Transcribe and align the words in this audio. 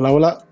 Hola, 0.00 0.12
hola. 0.12 0.46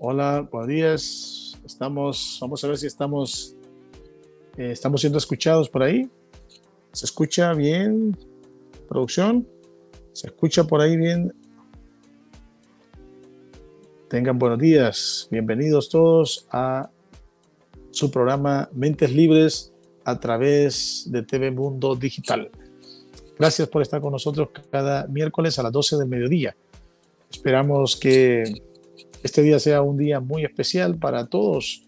Hola, 0.00 0.48
buenos 0.50 0.68
días. 0.68 1.60
Estamos, 1.66 2.38
vamos 2.40 2.64
a 2.64 2.68
ver 2.68 2.78
si 2.78 2.86
estamos, 2.86 3.56
eh, 4.56 4.70
estamos 4.70 5.02
siendo 5.02 5.18
escuchados 5.18 5.68
por 5.68 5.82
ahí. 5.82 6.08
¿Se 6.92 7.04
escucha 7.04 7.52
bien? 7.52 8.16
¿Producción? 8.88 9.46
¿Se 10.14 10.28
escucha 10.28 10.64
por 10.64 10.80
ahí 10.80 10.96
bien? 10.96 11.34
Tengan 14.08 14.38
buenos 14.38 14.60
días. 14.60 15.28
Bienvenidos 15.30 15.90
todos 15.90 16.46
a 16.50 16.88
su 17.90 18.10
programa 18.10 18.70
Mentes 18.72 19.12
Libres 19.12 19.74
a 20.06 20.18
través 20.18 21.04
de 21.10 21.22
TV 21.22 21.50
Mundo 21.50 21.96
Digital. 21.96 22.50
Gracias 23.38 23.68
por 23.68 23.82
estar 23.82 24.00
con 24.00 24.12
nosotros 24.12 24.48
cada 24.70 25.06
miércoles 25.06 25.58
a 25.58 25.64
las 25.64 25.72
12 25.72 25.98
del 25.98 26.08
mediodía. 26.08 26.56
Esperamos 27.34 27.96
que 27.96 28.44
este 29.22 29.42
día 29.42 29.58
sea 29.58 29.82
un 29.82 29.98
día 29.98 30.20
muy 30.20 30.44
especial 30.44 30.96
para 30.96 31.26
todos. 31.26 31.82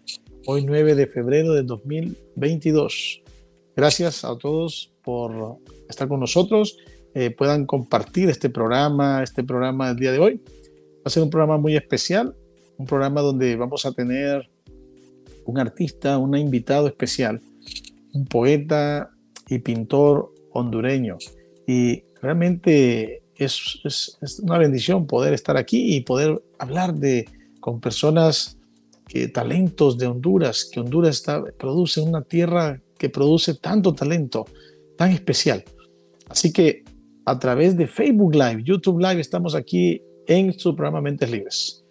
Hoy 0.45 0.65
9 0.65 0.93
de 0.93 1.07
febrero 1.07 1.53
del 1.53 1.65
2022. 1.65 3.23
Gracias 3.75 4.25
a 4.25 4.37
todos 4.37 4.93
por 5.03 5.57
estar 5.89 6.09
con 6.09 6.19
nosotros. 6.19 6.77
Eh, 7.15 7.31
puedan 7.31 7.65
compartir 7.65 8.29
este 8.29 8.49
programa, 8.49 9.23
este 9.23 9.43
programa 9.43 9.87
del 9.87 9.97
día 9.97 10.11
de 10.11 10.19
hoy. 10.19 10.41
Va 10.97 11.05
a 11.05 11.09
ser 11.09 11.23
un 11.23 11.29
programa 11.29 11.57
muy 11.57 11.77
especial, 11.77 12.35
un 12.77 12.85
programa 12.85 13.21
donde 13.21 13.55
vamos 13.55 13.85
a 13.85 13.93
tener 13.93 14.49
un 15.45 15.57
artista, 15.57 16.17
un 16.17 16.37
invitado 16.37 16.87
especial, 16.87 17.41
un 18.13 18.25
poeta 18.25 19.11
y 19.47 19.59
pintor 19.59 20.29
hondureño. 20.51 21.17
Y 21.65 22.03
realmente 22.21 23.23
es, 23.37 23.79
es, 23.83 24.39
una 24.39 24.57
bendición 24.57 25.05
poder 25.07 25.33
estar 25.33 25.57
aquí 25.57 25.95
y 25.95 26.01
poder 26.01 26.41
hablar 26.59 26.93
de, 26.93 27.25
con 27.59 27.79
personas, 27.79 28.57
que, 29.07 29.27
talentos 29.27 29.97
de 29.97 30.07
Honduras, 30.07 30.69
que 30.71 30.79
Honduras 30.79 31.15
está, 31.15 31.43
produce 31.57 32.01
una 32.01 32.21
tierra 32.23 32.81
que 32.97 33.09
produce 33.09 33.55
tanto 33.55 33.93
talento, 33.93 34.45
tan 34.97 35.11
especial. 35.11 35.63
Así 36.27 36.51
que 36.51 36.83
a 37.25 37.37
través 37.39 37.77
de 37.77 37.87
Facebook 37.87 38.33
Live, 38.33 38.63
YouTube 38.63 38.99
Live, 38.99 39.21
estamos 39.21 39.55
aquí 39.55 40.01
en 40.25 40.57
su 40.57 40.75
programa 40.75 41.01
Mentes 41.01 41.29
Libres. 41.29 41.85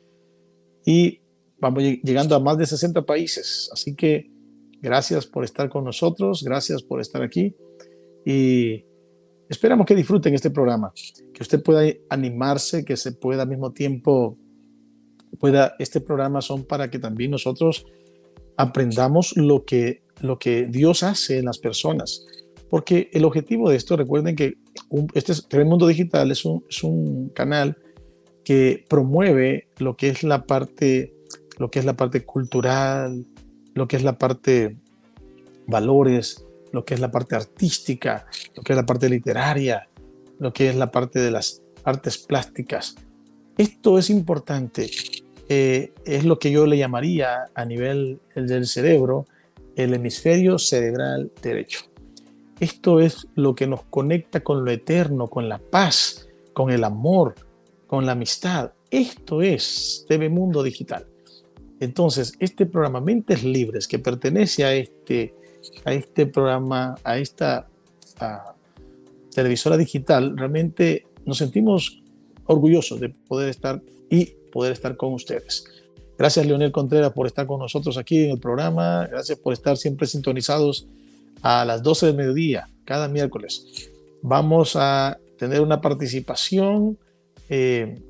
Y 0.85 1.21
vamos 1.59 1.83
llegando 1.83 2.35
a 2.35 2.41
más 2.41 2.59
de 2.59 2.67
60 2.67 3.03
países. 3.03 3.71
Así 3.73 3.95
que 3.95 4.31
gracias 4.81 5.27
por 5.27 5.45
estar 5.45 5.69
con 5.69 5.85
nosotros, 5.85 6.43
gracias 6.43 6.83
por 6.83 7.01
estar 7.01 7.23
aquí. 7.23 7.55
Y 8.25 8.85
Esperamos 9.49 9.87
que 9.87 9.95
disfruten 9.95 10.35
este 10.35 10.51
programa, 10.51 10.93
que 11.37 11.43
usted 11.43 11.63
pueda 11.63 11.83
animarse, 12.09 12.83
que 12.83 12.97
se 12.97 13.13
pueda 13.13 13.43
al 13.43 13.49
mismo 13.49 13.71
tiempo, 13.73 14.39
pueda, 15.39 15.75
este 15.79 16.01
programa 16.01 16.41
son 16.41 16.65
para 16.65 16.89
que 16.91 16.99
también 16.99 17.31
nosotros 17.31 17.85
aprendamos 18.57 19.37
lo 19.37 19.67
que, 19.67 20.03
lo 20.23 20.39
que 20.39 20.67
Dios 20.67 21.03
hace 21.03 21.37
en 21.37 21.45
las 21.45 21.59
personas. 21.59 22.25
Porque 22.71 23.11
el 23.13 23.27
objetivo 23.27 23.69
de 23.69 23.77
esto, 23.77 23.99
recuerden 23.99 24.35
que 24.35 24.57
este 25.13 25.35
TV 25.47 25.67
Mundo 25.67 25.87
Digital 25.87 26.31
es 26.31 26.43
un, 26.47 26.65
es 26.71 26.83
un 26.83 27.29
canal 27.29 27.77
que 28.43 28.87
promueve 28.89 29.69
lo 29.77 29.95
que 29.95 30.09
es 30.09 30.23
la 30.23 30.47
parte, 30.47 31.13
lo 31.59 31.71
que 31.71 31.81
es 31.81 31.85
la 31.85 31.99
parte 31.99 32.25
cultural, 32.25 33.27
lo 33.75 33.87
que 33.87 33.97
es 33.97 34.05
la 34.05 34.17
parte 34.17 34.79
valores, 35.67 36.47
lo 36.73 36.87
que 36.87 36.95
es 36.95 37.01
la 37.01 37.11
parte 37.11 37.37
artística, 37.37 38.25
lo 38.55 38.63
que 38.63 38.73
es 38.73 38.77
la 38.77 38.87
parte 38.87 39.11
literaria, 39.11 39.87
lo 40.39 40.53
que 40.53 40.69
es 40.69 40.77
la 40.77 40.91
parte 40.91 41.21
de 41.21 41.31
las 41.31 41.63
artes 41.85 42.19
plásticas. 42.19 42.97
Esto 43.57 43.99
es 43.99 44.11
importante. 44.11 44.91
Eh, 45.49 45.93
es 46.05 46.25
lo 46.25 46.39
que 46.39 46.51
yo 46.51 46.67
le 46.67 46.77
llamaría 46.77 47.51
a 47.55 47.65
nivel 47.65 48.21
del 48.35 48.67
cerebro 48.67 49.27
el 49.77 49.95
hemisferio 49.95 50.59
cerebral 50.59 51.31
derecho. 51.43 51.81
Esto 52.59 53.01
es 53.01 53.29
lo 53.35 53.55
que 53.55 53.67
nos 53.67 53.83
conecta 53.85 54.41
con 54.41 54.65
lo 54.65 54.71
eterno, 54.71 55.29
con 55.29 55.49
la 55.49 55.59
paz, 55.59 56.29
con 56.55 56.71
el 56.71 56.85
amor, 56.85 57.35
con 57.87 58.07
la 58.07 58.13
amistad. 58.13 58.73
Esto 58.91 59.43
es 59.43 60.07
TV 60.09 60.29
Mundo 60.31 60.63
Digital. 60.63 61.07
Entonces, 61.81 62.33
este 62.41 62.65
programa 62.65 63.03
Mentes 63.03 63.45
Libres 63.45 63.87
que 63.87 63.99
pertenece 63.99 64.65
a 64.65 64.75
este 64.75 65.35
a 65.85 65.93
este 65.93 66.27
programa, 66.27 66.95
a 67.05 67.19
esta 67.19 67.69
televisora 69.37 69.77
digital, 69.77 70.35
realmente 70.35 71.05
nos 71.27 71.37
sentimos 71.37 72.03
orgullosos 72.47 72.99
de 73.01 73.11
poder 73.11 73.51
estar 73.51 73.83
y 74.09 74.33
poder 74.51 74.73
estar 74.73 74.97
con 74.97 75.13
ustedes. 75.13 75.67
Gracias 76.17 76.47
Leonel 76.47 76.73
Contreras 76.73 77.13
por 77.13 77.27
estar 77.27 77.47
con 77.47 77.61
nosotros 77.61 77.99
aquí 77.99 78.25
en 78.25 78.31
el 78.31 78.41
programa. 78.41 79.07
Gracias 79.07 79.39
por 79.39 79.53
estar 79.53 79.77
siempre 79.77 80.07
sintonizados 80.07 80.89
a 81.43 81.67
las 81.67 81.83
12 81.83 82.07
del 82.07 82.17
mediodía, 82.17 82.71
cada 82.87 83.09
miércoles. 83.09 83.91
Vamos 84.23 84.75
a 84.75 85.19
tener 85.39 85.61
una 85.61 85.83
participación 85.83 86.97
eh, 87.51 88.01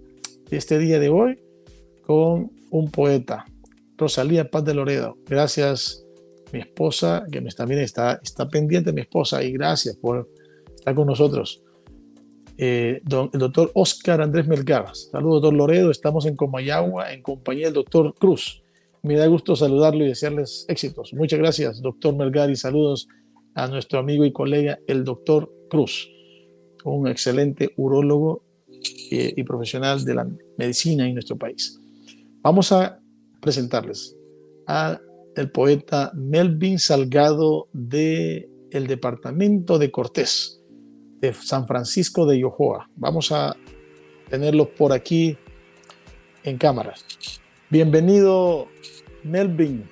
este 0.52 0.78
día 0.78 1.00
de 1.00 1.08
hoy 1.08 1.40
con 2.06 2.52
un 2.70 2.88
poeta, 2.92 3.46
Rosalía 3.98 4.48
Paz 4.48 4.64
de 4.64 4.74
Loredo. 4.74 5.18
Gracias 5.26 6.04
mi 6.52 6.60
esposa, 6.60 7.24
que 7.32 7.42
también 7.42 7.80
está, 7.80 8.20
está 8.22 8.46
pendiente, 8.46 8.92
mi 8.92 9.00
esposa, 9.00 9.42
y 9.42 9.50
gracias 9.50 9.96
por 9.96 10.28
estar 10.86 10.94
con 10.94 11.08
nosotros. 11.08 11.62
Eh, 12.58 13.02
el 13.02 13.38
doctor 13.40 13.72
Oscar 13.74 14.22
Andrés 14.22 14.46
Melgar. 14.46 14.94
Saludos, 14.94 15.42
doctor 15.42 15.54
Loredo. 15.54 15.90
Estamos 15.90 16.26
en 16.26 16.36
Comayagua 16.36 17.12
en 17.12 17.22
compañía 17.22 17.66
del 17.66 17.74
doctor 17.74 18.14
Cruz. 18.14 18.62
Me 19.02 19.16
da 19.16 19.26
gusto 19.26 19.56
saludarlo 19.56 20.04
y 20.04 20.08
desearles 20.08 20.64
éxitos. 20.68 21.12
Muchas 21.12 21.40
gracias, 21.40 21.82
doctor 21.82 22.14
Melgar, 22.14 22.50
y 22.50 22.56
saludos 22.56 23.08
a 23.54 23.66
nuestro 23.66 23.98
amigo 23.98 24.24
y 24.24 24.32
colega, 24.32 24.78
el 24.86 25.02
doctor 25.02 25.52
Cruz, 25.68 26.08
un 26.84 27.08
excelente 27.08 27.72
urólogo 27.76 28.44
eh, 29.10 29.34
y 29.36 29.42
profesional 29.42 30.04
de 30.04 30.14
la 30.14 30.28
medicina 30.56 31.06
en 31.06 31.14
nuestro 31.14 31.36
país. 31.36 31.80
Vamos 32.42 32.70
a 32.70 33.00
presentarles 33.40 34.16
a 34.68 35.00
el 35.34 35.50
poeta 35.50 36.12
Melvin 36.14 36.78
Salgado 36.78 37.68
de 37.72 38.48
el 38.70 38.86
departamento 38.86 39.78
de 39.78 39.90
Cortés, 39.90 40.56
de 41.20 41.32
San 41.34 41.66
Francisco 41.66 42.26
de 42.26 42.38
Yohoa. 42.38 42.88
Vamos 42.96 43.32
a 43.32 43.56
tenerlo 44.28 44.68
por 44.68 44.92
aquí 44.92 45.36
en 46.44 46.58
cámara. 46.58 46.94
Bienvenido, 47.70 48.68
Melvin. 49.24 49.88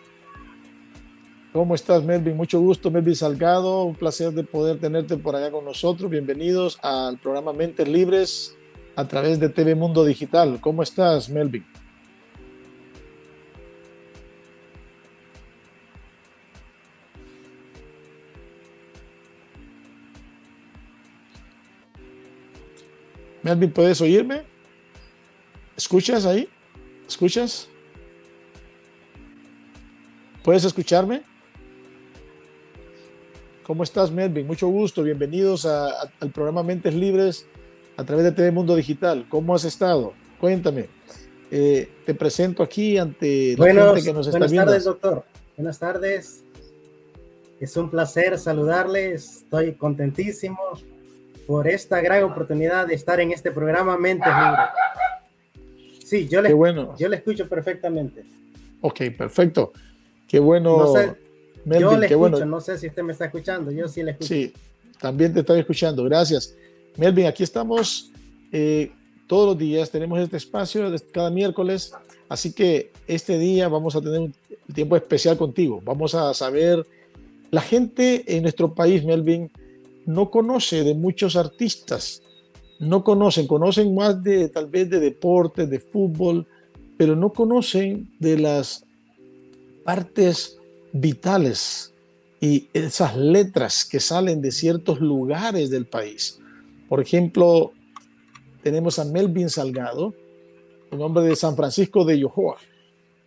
¿Cómo 1.53 1.75
estás, 1.75 2.03
Melvin? 2.03 2.37
Mucho 2.37 2.61
gusto, 2.61 2.91
Melvin 2.91 3.15
Salgado. 3.15 3.85
Un 3.85 3.95
placer 3.95 4.33
de 4.33 4.45
poder 4.45 4.81
tenerte 4.81 5.17
por 5.17 5.37
allá 5.37 5.51
con 5.51 5.65
nosotros. 5.65 6.11
Bienvenidos 6.11 6.79
al 6.83 7.19
programa 7.19 7.53
Mentes 7.53 7.87
Libres 7.87 8.57
a 8.97 9.07
través 9.07 9.39
de 9.41 9.49
TV 9.49 9.75
Mundo 9.75 10.05
Digital. 10.05 10.61
¿Cómo 10.61 10.83
estás, 10.83 11.29
Melvin? 11.29 11.65
Melvin, 23.45 23.71
¿puedes 23.71 24.01
oírme? 24.01 24.43
¿Escuchas 25.77 26.25
ahí? 26.25 26.49
¿Escuchas? 27.07 27.69
¿Puedes 30.43 30.65
escucharme? 30.65 31.23
¿Cómo 33.67 33.83
estás, 33.83 34.11
Melvin? 34.11 34.47
Mucho 34.47 34.69
gusto. 34.69 35.03
Bienvenidos 35.03 35.67
al 35.67 36.31
programa 36.33 36.63
Mentes 36.63 36.95
Libres 36.95 37.47
a 37.99 38.05
través 38.05 38.25
de 38.25 38.33
TV 38.33 38.51
Mundo 38.51 38.75
Digital. 38.77 39.27
¿Cómo 39.29 39.55
has 39.55 39.67
estado? 39.67 40.15
Cuéntame. 40.41 40.89
Eh, 41.51 41.91
te 42.07 42.15
presento 42.15 42.63
aquí 42.63 42.97
ante 42.97 43.57
la 43.59 43.67
gente 43.67 44.03
que 44.05 44.13
nos 44.15 44.27
está 44.27 44.39
buenas 44.39 44.53
viendo. 44.53 44.71
Buenas 44.71 44.85
tardes, 44.85 44.85
doctor. 44.85 45.25
Buenas 45.59 45.79
tardes. 45.79 46.45
Es 47.61 47.77
un 47.77 47.91
placer 47.91 48.39
saludarles. 48.39 49.43
Estoy 49.43 49.75
contentísimo 49.75 50.59
por 51.47 51.69
esta 51.69 52.01
gran 52.01 52.25
oportunidad 52.25 52.87
de 52.87 52.95
estar 52.95 53.21
en 53.21 53.33
este 53.33 53.51
programa 53.51 53.97
Mentes 53.99 54.29
Libres. 54.29 54.69
Sí, 56.05 56.29
yo 56.29 56.43
le, 56.43 56.53
bueno. 56.53 56.95
yo 56.99 57.09
le 57.09 57.17
escucho 57.17 57.49
perfectamente. 57.49 58.25
Ok, 58.81 59.03
perfecto. 59.17 59.73
Qué 60.29 60.39
bueno. 60.39 60.77
No 60.77 60.93
sé, 60.93 61.15
yo 61.65 61.97
le 61.97 62.07
escucho, 62.07 62.45
no 62.45 62.61
sé 62.61 62.79
si 62.79 62.89
usted 62.89 63.03
me 63.03 63.13
está 63.13 63.27
escuchando, 63.27 63.71
yo 63.71 63.89
sí 63.89 64.03
le 64.03 64.13
escucho. 64.13 64.29
Sí, 64.29 64.53
también 65.01 65.33
te 65.33 65.41
estoy 65.41 65.61
escuchando, 65.61 66.05
gracias. 66.05 66.55
Melvin, 66.97 67.27
aquí 67.27 67.43
estamos 67.43 68.13
eh, 68.53 68.93
todos 69.27 69.49
los 69.49 69.59
días, 69.59 69.91
tenemos 69.91 70.21
este 70.21 70.37
espacio 70.37 70.95
cada 71.13 71.31
miércoles, 71.31 71.93
así 72.29 72.53
que 72.53 72.93
este 73.07 73.39
día 73.39 73.69
vamos 73.69 73.97
a 73.97 74.01
tener 74.01 74.21
un 74.21 74.35
tiempo 74.75 74.97
especial 74.97 75.37
contigo. 75.37 75.81
Vamos 75.85 76.15
a 76.15 76.33
saber, 76.35 76.87
la 77.51 77.61
gente 77.61 78.25
en 78.37 78.43
nuestro 78.43 78.75
país, 78.75 79.05
Melvin, 79.05 79.51
no 80.07 80.31
conoce 80.31 80.85
de 80.85 80.95
muchos 80.95 81.37
artistas, 81.37 82.23
no 82.79 83.05
conocen, 83.05 83.47
conocen 83.47 83.95
más 83.95 84.23
de 84.23 84.49
tal 84.49 84.67
vez 84.67 84.91
de 84.91 85.01
deporte, 85.01 85.67
de 85.67 85.79
fútbol, 85.79 86.47
pero 86.97 87.17
no 87.17 87.33
conocen 87.33 88.11
de 88.19 88.39
las 88.39 88.85
partes 89.85 90.59
vitales 90.93 91.93
y 92.41 92.69
esas 92.73 93.17
letras 93.17 93.85
que 93.85 94.01
salen 94.01 94.43
de 94.43 94.53
ciertos 94.53 95.01
lugares 95.01 95.71
del 95.71 95.87
país. 95.87 96.39
Por 96.89 97.01
ejemplo, 97.01 97.73
tenemos 98.63 98.99
a 98.99 99.05
Melvin 99.05 99.51
Salgado, 99.51 100.15
un 100.91 101.03
hombre 101.03 101.25
de 101.25 101.37
San 101.37 101.57
Francisco 101.57 102.05
de 102.05 102.19
Yohoa. 102.19 102.57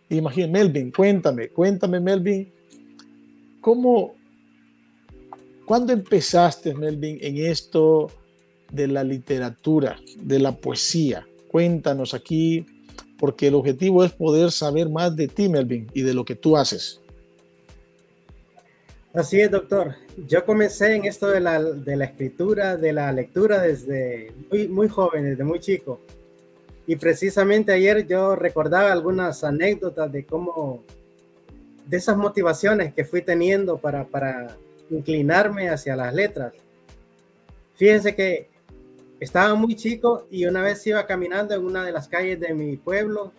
Imagínate, 0.08 0.52
Melvin, 0.52 0.90
cuéntame, 0.90 1.48
cuéntame, 1.50 2.00
Melvin, 2.00 2.50
¿cómo, 3.60 4.14
cuándo 5.68 5.92
empezaste, 5.92 6.74
Melvin, 6.74 7.18
en 7.20 7.36
esto 7.36 8.10
de 8.72 8.88
la 8.88 9.04
literatura, 9.04 9.98
de 10.16 10.38
la 10.38 10.56
poesía? 10.56 11.28
Cuéntanos 11.48 12.14
aquí, 12.14 12.64
porque 13.18 13.48
el 13.48 13.54
objetivo 13.54 14.02
es 14.02 14.12
poder 14.12 14.50
saber 14.50 14.88
más 14.88 15.14
de 15.14 15.28
ti, 15.28 15.50
Melvin, 15.50 15.86
y 15.92 16.00
de 16.00 16.14
lo 16.14 16.24
que 16.24 16.34
tú 16.34 16.56
haces. 16.56 17.02
Así 19.12 19.40
es, 19.40 19.50
doctor. 19.50 19.94
Yo 20.26 20.46
comencé 20.46 20.94
en 20.94 21.04
esto 21.04 21.28
de 21.28 21.40
la, 21.40 21.62
de 21.62 21.96
la 21.96 22.06
escritura, 22.06 22.78
de 22.78 22.94
la 22.94 23.12
lectura 23.12 23.60
desde 23.60 24.32
muy, 24.50 24.68
muy 24.68 24.88
joven, 24.88 25.24
desde 25.24 25.44
muy 25.44 25.60
chico. 25.60 26.00
Y 26.86 26.96
precisamente 26.96 27.72
ayer 27.72 28.06
yo 28.06 28.36
recordaba 28.36 28.90
algunas 28.90 29.44
anécdotas 29.44 30.10
de 30.10 30.24
cómo, 30.24 30.82
de 31.86 31.96
esas 31.98 32.16
motivaciones 32.16 32.94
que 32.94 33.04
fui 33.04 33.20
teniendo 33.20 33.76
para, 33.76 34.04
para 34.04 34.56
inclinarme 34.90 35.68
hacia 35.70 35.96
las 35.96 36.14
letras. 36.14 36.52
Fíjense 37.74 38.14
que 38.14 38.48
estaba 39.20 39.54
muy 39.54 39.74
chico 39.74 40.26
y 40.30 40.46
una 40.46 40.62
vez 40.62 40.86
iba 40.86 41.06
caminando 41.06 41.54
en 41.54 41.64
una 41.64 41.84
de 41.84 41.92
las 41.92 42.08
calles 42.08 42.40
de 42.40 42.54
mi 42.54 42.76
pueblo 42.76 43.32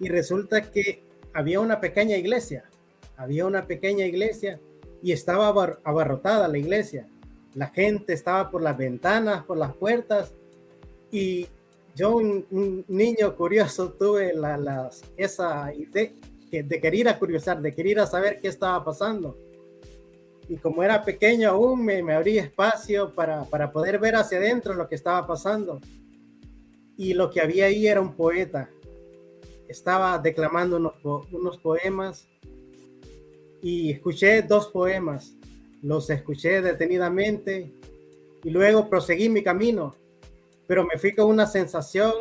y 0.00 0.08
resulta 0.08 0.70
que 0.70 1.02
había 1.32 1.60
una 1.60 1.80
pequeña 1.80 2.16
iglesia 2.16 2.64
había 3.22 3.46
una 3.46 3.66
pequeña 3.66 4.04
iglesia 4.04 4.58
y 5.00 5.12
estaba 5.12 5.48
abarrotada 5.84 6.48
la 6.48 6.58
iglesia. 6.58 7.06
La 7.54 7.68
gente 7.68 8.12
estaba 8.12 8.50
por 8.50 8.62
las 8.62 8.76
ventanas, 8.76 9.44
por 9.44 9.58
las 9.58 9.74
puertas 9.74 10.32
y 11.10 11.46
yo, 11.94 12.16
un, 12.16 12.84
niño 12.88 13.36
curioso, 13.36 13.92
tuve 13.92 14.32
la, 14.32 14.90
esa 15.16 15.72
idea 15.74 16.10
de 16.50 16.80
querer 16.80 17.08
a 17.08 17.18
curiosar, 17.18 17.60
de 17.60 17.72
querer 17.72 18.00
a 18.00 18.06
saber 18.06 18.40
qué 18.40 18.48
estaba 18.48 18.82
pasando. 18.84 19.36
Y 20.48 20.56
como 20.56 20.82
era 20.82 21.04
pequeño 21.04 21.50
aún, 21.50 21.84
me, 21.84 22.02
me 22.02 22.14
abrí 22.14 22.38
espacio 22.38 23.14
para, 23.14 23.44
para 23.44 23.72
poder 23.72 23.98
ver 23.98 24.16
hacia 24.16 24.38
adentro 24.38 24.74
lo 24.74 24.88
que 24.88 24.94
estaba 24.94 25.26
pasando. 25.26 25.80
Y 26.96 27.14
lo 27.14 27.30
que 27.30 27.40
había 27.40 27.66
ahí 27.66 27.86
era 27.86 28.00
un 28.00 28.14
poeta. 28.14 28.68
Estaba 29.68 30.18
declamando 30.18 30.76
unos, 30.76 30.94
unos 31.32 31.58
poemas 31.58 32.28
y 33.62 33.92
escuché 33.92 34.42
dos 34.42 34.68
poemas. 34.68 35.34
Los 35.82 36.10
escuché 36.10 36.60
detenidamente 36.60 37.72
y 38.44 38.50
luego 38.50 38.88
proseguí 38.88 39.28
mi 39.28 39.42
camino, 39.42 39.94
pero 40.66 40.84
me 40.84 40.98
fui 40.98 41.14
con 41.14 41.26
una 41.26 41.46
sensación 41.46 42.12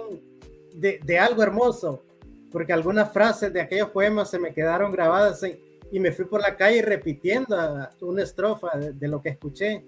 de, 0.74 1.00
de 1.04 1.20
algo 1.20 1.42
hermoso, 1.42 2.04
porque 2.52 2.74
algunas 2.74 3.12
frases 3.12 3.52
de 3.52 3.62
aquellos 3.62 3.90
poemas 3.90 4.30
se 4.30 4.40
me 4.40 4.54
quedaron 4.54 4.92
grabadas 4.92 5.44
y 5.92 6.00
me 6.00 6.12
fui 6.12 6.26
por 6.26 6.42
la 6.42 6.56
calle 6.56 6.82
repitiendo 6.82 7.56
una 8.02 8.24
estrofa 8.24 8.78
de, 8.78 9.08
lo 9.08 9.22
que 9.22 9.30
escuché. 9.30 9.84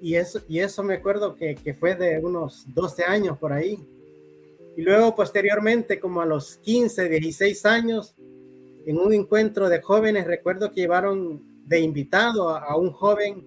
Y 0.00 0.14
eso, 0.16 0.40
y 0.48 0.58
eso 0.58 0.82
me 0.82 0.94
acuerdo 0.94 1.36
que, 1.36 1.54
que, 1.54 1.72
fue 1.72 1.94
de 1.94 2.18
unos 2.18 2.64
12 2.74 3.04
años 3.04 3.38
por 3.38 3.52
ahí. 3.52 3.78
Y 4.76 4.82
luego 4.82 5.14
posteriormente, 5.14 5.98
como 5.98 6.20
a 6.20 6.26
los 6.26 6.56
15, 6.58 7.08
16 7.08 7.64
años, 7.66 8.14
en 8.86 8.98
un 8.98 9.12
encuentro 9.12 9.68
de 9.68 9.80
jóvenes, 9.80 10.26
recuerdo 10.26 10.70
que 10.70 10.82
llevaron 10.82 11.42
de 11.66 11.80
invitado 11.80 12.50
a, 12.50 12.76
un 12.76 12.92
joven 12.92 13.44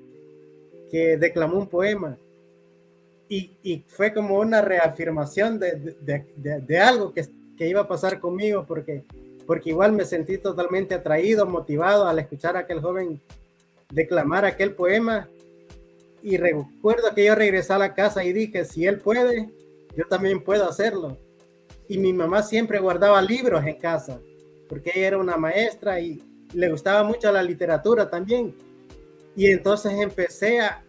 que 0.91 1.17
declamó 1.17 1.57
un 1.57 1.67
poema. 1.67 2.17
Y, 3.29 3.85
fue 3.87 4.11
como 4.11 4.39
una 4.39 4.61
reafirmación 4.61 5.59
de, 5.59 5.95
de, 6.01 6.79
algo 6.79 7.13
que, 7.13 7.27
que, 7.55 7.69
iba 7.69 7.81
a 7.81 7.87
pasar 7.87 8.19
conmigo, 8.19 8.65
porque, 8.67 9.03
porque 9.49 9.71
igual 9.71 9.93
me 9.93 10.05
sentí 10.05 10.37
totalmente 10.37 10.93
atraído, 10.93 11.47
motivado 11.47 12.07
al 12.07 12.19
escuchar 12.19 12.55
a 12.55 12.59
aquel 12.59 12.81
joven 12.81 13.19
declamar 13.91 14.45
aquel 14.45 14.75
poema. 14.75 15.27
Y 16.21 16.37
recuerdo 16.37 17.15
que 17.15 17.25
yo 17.25 17.33
regresé 17.33 17.73
a 17.73 17.79
la 17.79 17.95
casa 17.95 18.23
y 18.23 18.31
dije, 18.31 18.63
si 18.63 18.85
él 18.85 18.99
puede, 18.99 19.49
yo 19.97 20.05
también 20.07 20.43
puedo 20.43 20.69
hacerlo. 20.69 21.17
Y 21.87 21.97
mi 21.97 22.13
mamá 22.13 22.43
siempre 22.43 22.77
guardaba 22.77 23.19
libros 23.23 23.65
en 23.65 23.79
casa 23.79 24.19
porque 24.67 24.91
ella 24.93 25.07
era 25.07 25.17
una 25.17 25.35
maestra 25.35 25.99
y 25.99 26.23
le 26.53 26.69
gustaba 26.69 27.03
mucho 27.03 27.31
la 27.31 27.41
literatura 27.41 28.07
también. 28.07 28.55
Y 29.35 29.47
entonces 29.47 29.93
empecé 29.93 30.61
a, 30.61 30.83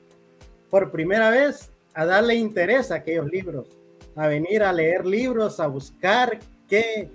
por 0.68 0.90
primera 0.90 1.30
vez, 1.30 1.70
a 1.94 2.04
darle 2.04 2.34
interés 2.34 2.90
a 2.90 2.96
aquellos 2.96 3.26
libros, 3.26 3.68
a 4.16 4.26
venir 4.26 4.62
a 4.62 4.70
leer 4.70 5.06
libros, 5.06 5.60
a 5.60 5.66
buscar 5.66 6.38
qué, 6.68 7.08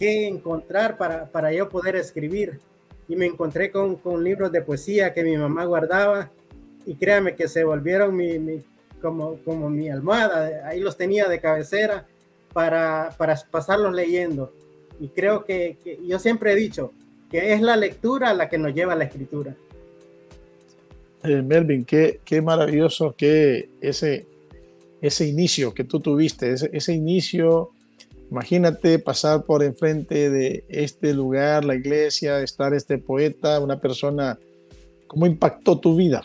qué 0.00 0.26
encontrar 0.26 0.96
para, 0.96 1.26
para 1.26 1.52
yo 1.52 1.68
poder 1.68 1.94
escribir. 1.94 2.58
Y 3.06 3.16
me 3.16 3.26
encontré 3.26 3.70
con, 3.70 3.96
con 3.96 4.24
libros 4.24 4.50
de 4.50 4.62
poesía 4.62 5.12
que 5.12 5.22
mi 5.22 5.36
mamá 5.36 5.66
guardaba 5.66 6.30
y 6.86 6.94
créame 6.94 7.36
que 7.36 7.48
se 7.48 7.64
volvieron 7.64 8.16
mi, 8.16 8.62
como, 9.02 9.36
como 9.44 9.68
mi 9.68 9.90
almohada, 9.90 10.66
ahí 10.66 10.80
los 10.80 10.96
tenía 10.96 11.28
de 11.28 11.38
cabecera 11.38 12.06
para, 12.54 13.14
para 13.18 13.38
pasarlos 13.50 13.94
leyendo. 13.94 14.52
Y 14.98 15.08
creo 15.08 15.44
que, 15.44 15.76
yo 16.06 16.18
siempre 16.18 16.52
he 16.52 16.56
dicho 16.56 16.92
que 17.30 17.52
es 17.52 17.60
la 17.60 17.76
lectura 17.76 18.32
la 18.32 18.48
que 18.48 18.58
nos 18.58 18.74
lleva 18.74 18.94
a 18.94 18.96
la 18.96 19.04
escritura. 19.04 19.54
Eh, 21.24 21.42
Melvin, 21.42 21.84
qué, 21.84 22.20
qué 22.24 22.40
maravilloso 22.40 23.14
que 23.16 23.68
ese, 23.82 24.26
ese 25.02 25.26
inicio 25.26 25.74
que 25.74 25.84
tú 25.84 26.00
tuviste, 26.00 26.52
ese, 26.52 26.70
ese 26.72 26.94
inicio, 26.94 27.72
imagínate 28.30 28.98
pasar 28.98 29.44
por 29.44 29.62
enfrente 29.62 30.30
de 30.30 30.64
este 30.68 31.12
lugar, 31.14 31.64
la 31.64 31.74
iglesia, 31.74 32.40
estar 32.40 32.74
este 32.74 32.98
poeta, 32.98 33.60
una 33.60 33.80
persona, 33.80 34.38
cómo 35.06 35.26
impactó 35.26 35.78
tu 35.78 35.96
vida, 35.96 36.22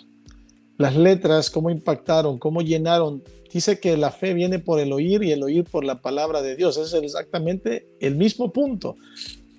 las 0.78 0.96
letras, 0.96 1.50
cómo 1.50 1.70
impactaron, 1.70 2.38
cómo 2.38 2.62
llenaron 2.62 3.24
dice 3.56 3.80
que 3.80 3.96
la 3.96 4.12
fe 4.12 4.34
viene 4.34 4.60
por 4.60 4.82
el 4.82 4.92
oír 4.92 5.24
y 5.24 5.32
el 5.32 5.42
oír 5.42 5.64
por 5.64 5.86
la 5.86 6.02
palabra 6.02 6.42
de 6.42 6.58
Dios. 6.58 6.76
Es 6.76 6.94
exactamente 6.94 7.88
el 8.02 8.18
mismo 8.18 8.52
punto, 8.52 8.98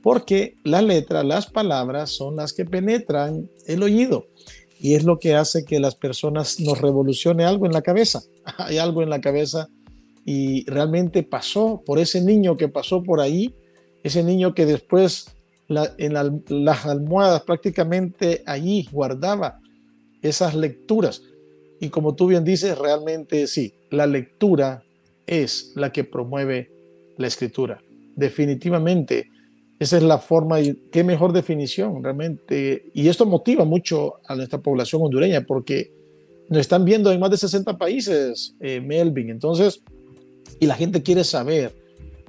porque 0.02 0.58
la 0.64 0.82
letra, 0.82 1.24
las 1.24 1.46
palabras 1.46 2.10
son 2.10 2.36
las 2.36 2.52
que 2.52 2.66
penetran 2.66 3.48
el 3.66 3.82
oído 3.82 4.26
y 4.78 4.96
es 4.96 5.04
lo 5.04 5.18
que 5.18 5.34
hace 5.34 5.64
que 5.64 5.80
las 5.80 5.94
personas 5.94 6.60
nos 6.60 6.78
revolucione 6.82 7.46
algo 7.46 7.64
en 7.64 7.72
la 7.72 7.80
cabeza. 7.80 8.22
Hay 8.58 8.76
algo 8.76 9.02
en 9.02 9.08
la 9.08 9.22
cabeza 9.22 9.70
y 10.28 10.68
realmente 10.68 11.22
pasó 11.22 11.82
por 11.86 12.00
ese 12.00 12.20
niño 12.20 12.56
que 12.56 12.68
pasó 12.68 13.02
por 13.04 13.20
ahí, 13.20 13.54
ese 14.02 14.24
niño 14.24 14.54
que 14.54 14.66
después 14.66 15.36
en 15.68 16.14
las 16.64 16.84
almohadas 16.84 17.42
prácticamente 17.42 18.42
allí 18.44 18.88
guardaba 18.90 19.60
esas 20.22 20.56
lecturas. 20.56 21.22
Y 21.80 21.90
como 21.90 22.16
tú 22.16 22.26
bien 22.26 22.44
dices, 22.44 22.76
realmente 22.76 23.46
sí, 23.46 23.74
la 23.90 24.08
lectura 24.08 24.82
es 25.26 25.72
la 25.76 25.92
que 25.92 26.02
promueve 26.02 26.72
la 27.16 27.28
escritura. 27.28 27.80
Definitivamente, 28.16 29.30
Esa 29.78 29.98
es 29.98 30.02
la 30.02 30.16
forma 30.16 30.58
y 30.58 30.74
qué 30.90 31.04
mejor 31.04 31.34
definición 31.34 32.02
realmente. 32.02 32.86
Y 32.94 33.08
esto 33.08 33.26
motiva 33.26 33.66
mucho 33.66 34.14
a 34.26 34.34
nuestra 34.34 34.58
población 34.58 35.02
hondureña 35.02 35.42
porque 35.42 35.92
nos 36.48 36.60
están 36.60 36.86
viendo 36.86 37.12
en 37.12 37.20
más 37.20 37.30
de 37.30 37.36
60 37.36 37.76
países, 37.76 38.56
eh, 38.58 38.80
Melvin. 38.80 39.28
Entonces, 39.28 39.82
y 40.58 40.66
la 40.66 40.74
gente 40.74 41.02
quiere 41.02 41.24
saber, 41.24 41.74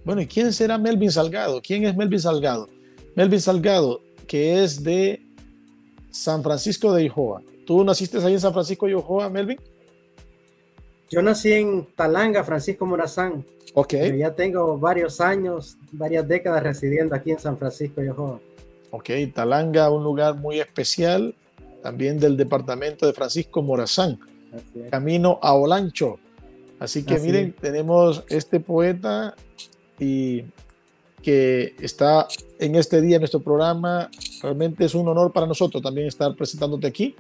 bueno, 0.03 0.22
¿y 0.22 0.27
quién 0.27 0.53
será 0.53 0.77
Melvin 0.77 1.12
Salgado? 1.12 1.62
¿Quién 1.62 1.86
es 1.86 1.96
Melvin 1.96 2.19
Salgado? 2.19 2.69
Melvin 3.15 3.41
Salgado, 3.41 4.01
que 4.27 4.63
es 4.63 4.84
de 4.84 5.22
San 6.12 6.43
Francisco 6.43 6.93
de 6.93 7.03
Ijoa. 7.03 7.41
¿Tú 7.65 7.84
naciste 7.84 8.17
ahí 8.19 8.34
en 8.34 8.39
San 8.39 8.53
Francisco 8.53 8.86
de 8.86 8.93
Ijoa, 8.93 9.29
Melvin? 9.29 9.60
Yo 11.10 11.22
nací 11.22 11.51
en 11.53 11.88
Talanga, 11.96 12.43
Francisco 12.43 12.86
Morazán. 12.86 13.46
Ok. 13.74 13.93
ya 14.17 14.34
tengo 14.34 14.77
varios 14.77 15.22
años, 15.22 15.77
varias 15.91 16.27
décadas 16.27 16.63
residiendo 16.63 17.15
aquí 17.15 17.31
en 17.31 17.39
San 17.39 17.57
Francisco 17.57 18.01
de 18.01 18.07
Ijoa. 18.07 18.39
Ok, 18.91 19.10
Talanga, 19.34 19.91
un 19.91 20.03
lugar 20.03 20.36
muy 20.36 20.60
especial, 20.60 21.36
también 21.84 22.19
del 22.19 22.38
departamento 22.38 23.05
de 23.05 23.13
Francisco 23.13 23.62
Morazán, 23.62 24.19
camino 24.89 25.39
a 25.41 25.53
Olancho. 25.53 26.19
Así 26.79 27.03
que 27.03 27.19
miren, 27.19 27.53
tenemos 27.53 28.24
este 28.29 28.60
poeta 28.60 29.36
y 30.00 30.43
que 31.24 31.75
está 31.81 32.27
en 32.60 32.75
este 32.75 33.01
día 33.01 33.15
en 33.15 33.22
nuestro 33.22 33.41
programa. 33.41 34.10
Realmente 34.41 34.86
es 34.86 34.93
un 34.93 35.07
honor 35.07 35.34
para 35.34 35.48
nosotros 35.48 35.81
también 35.81 36.07
estar 36.07 36.36
presentándote 36.36 36.88
aquí 36.88 37.15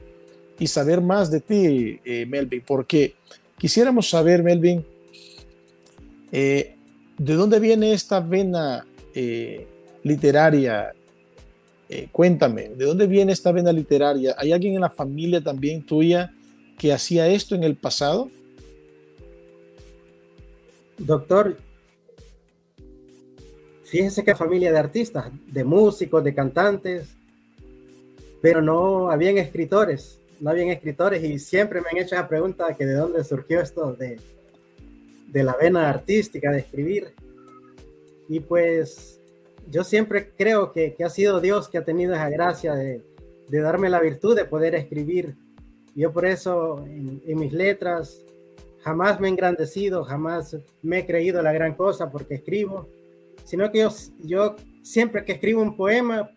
y 0.59 0.67
saber 0.67 1.01
más 1.01 1.31
de 1.31 1.41
ti, 1.41 1.99
eh, 2.05 2.25
Melvin, 2.25 2.63
porque 2.65 3.15
quisiéramos 3.57 4.09
saber, 4.09 4.43
Melvin, 4.43 4.85
eh, 6.31 6.75
¿de 7.17 7.33
dónde 7.33 7.59
viene 7.59 7.93
esta 7.93 8.19
vena 8.19 8.85
eh, 9.13 9.67
literaria? 10.03 10.93
cuéntame, 12.11 12.67
¿de 12.67 12.83
dónde 12.83 13.07
viene 13.07 13.31
esta 13.31 13.53
vena 13.53 13.71
literaria? 13.71 14.35
¿Hay 14.37 14.51
alguien 14.51 14.75
en 14.75 14.81
la 14.81 14.89
familia 14.89 15.41
también 15.41 15.85
tuya 15.85 16.33
que 16.77 16.91
hacía 16.91 17.29
esto 17.29 17.55
en 17.55 17.63
el 17.63 17.77
pasado? 17.77 18.29
Doctor, 20.97 21.55
fíjense 23.83 24.23
que 24.23 24.35
familia 24.35 24.71
de 24.71 24.79
artistas, 24.79 25.31
de 25.45 25.63
músicos, 25.63 26.23
de 26.23 26.33
cantantes, 26.33 27.15
pero 28.41 28.61
no 28.61 29.09
habían 29.11 29.37
escritores, 29.37 30.19
no 30.39 30.49
habían 30.49 30.69
escritores 30.69 31.23
y 31.23 31.39
siempre 31.39 31.81
me 31.81 31.89
han 31.89 31.97
hecho 31.97 32.15
la 32.15 32.27
pregunta 32.27 32.75
que 32.75 32.85
de 32.85 32.93
dónde 32.93 33.23
surgió 33.23 33.61
esto 33.61 33.93
de, 33.93 34.19
de 35.27 35.43
la 35.43 35.55
vena 35.55 35.89
artística, 35.89 36.51
de 36.51 36.59
escribir. 36.59 37.13
Y 38.29 38.39
pues 38.39 39.19
yo 39.69 39.83
siempre 39.83 40.31
creo 40.35 40.71
que, 40.71 40.95
ha 41.03 41.09
sido 41.09 41.39
Dios 41.39 41.69
que 41.69 41.77
ha 41.77 41.83
tenido 41.83 42.13
esa 42.13 42.29
gracia 42.29 42.75
de, 42.75 43.03
de, 43.47 43.59
darme 43.59 43.89
la 43.89 43.99
virtud 43.99 44.35
de 44.35 44.45
poder 44.45 44.75
escribir. 44.75 45.35
Yo 45.95 46.11
por 46.11 46.25
eso 46.25 46.85
en 46.85 47.39
mis 47.39 47.53
letras 47.53 48.21
jamás 48.87 49.19
me 49.19 49.27
he 49.27 49.31
engrandecido, 49.31 50.03
jamás 50.05 50.57
me 50.81 50.99
he 50.99 51.05
creído 51.05 51.41
la 51.41 51.51
gran 51.51 51.75
cosa 51.75 52.09
porque 52.09 52.35
escribo 52.35 52.87
sino 53.47 53.71
que 53.71 53.87
yo, 54.23 54.55
siempre 54.83 55.23
que 55.23 55.31
escribo 55.31 55.61
un 55.61 55.77
poema, 55.77 56.29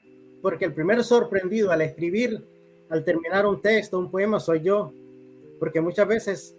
porque 0.43 0.65
el 0.65 0.73
primero 0.73 1.03
sorprendido 1.03 1.73
al 1.73 1.81
escribir, 1.81 2.41
al 2.89 3.03
terminar 3.03 3.47
un 3.47 3.61
texto, 3.61 3.99
un 3.99 4.13
poema, 4.13 4.39
soy 4.39 4.61
yo, 4.61 4.93
porque 5.59 5.81
muchas 5.81 6.07
veces 6.07 6.55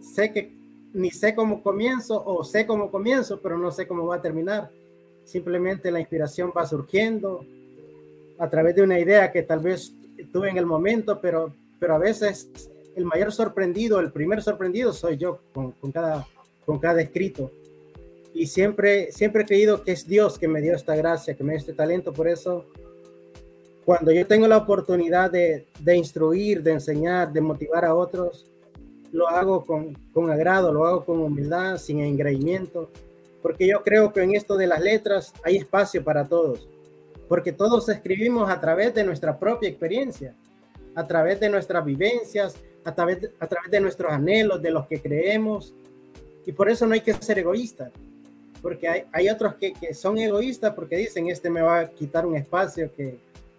sé 0.00 0.32
que 0.32 0.54
ni 0.94 1.10
sé 1.10 1.34
cómo 1.34 1.62
comienzo 1.62 2.24
o 2.24 2.42
sé 2.44 2.66
cómo 2.66 2.90
comienzo, 2.90 3.40
pero 3.42 3.58
no 3.58 3.70
sé 3.70 3.86
cómo 3.86 4.06
va 4.06 4.16
a 4.16 4.22
terminar. 4.22 4.70
Simplemente 5.24 5.90
la 5.90 6.00
inspiración 6.00 6.50
va 6.56 6.64
surgiendo 6.64 7.44
a 8.38 8.48
través 8.48 8.74
de 8.76 8.82
una 8.82 8.98
idea 8.98 9.30
que 9.30 9.42
tal 9.42 9.60
vez 9.60 9.92
tuve 10.32 10.48
en 10.48 10.56
el 10.56 10.64
momento, 10.64 11.20
pero, 11.20 11.52
pero 11.78 11.96
a 11.96 11.98
veces 11.98 12.48
el 12.96 13.04
mayor 13.04 13.32
sorprendido, 13.32 14.00
el 14.00 14.12
primer 14.12 14.42
sorprendido 14.42 14.92
soy 14.92 15.16
yo 15.16 15.40
con, 15.52 15.72
cada, 15.92 16.26
con 16.64 16.78
cada 16.78 17.00
escrito. 17.00 17.50
Y 18.32 18.46
siempre, 18.46 19.12
siempre 19.12 19.42
he 19.42 19.46
creído 19.46 19.82
que 19.82 19.92
es 19.92 20.06
Dios 20.06 20.38
que 20.38 20.48
me 20.48 20.60
dio 20.60 20.74
esta 20.74 20.96
gracia, 20.96 21.34
que 21.34 21.44
me 21.44 21.52
dio 21.52 21.60
este 21.60 21.72
talento. 21.72 22.12
Por 22.12 22.28
eso, 22.28 22.66
cuando 23.84 24.10
yo 24.10 24.26
tengo 24.26 24.48
la 24.48 24.56
oportunidad 24.56 25.30
de, 25.30 25.66
de 25.80 25.96
instruir, 25.96 26.62
de 26.62 26.72
enseñar, 26.72 27.32
de 27.32 27.40
motivar 27.40 27.84
a 27.84 27.94
otros, 27.94 28.50
lo 29.14 29.28
hago 29.28 29.64
con, 29.64 29.94
con 30.12 30.30
agrado, 30.30 30.72
lo 30.72 30.84
hago 30.84 31.04
con 31.04 31.20
humildad, 31.20 31.76
sin 31.78 32.00
engreimiento, 32.00 32.90
porque 33.40 33.66
yo 33.68 33.82
creo 33.84 34.12
que 34.12 34.22
en 34.22 34.34
esto 34.34 34.56
de 34.56 34.66
las 34.66 34.80
letras 34.80 35.32
hay 35.44 35.56
espacio 35.56 36.02
para 36.02 36.26
todos, 36.26 36.68
porque 37.28 37.52
todos 37.52 37.88
escribimos 37.88 38.50
a 38.50 38.60
través 38.60 38.92
de 38.92 39.04
nuestra 39.04 39.38
propia 39.38 39.68
experiencia, 39.68 40.34
a 40.96 41.06
través 41.06 41.38
de 41.38 41.48
nuestras 41.48 41.84
vivencias, 41.84 42.56
a 42.84 42.94
través, 42.94 43.30
a 43.40 43.46
través 43.46 43.70
de 43.70 43.80
nuestros 43.80 44.12
anhelos, 44.12 44.60
de 44.62 44.70
los 44.70 44.86
que 44.86 45.00
creemos, 45.00 45.74
y 46.46 46.52
por 46.52 46.68
eso 46.68 46.86
no 46.86 46.94
hay 46.94 47.00
que 47.00 47.14
ser 47.14 47.38
egoísta 47.38 47.90
porque 48.64 48.88
hay, 48.88 49.04
hay 49.12 49.28
otros 49.28 49.56
que, 49.56 49.74
que, 49.74 49.92
son 49.92 50.16
egoístas 50.16 50.72
porque 50.72 50.96
dicen, 50.96 51.28
este 51.28 51.50
me 51.50 51.60
va 51.60 51.80
a 51.80 51.90
quitar 51.90 52.24
un 52.24 52.34
espacio 52.34 52.90
que, 52.96 53.18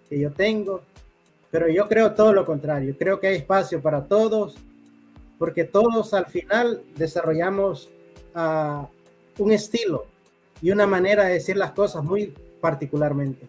que 0.09 0.19
yo 0.19 0.31
tengo, 0.31 0.81
pero 1.51 1.69
yo 1.69 1.87
creo 1.87 2.15
todo 2.15 2.33
lo 2.33 2.43
contrario, 2.43 2.95
creo 2.97 3.19
que 3.19 3.27
hay 3.27 3.35
espacio 3.35 3.79
para 3.83 4.07
todos, 4.07 4.55
porque 5.37 5.63
todos 5.63 6.15
al 6.15 6.25
final 6.25 6.81
desarrollamos 6.95 7.91
uh, 8.35 8.87
un 9.37 9.51
estilo 9.51 10.07
y 10.59 10.71
una 10.71 10.87
manera 10.87 11.25
de 11.25 11.33
decir 11.33 11.55
las 11.55 11.73
cosas 11.73 12.03
muy 12.03 12.33
particularmente. 12.59 13.47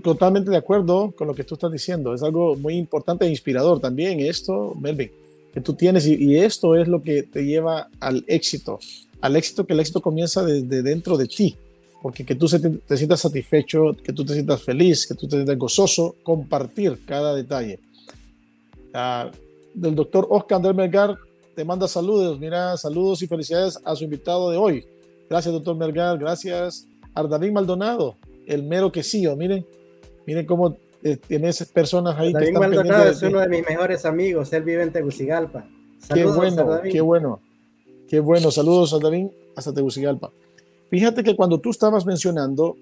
Totalmente 0.00 0.50
de 0.50 0.56
acuerdo 0.56 1.12
con 1.12 1.26
lo 1.26 1.34
que 1.34 1.44
tú 1.44 1.54
estás 1.54 1.70
diciendo. 1.70 2.14
Es 2.14 2.22
algo 2.22 2.56
muy 2.56 2.74
importante 2.74 3.26
e 3.26 3.30
inspirador 3.30 3.80
también 3.80 4.20
esto, 4.20 4.74
Melvin 4.80 5.10
que 5.52 5.60
tú 5.60 5.74
tienes 5.74 6.06
y, 6.06 6.36
esto 6.36 6.76
es 6.76 6.88
lo 6.88 7.02
que 7.02 7.22
te 7.22 7.44
lleva 7.44 7.88
al 8.00 8.24
éxito, 8.26 8.78
al 9.20 9.36
éxito 9.36 9.66
que 9.66 9.74
el 9.74 9.80
éxito 9.80 10.00
comienza 10.00 10.42
desde 10.42 10.82
dentro 10.82 11.16
de 11.16 11.26
ti, 11.26 11.56
porque 12.00 12.24
que 12.24 12.34
tú 12.34 12.46
te, 12.48 12.96
sientas 12.96 13.20
satisfecho, 13.20 13.94
que 14.02 14.12
tú 14.12 14.24
te 14.24 14.32
sientas 14.32 14.62
feliz, 14.62 15.06
que 15.06 15.14
tú 15.14 15.28
te 15.28 15.36
sientas 15.36 15.58
gozoso, 15.58 16.16
compartir 16.22 17.00
cada 17.04 17.34
detalle. 17.34 17.78
Ah, 18.94 19.30
del 19.74 19.94
doctor 19.94 20.26
Oscar 20.30 20.56
Andrés 20.56 20.74
Melgar 20.74 21.16
te 21.54 21.64
manda 21.64 21.86
saludos, 21.86 22.40
mira, 22.40 22.76
saludos 22.78 23.22
y 23.22 23.26
felicidades 23.26 23.78
a 23.84 23.94
su 23.94 24.04
invitado 24.04 24.50
de 24.50 24.56
hoy. 24.56 24.84
Gracias, 25.28 25.52
doctor 25.52 25.76
Melgar, 25.76 26.18
gracias. 26.18 26.86
Ardavín 27.14 27.52
Maldonado, 27.52 28.16
el 28.46 28.62
mero 28.62 28.90
que 28.90 29.02
sí, 29.02 29.26
miren, 29.36 29.66
miren 30.26 30.46
cómo 30.46 30.76
eh, 31.02 31.16
tienes 31.16 31.64
personas 31.66 32.16
ahí 32.18 32.32
David 32.32 32.46
que 32.46 32.52
están 32.52 32.70
Maldonado 32.70 33.10
es 33.10 33.22
uno 33.22 33.40
de 33.40 33.48
mis 33.48 33.66
mejores 33.66 34.04
amigos, 34.04 34.52
él 34.52 34.62
vive 34.62 34.82
en 34.82 34.92
Tegucigalpa. 34.92 35.66
Saludos, 35.98 36.32
qué 36.32 36.36
bueno, 36.36 36.80
qué 36.82 37.00
bueno, 37.00 37.40
qué 38.08 38.20
bueno. 38.20 38.50
Saludos 38.50 38.92
a 38.92 38.98
David 38.98 39.28
hasta 39.56 39.72
Tegucigalpa. 39.72 40.30
Fíjate 40.90 41.22
que 41.22 41.36
cuando 41.36 41.58
tú 41.58 41.70
estabas 41.70 42.04
mencionando 42.04 42.76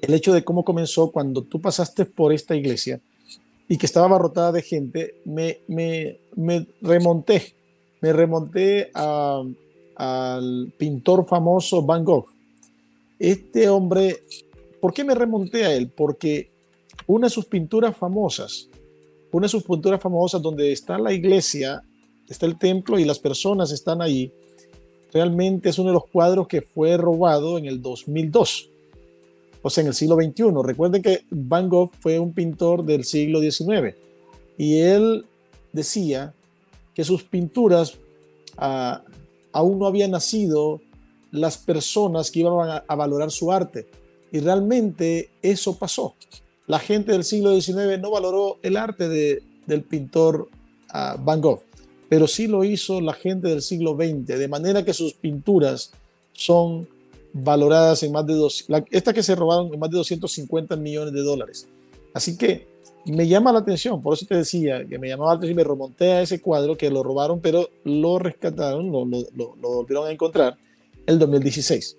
el 0.00 0.14
hecho 0.14 0.32
de 0.32 0.42
cómo 0.42 0.64
comenzó 0.64 1.10
cuando 1.12 1.42
tú 1.42 1.60
pasaste 1.60 2.04
por 2.04 2.32
esta 2.32 2.56
iglesia 2.56 3.00
y 3.68 3.78
que 3.78 3.86
estaba 3.86 4.06
abarrotada 4.06 4.52
de 4.52 4.62
gente, 4.62 5.14
me, 5.24 5.60
me, 5.68 6.18
me 6.34 6.66
remonté, 6.82 7.54
me 8.00 8.12
remonté 8.12 8.90
a, 8.94 9.42
al 9.94 10.72
pintor 10.76 11.26
famoso 11.26 11.82
Van 11.82 12.04
Gogh. 12.04 12.26
Este 13.18 13.68
hombre, 13.68 14.24
¿por 14.82 14.92
qué 14.92 15.04
me 15.04 15.14
remonté 15.14 15.64
a 15.64 15.72
él? 15.72 15.90
Porque 15.90 16.50
una 17.06 17.28
de 17.28 17.30
sus 17.30 17.46
pinturas 17.46 17.96
famosas, 17.96 18.68
una 19.30 19.44
de 19.44 19.48
sus 19.48 19.62
pinturas 19.62 20.02
famosas 20.02 20.42
donde 20.42 20.72
está 20.72 20.98
la 20.98 21.12
iglesia, 21.12 21.84
está 22.28 22.46
el 22.46 22.58
templo 22.58 22.98
y 22.98 23.04
las 23.04 23.20
personas 23.20 23.70
están 23.70 24.02
ahí, 24.02 24.32
realmente 25.12 25.68
es 25.68 25.78
uno 25.78 25.90
de 25.90 25.94
los 25.94 26.08
cuadros 26.08 26.48
que 26.48 26.62
fue 26.62 26.96
robado 26.96 27.58
en 27.58 27.66
el 27.66 27.80
2002, 27.80 28.70
o 29.62 29.70
sea, 29.70 29.82
en 29.82 29.86
el 29.86 29.94
siglo 29.94 30.16
XXI. 30.16 30.46
Recuerden 30.64 31.00
que 31.00 31.20
Van 31.30 31.68
Gogh 31.68 31.92
fue 32.00 32.18
un 32.18 32.34
pintor 32.34 32.84
del 32.84 33.04
siglo 33.04 33.40
XIX 33.40 33.94
y 34.58 34.78
él 34.80 35.24
decía 35.72 36.34
que 36.92 37.04
sus 37.04 37.22
pinturas 37.22 37.98
ah, 38.56 39.04
aún 39.52 39.78
no 39.78 39.86
habían 39.86 40.10
nacido 40.10 40.80
las 41.30 41.56
personas 41.56 42.32
que 42.32 42.40
iban 42.40 42.68
a, 42.68 42.84
a 42.88 42.96
valorar 42.96 43.30
su 43.30 43.52
arte. 43.52 43.86
Y 44.32 44.40
realmente 44.40 45.30
eso 45.42 45.78
pasó 45.78 46.14
la 46.66 46.78
gente 46.78 47.12
del 47.12 47.24
siglo 47.24 47.60
XIX 47.60 48.00
no 48.00 48.10
valoró 48.10 48.58
el 48.62 48.76
arte 48.76 49.08
de, 49.08 49.42
del 49.66 49.82
pintor 49.82 50.48
uh, 50.94 51.22
Van 51.22 51.40
Gogh, 51.40 51.60
pero 52.08 52.26
sí 52.26 52.46
lo 52.46 52.64
hizo 52.64 53.00
la 53.00 53.12
gente 53.12 53.48
del 53.48 53.62
siglo 53.62 53.94
XX, 53.94 54.38
de 54.38 54.48
manera 54.48 54.84
que 54.84 54.94
sus 54.94 55.14
pinturas 55.14 55.92
son 56.32 56.88
valoradas 57.32 58.02
en 58.02 58.12
más 58.12 58.26
de 58.26 58.34
dos, 58.34 58.64
la, 58.68 58.84
esta 58.90 59.12
que 59.12 59.22
se 59.22 59.34
robaron 59.34 59.72
en 59.72 59.80
más 59.80 59.90
de 59.90 59.96
250 59.96 60.76
millones 60.76 61.12
de 61.12 61.22
dólares. 61.22 61.68
Así 62.14 62.36
que 62.36 62.68
me 63.04 63.26
llama 63.26 63.52
la 63.52 63.58
atención, 63.58 64.00
por 64.00 64.14
eso 64.14 64.26
te 64.26 64.36
decía 64.36 64.86
que 64.86 64.98
me 64.98 65.08
llamaba 65.08 65.32
la 65.32 65.36
atención 65.36 65.52
y 65.52 65.62
me 65.62 65.64
remonté 65.64 66.12
a 66.12 66.22
ese 66.22 66.40
cuadro 66.40 66.76
que 66.76 66.90
lo 66.90 67.02
robaron, 67.02 67.40
pero 67.40 67.68
lo 67.84 68.18
rescataron, 68.18 68.92
lo, 68.92 69.04
lo 69.04 69.68
volvieron 69.68 70.06
a 70.06 70.10
encontrar 70.10 70.56
el 71.06 71.18
2016. 71.18 71.96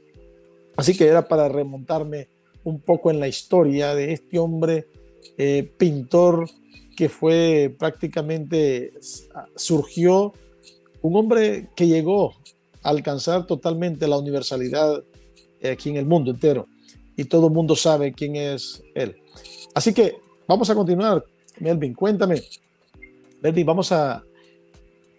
Así 0.75 0.96
que 0.98 1.06
era 1.06 1.27
para 1.27 1.50
remontarme 1.50 2.27
un 2.63 2.80
poco 2.80 3.12
en 3.12 3.20
la 3.20 3.27
historia 3.27 3.94
de 3.94 4.13
este 4.13 4.39
hombre 4.39 4.88
eh, 5.38 5.72
pintor 5.77 6.50
que 6.96 7.10
fue 7.10 7.75
prácticamente, 7.77 8.94
surgió 9.56 10.34
un 11.01 11.15
hombre 11.15 11.70
que 11.75 11.88
llegó 11.88 12.36
a 12.84 12.89
alcanzar 12.89 13.48
totalmente 13.48 14.08
la 14.08 14.18
universalidad 14.18 15.03
aquí 15.72 15.89
en 15.89 15.98
el 15.98 16.06
mundo 16.06 16.32
entero 16.32 16.68
y 17.15 17.25
todo 17.25 17.48
el 17.48 17.53
mundo 17.53 17.75
sabe 17.75 18.13
quién 18.13 18.36
es 18.36 18.84
él. 18.94 19.18
Así 19.74 19.94
que 19.94 20.15
vamos 20.48 20.70
a 20.70 20.75
continuar. 20.75 21.24
Melvin, 21.60 21.94
cuéntame. 21.94 22.42
Melvin, 23.42 23.65
vamos 23.65 23.92
a, 23.92 24.24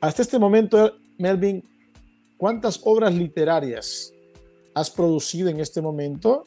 hasta 0.00 0.22
este 0.22 0.38
momento, 0.38 0.94
Melvin, 1.18 1.62
¿cuántas 2.36 2.80
obras 2.84 3.14
literarias 3.14 4.13
has 4.74 4.90
producido 4.90 5.48
en 5.48 5.60
este 5.60 5.80
momento? 5.80 6.46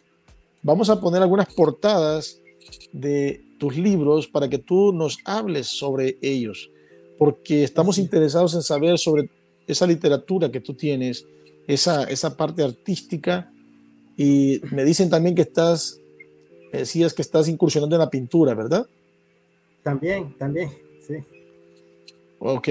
Vamos 0.61 0.89
a 0.89 0.99
poner 0.99 1.21
algunas 1.21 1.53
portadas 1.53 2.39
de 2.91 3.41
tus 3.57 3.77
libros 3.77 4.27
para 4.27 4.49
que 4.49 4.57
tú 4.57 4.91
nos 4.93 5.17
hables 5.25 5.67
sobre 5.67 6.17
ellos, 6.21 6.69
porque 7.17 7.63
estamos 7.63 7.97
interesados 7.97 8.53
en 8.53 8.61
saber 8.61 8.97
sobre 8.97 9.29
esa 9.65 9.87
literatura 9.87 10.51
que 10.51 10.61
tú 10.61 10.73
tienes, 10.73 11.25
esa, 11.67 12.03
esa 12.03 12.35
parte 12.35 12.63
artística 12.63 13.51
y 14.15 14.61
me 14.71 14.83
dicen 14.83 15.09
también 15.09 15.35
que 15.35 15.43
estás, 15.43 15.99
decías 16.71 17.13
que 17.13 17.21
estás 17.21 17.47
incursionando 17.47 17.95
en 17.95 17.99
la 17.99 18.09
pintura, 18.09 18.53
¿verdad? 18.53 18.87
También, 19.83 20.35
también, 20.37 20.69
sí. 21.05 21.15
Ok. 22.39 22.67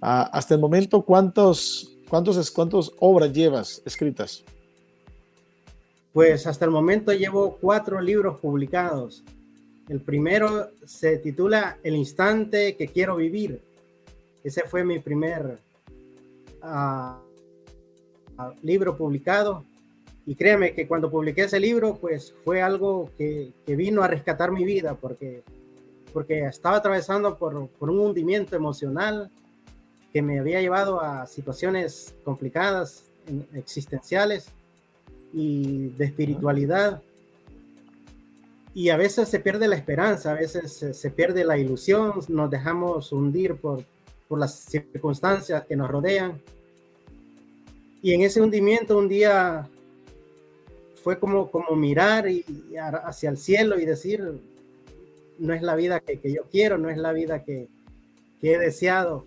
hasta 0.00 0.54
el 0.54 0.60
momento, 0.60 1.02
¿cuántos, 1.02 1.96
cuántos, 2.08 2.50
¿cuántas 2.50 2.92
obras 2.98 3.32
llevas 3.32 3.82
escritas? 3.84 4.44
Pues 6.16 6.46
hasta 6.46 6.64
el 6.64 6.70
momento 6.70 7.12
llevo 7.12 7.58
cuatro 7.60 8.00
libros 8.00 8.38
publicados. 8.40 9.22
El 9.86 10.00
primero 10.00 10.70
se 10.86 11.18
titula 11.18 11.76
El 11.82 11.94
instante 11.94 12.74
que 12.74 12.88
quiero 12.88 13.16
vivir. 13.16 13.60
Ese 14.42 14.62
fue 14.62 14.82
mi 14.82 14.98
primer 14.98 15.58
ah, 16.62 17.20
ah, 18.38 18.54
libro 18.62 18.96
publicado. 18.96 19.66
Y 20.24 20.34
créeme 20.36 20.72
que 20.72 20.88
cuando 20.88 21.10
publiqué 21.10 21.42
ese 21.42 21.60
libro, 21.60 21.98
pues 22.00 22.34
fue 22.46 22.62
algo 22.62 23.10
que, 23.18 23.52
vino 23.66 24.02
a 24.02 24.08
rescatar 24.08 24.52
mi 24.52 24.64
vida, 24.64 24.94
porque, 24.94 25.42
porque 26.14 26.46
estaba 26.46 26.78
atravesando 26.78 27.36
por, 27.36 27.68
por, 27.68 27.90
un 27.90 27.98
hundimiento 27.98 28.56
emocional 28.56 29.30
que 30.14 30.22
me 30.22 30.38
había 30.38 30.62
llevado 30.62 30.98
a 30.98 31.26
situaciones 31.26 32.14
complicadas, 32.24 33.04
existenciales 33.52 34.50
y 35.32 35.88
de 35.90 36.04
espiritualidad. 36.04 37.02
Y 38.74 38.90
a 38.90 38.96
veces 38.96 39.28
se 39.28 39.40
pierde 39.40 39.68
la 39.68 39.76
esperanza, 39.76 40.32
a 40.32 40.34
veces 40.34 40.84
se, 40.92 41.10
pierde 41.10 41.44
la 41.44 41.56
ilusión, 41.56 42.20
nos 42.28 42.50
dejamos 42.50 43.10
hundir 43.10 43.56
por, 43.56 43.82
por 44.28 44.38
las 44.38 44.54
circunstancias 44.54 45.64
que 45.66 45.76
nos 45.76 45.90
rodean. 45.90 46.40
Y 48.02 48.12
en 48.12 48.20
ese 48.20 48.40
hundimiento 48.40 48.98
un 48.98 49.08
día 49.08 49.68
fue 51.06 51.18
como, 51.18 51.50
como 51.50 51.76
mirar 51.76 52.28
y, 52.28 52.44
hacia 53.04 53.30
el 53.30 53.36
cielo 53.36 53.78
y 53.78 53.84
decir, 53.84 54.40
no 55.38 55.54
es 55.54 55.62
la 55.62 55.76
vida 55.76 56.00
que, 56.00 56.18
que 56.18 56.32
yo 56.32 56.42
quiero, 56.50 56.78
no 56.78 56.90
es 56.90 56.98
la 56.98 57.12
vida 57.12 57.44
que, 57.44 57.68
que, 58.40 58.54
he 58.54 58.58
deseado. 58.58 59.24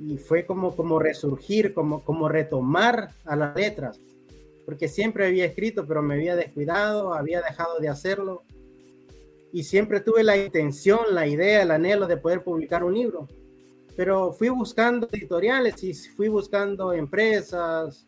Y 0.00 0.16
fue 0.16 0.46
como, 0.46 0.74
como 0.74 0.98
resurgir, 0.98 1.74
como, 1.74 2.02
como 2.04 2.28
retomar 2.28 3.10
a 3.26 3.36
las 3.36 3.54
letras, 3.54 4.00
porque 4.68 4.86
siempre 4.86 5.26
había 5.26 5.46
escrito, 5.46 5.86
pero 5.86 6.02
me 6.02 6.12
había 6.12 6.36
descuidado, 6.36 7.14
había 7.14 7.40
dejado 7.40 7.78
de 7.78 7.88
hacerlo. 7.88 8.42
Y 9.50 9.62
siempre 9.62 10.00
tuve 10.00 10.22
la 10.22 10.36
intención, 10.36 11.00
la 11.12 11.26
idea, 11.26 11.62
el 11.62 11.70
anhelo 11.70 12.06
de 12.06 12.18
poder 12.18 12.44
publicar 12.44 12.84
un 12.84 12.92
libro. 12.92 13.26
Pero 13.96 14.30
fui 14.30 14.50
buscando 14.50 15.08
editoriales 15.10 15.82
y 15.82 15.94
fui 15.94 16.28
buscando 16.28 16.92
empresas, 16.92 18.04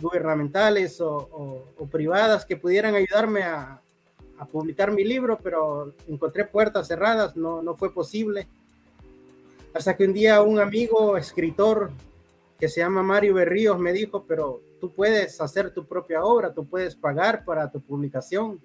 gubernamentales 0.00 1.00
o, 1.00 1.64
privadas 1.90 2.46
que 2.46 2.56
pudieran 2.56 2.94
ayudarme 2.94 3.42
a, 3.42 3.82
publicar 4.52 4.92
mi 4.92 5.02
libro, 5.02 5.36
pero 5.42 5.94
encontré 6.06 6.44
puertas 6.44 6.86
cerradas, 6.86 7.36
no, 7.36 7.60
no 7.60 7.74
fue 7.74 7.92
posible. 7.92 8.46
Hasta 9.74 9.96
que 9.96 10.04
un 10.04 10.12
día 10.12 10.42
un 10.42 10.60
amigo 10.60 11.16
escritor 11.16 11.90
que 12.56 12.68
se 12.68 12.82
llama 12.82 13.02
Mario 13.02 13.34
Berríos 13.34 13.80
me 13.80 13.92
dijo, 13.92 14.24
pero 14.28 14.60
tú 14.80 14.92
puedes 14.92 15.40
hacer 15.40 15.72
tu 15.72 15.86
propia 15.86 16.24
obra, 16.24 16.52
tú 16.52 16.66
puedes 16.66 16.94
pagar 16.94 17.44
para 17.44 17.70
tu 17.70 17.80
publicación. 17.80 18.60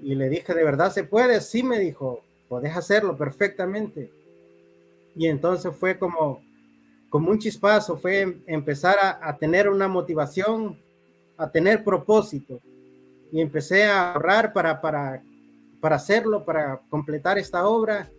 Y 0.00 0.14
le 0.14 0.28
dije, 0.28 0.54
¿de 0.54 0.64
verdad 0.64 0.92
se 0.92 1.04
puede? 1.04 1.40
Sí, 1.40 1.62
me 1.62 1.78
dijo, 1.78 2.20
puedes 2.48 2.76
hacerlo 2.76 3.16
perfectamente. 3.16 4.10
Y 5.14 5.26
entonces 5.26 5.74
fue 5.74 5.98
como, 5.98 6.42
como 7.08 7.30
un 7.30 7.38
chispazo, 7.38 7.96
fue 7.96 8.38
empezar 8.46 8.96
a, 9.00 9.36
tener 9.36 9.68
una 9.68 9.86
motivación, 9.86 10.78
a 11.36 11.50
tener 11.50 11.84
propósito. 11.84 12.60
Y 13.30 13.40
empecé 13.40 13.86
a 13.86 14.12
ahorrar 14.12 14.52
para, 14.52 14.80
para, 14.80 15.22
para 15.80 15.96
hacerlo, 15.96 16.44
para 16.44 16.80
completar 16.90 17.38
esta 17.38 17.66
obra. 17.66 18.10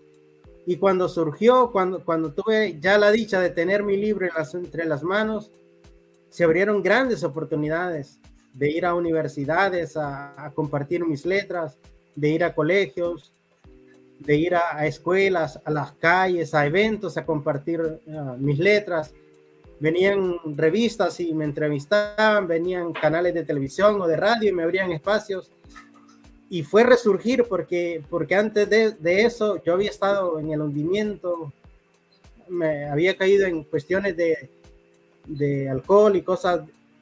Y 0.65 0.77
cuando 0.77 1.09
surgió, 1.09 1.71
cuando, 1.71 2.05
cuando 2.05 2.31
tuve 2.31 2.79
ya 2.79 2.97
la 2.97 3.11
dicha 3.11 3.41
de 3.41 3.49
tener 3.49 3.83
mi 3.83 3.97
libro 3.97 4.27
entre 4.53 4.85
las 4.85 5.03
manos, 5.03 5.51
se 6.33 6.43
abrieron 6.43 6.81
grandes 6.81 7.23
oportunidades 7.23 8.19
de 8.55 8.71
ir 8.71 8.87
a 8.87 8.95
universidades 8.95 9.95
a, 9.95 10.51
compartir 10.55 11.05
mis 11.05 11.27
letras, 11.27 11.77
de 12.15 12.29
ir 12.29 12.43
a 12.43 12.55
colegios, 12.55 13.31
de 14.17 14.35
ir 14.35 14.55
a, 14.55 14.83
escuelas, 14.87 15.59
a 15.63 15.69
las 15.69 15.91
calles, 15.91 16.55
a 16.55 16.65
eventos, 16.65 17.17
a 17.17 17.25
compartir 17.27 17.81
uh, 17.81 18.35
mis 18.39 18.57
letras. 18.57 19.13
Venían 19.79 20.39
revistas 20.57 21.19
y 21.19 21.35
me 21.35 21.45
entrevistaban, 21.45 22.47
venían 22.47 22.93
canales 22.93 23.35
de 23.35 23.43
televisión 23.43 24.01
o 24.01 24.07
de 24.07 24.17
radio 24.17 24.49
y 24.49 24.53
me 24.53 24.63
abrían 24.63 24.91
espacios. 24.91 25.51
Y 26.49 26.63
fue 26.63 26.83
resurgir 26.83 27.45
porque, 27.47 28.01
porque 28.09 28.33
antes 28.33 28.67
de 28.67 29.21
eso 29.21 29.61
yo 29.63 29.73
había 29.73 29.91
estado 29.91 30.39
en 30.39 30.51
el 30.51 30.61
hundimiento, 30.61 31.53
me 32.47 32.85
había 32.85 33.15
caído 33.15 33.45
en 33.45 33.65
cuestiones 33.65 34.17
de, 34.17 34.49
de 35.25 35.69
alcohol 35.69 36.15
y 36.15 36.21
cosas, 36.21 36.61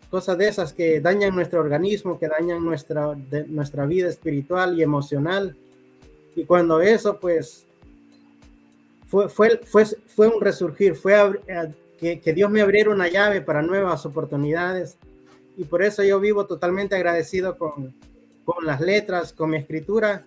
cosas 0.10 0.38
de 0.38 0.48
esas 0.48 0.74
que 0.74 1.00
dañan 1.02 1.36
nuestro 1.36 1.60
organismo, 1.60 2.20
que 2.20 2.28
dañan 2.28 2.64
nuestra, 2.64 3.16
nuestra 3.48 3.86
vida 3.86 4.10
espiritual 4.10 4.78
y 4.78 4.84
emocional 4.84 5.56
y 6.36 6.46
cuando 6.46 6.82
eso, 6.82 7.20
pues, 7.20 7.66
fue, 9.08 9.28
fue, 9.28 9.60
fue, 9.66 9.86
fue 9.86 10.28
un 10.28 10.42
resurgir, 10.42 10.96
fue 10.96 11.14
que, 12.00 12.22
que, 12.22 12.34
Dios 12.34 12.50
me 12.50 12.62
abriera 12.62 12.90
una 12.90 13.10
llave 13.10 13.42
para 13.42 13.62
nuevas 13.62 14.06
oportunidades. 14.06 14.98
Y 15.58 15.66
por 15.66 15.84
eso 15.84 16.04
yo 16.04 16.20
vivo 16.20 16.46
totalmente 16.46 16.96
agradecido 16.96 17.58
con, 17.58 17.94
con 18.46 18.66
las 18.66 18.80
letras, 18.80 19.34
con 19.34 19.50
mi 19.50 19.58
escritura, 19.58 20.26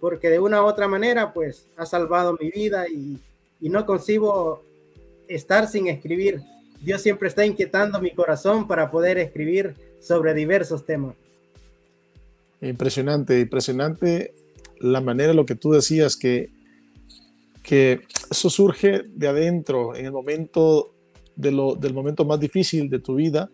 porque 0.00 0.30
de 0.30 0.40
una 0.40 0.62
u 0.62 0.66
otra 0.66 0.88
manera, 0.88 1.32
pues, 1.32 1.68
ha 1.76 1.84
salvado 1.84 2.36
mi 2.40 2.50
vida 2.50 2.88
y, 2.88 3.18
y 3.60 3.68
no 3.68 3.84
concibo 3.84 4.62
estar 5.28 5.68
sin 5.68 5.88
escribir. 5.88 6.40
Dios 6.84 7.00
siempre 7.00 7.28
está 7.28 7.46
inquietando 7.46 8.00
mi 8.00 8.10
corazón 8.10 8.68
para 8.68 8.90
poder 8.90 9.16
escribir 9.18 9.74
sobre 10.00 10.34
diversos 10.34 10.84
temas. 10.84 11.14
Impresionante, 12.60 13.40
impresionante 13.40 14.34
la 14.80 15.00
manera, 15.00 15.32
lo 15.32 15.46
que 15.46 15.54
tú 15.54 15.72
decías, 15.72 16.16
que, 16.16 16.50
que 17.62 18.02
eso 18.30 18.50
surge 18.50 19.02
de 19.08 19.28
adentro, 19.28 19.96
en 19.96 20.06
el 20.06 20.12
momento 20.12 20.92
de 21.36 21.52
lo, 21.52 21.74
del 21.74 21.94
momento 21.94 22.24
más 22.26 22.38
difícil 22.38 22.90
de 22.90 22.98
tu 22.98 23.14
vida. 23.14 23.48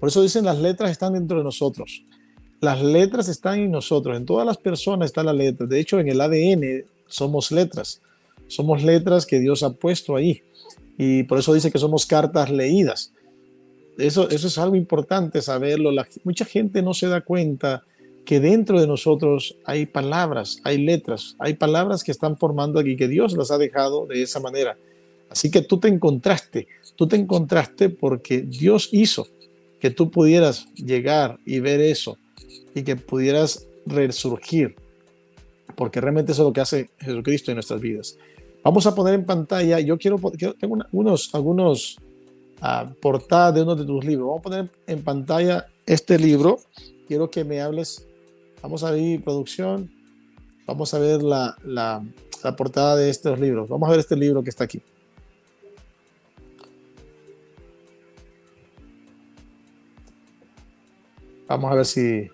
Por 0.00 0.08
eso 0.08 0.22
dicen 0.22 0.44
las 0.44 0.58
letras 0.58 0.90
están 0.90 1.12
dentro 1.12 1.38
de 1.38 1.44
nosotros. 1.44 2.04
Las 2.60 2.82
letras 2.82 3.28
están 3.28 3.60
en 3.60 3.70
nosotros, 3.70 4.16
en 4.16 4.26
todas 4.26 4.46
las 4.46 4.58
personas 4.58 5.06
está 5.06 5.22
la 5.22 5.32
letra. 5.32 5.66
De 5.66 5.78
hecho, 5.78 6.00
en 6.00 6.08
el 6.08 6.20
ADN 6.20 6.84
somos 7.06 7.52
letras. 7.52 8.00
Somos 8.48 8.82
letras 8.82 9.24
que 9.24 9.38
Dios 9.38 9.62
ha 9.62 9.70
puesto 9.70 10.16
ahí. 10.16 10.42
Y 10.98 11.24
por 11.24 11.38
eso 11.38 11.52
dice 11.52 11.70
que 11.70 11.78
somos 11.78 12.06
cartas 12.06 12.50
leídas. 12.50 13.12
Eso, 13.98 14.28
eso 14.28 14.46
es 14.46 14.58
algo 14.58 14.76
importante 14.76 15.42
saberlo. 15.42 15.90
Mucha 16.24 16.44
gente 16.44 16.82
no 16.82 16.94
se 16.94 17.08
da 17.08 17.20
cuenta 17.20 17.84
que 18.26 18.40
dentro 18.40 18.80
de 18.80 18.86
nosotros 18.86 19.56
hay 19.64 19.86
palabras, 19.86 20.60
hay 20.64 20.78
letras, 20.78 21.36
hay 21.38 21.54
palabras 21.54 22.02
que 22.02 22.10
están 22.10 22.36
formando 22.36 22.80
aquí, 22.80 22.96
que 22.96 23.08
Dios 23.08 23.34
las 23.36 23.50
ha 23.50 23.58
dejado 23.58 24.06
de 24.06 24.22
esa 24.22 24.40
manera. 24.40 24.76
Así 25.30 25.50
que 25.50 25.62
tú 25.62 25.78
te 25.78 25.88
encontraste, 25.88 26.66
tú 26.96 27.06
te 27.06 27.16
encontraste 27.16 27.88
porque 27.88 28.42
Dios 28.42 28.88
hizo 28.92 29.28
que 29.80 29.90
tú 29.90 30.10
pudieras 30.10 30.66
llegar 30.74 31.38
y 31.46 31.60
ver 31.60 31.80
eso 31.80 32.18
y 32.74 32.82
que 32.82 32.96
pudieras 32.96 33.66
resurgir, 33.86 34.74
porque 35.76 36.00
realmente 36.00 36.32
eso 36.32 36.42
es 36.42 36.46
lo 36.46 36.52
que 36.52 36.60
hace 36.60 36.90
Jesucristo 36.98 37.50
en 37.50 37.56
nuestras 37.56 37.80
vidas. 37.80 38.18
Vamos 38.66 38.84
a 38.84 38.96
poner 38.96 39.14
en 39.14 39.24
pantalla, 39.24 39.78
yo 39.78 39.96
quiero, 39.96 40.18
tengo 40.58 40.78
unos, 40.90 41.32
algunos 41.36 41.98
uh, 42.60 42.92
portadas 43.00 43.54
de 43.54 43.62
uno 43.62 43.76
de 43.76 43.84
tus 43.84 44.04
libros, 44.04 44.26
vamos 44.26 44.40
a 44.40 44.42
poner 44.42 44.70
en 44.88 45.04
pantalla 45.04 45.68
este 45.86 46.18
libro. 46.18 46.58
Quiero 47.06 47.30
que 47.30 47.44
me 47.44 47.60
hables, 47.60 48.08
vamos 48.60 48.82
a 48.82 48.90
ver 48.90 49.22
producción, 49.22 49.88
vamos 50.66 50.92
a 50.94 50.98
ver 50.98 51.22
la, 51.22 51.56
la, 51.62 52.04
la 52.42 52.56
portada 52.56 52.96
de 52.96 53.08
estos 53.08 53.38
libros. 53.38 53.68
Vamos 53.68 53.86
a 53.86 53.92
ver 53.92 54.00
este 54.00 54.16
libro 54.16 54.42
que 54.42 54.50
está 54.50 54.64
aquí. 54.64 54.82
Vamos 61.46 61.70
a 61.70 61.74
ver 61.76 61.86
si 61.86 62.28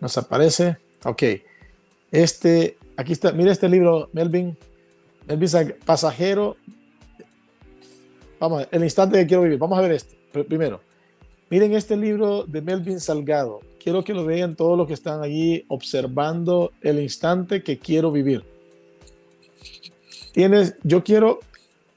nos 0.00 0.16
aparece. 0.16 0.76
Ok. 1.04 1.24
Este, 2.12 2.78
aquí 2.96 3.14
está, 3.14 3.32
mira 3.32 3.50
este 3.50 3.68
libro, 3.68 4.10
Melvin. 4.12 4.56
Melvin 5.36 5.74
Pasajero. 5.84 6.56
Vamos 8.38 8.66
el 8.70 8.82
instante 8.82 9.18
que 9.18 9.26
quiero 9.26 9.42
vivir. 9.42 9.58
Vamos 9.58 9.78
a 9.78 9.82
ver 9.82 9.92
este 9.92 10.44
primero. 10.44 10.80
Miren 11.50 11.74
este 11.74 11.96
libro 11.96 12.44
de 12.44 12.60
Melvin 12.60 13.00
Salgado. 13.00 13.60
Quiero 13.82 14.04
que 14.04 14.12
lo 14.12 14.24
vean 14.24 14.56
todos 14.56 14.76
los 14.76 14.86
que 14.86 14.94
están 14.94 15.22
allí 15.22 15.64
observando 15.68 16.72
el 16.80 17.00
instante 17.00 17.62
que 17.62 17.78
quiero 17.78 18.12
vivir. 18.12 18.44
Tienes, 20.32 20.76
yo 20.82 21.02
quiero, 21.02 21.40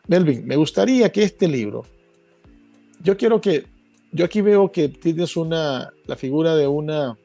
Melvin, 0.07 0.45
me 0.45 0.55
gustaría 0.55 1.11
que 1.11 1.23
este 1.23 1.47
libro, 1.47 1.85
yo 3.03 3.15
quiero 3.15 3.39
que 3.39 3.65
yo 4.11 4.25
aquí 4.25 4.41
veo 4.41 4.71
que 4.71 4.89
tienes 4.89 5.35
una, 5.35 5.91
la 6.05 6.15
figura 6.15 6.55
de 6.55 6.67
una, 6.67 7.17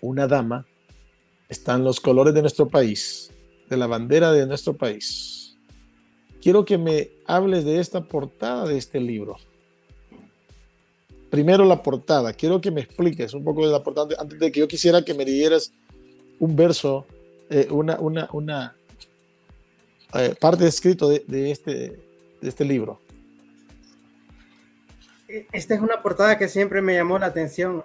una 0.00 0.26
dama. 0.26 0.64
Están 1.48 1.82
los 1.82 2.00
colores 2.00 2.34
de 2.34 2.40
nuestro 2.40 2.68
país, 2.68 3.32
de 3.68 3.76
la 3.76 3.86
bandera 3.86 4.32
de 4.32 4.46
nuestro 4.46 4.76
país. 4.76 5.56
Quiero 6.40 6.64
que 6.64 6.78
me 6.78 7.10
hables 7.26 7.64
de 7.64 7.80
esta 7.80 8.04
portada 8.04 8.66
de 8.66 8.78
este 8.78 9.00
libro. 9.00 9.36
Primero 11.30 11.64
la 11.64 11.82
portada. 11.82 12.32
Quiero 12.32 12.60
que 12.60 12.70
me 12.70 12.80
expliques 12.80 13.34
un 13.34 13.44
poco 13.44 13.66
de 13.66 13.72
la 13.72 13.82
portada 13.82 14.16
antes 14.18 14.38
de 14.38 14.50
que 14.52 14.60
yo 14.60 14.68
quisiera 14.68 15.04
que 15.04 15.14
me 15.14 15.24
dieras 15.24 15.72
un 16.38 16.56
verso, 16.56 17.06
eh, 17.50 17.68
una, 17.70 17.98
una, 17.98 18.28
una 18.32 18.76
eh, 20.14 20.34
parte 20.40 20.66
escrito 20.66 21.08
de, 21.08 21.24
de, 21.26 21.50
este, 21.50 21.72
de 22.40 22.48
este 22.48 22.64
libro 22.64 23.00
esta 25.52 25.74
es 25.74 25.80
una 25.80 26.02
portada 26.02 26.38
que 26.38 26.48
siempre 26.48 26.80
me 26.80 26.94
llamó 26.94 27.18
la 27.18 27.26
atención 27.26 27.84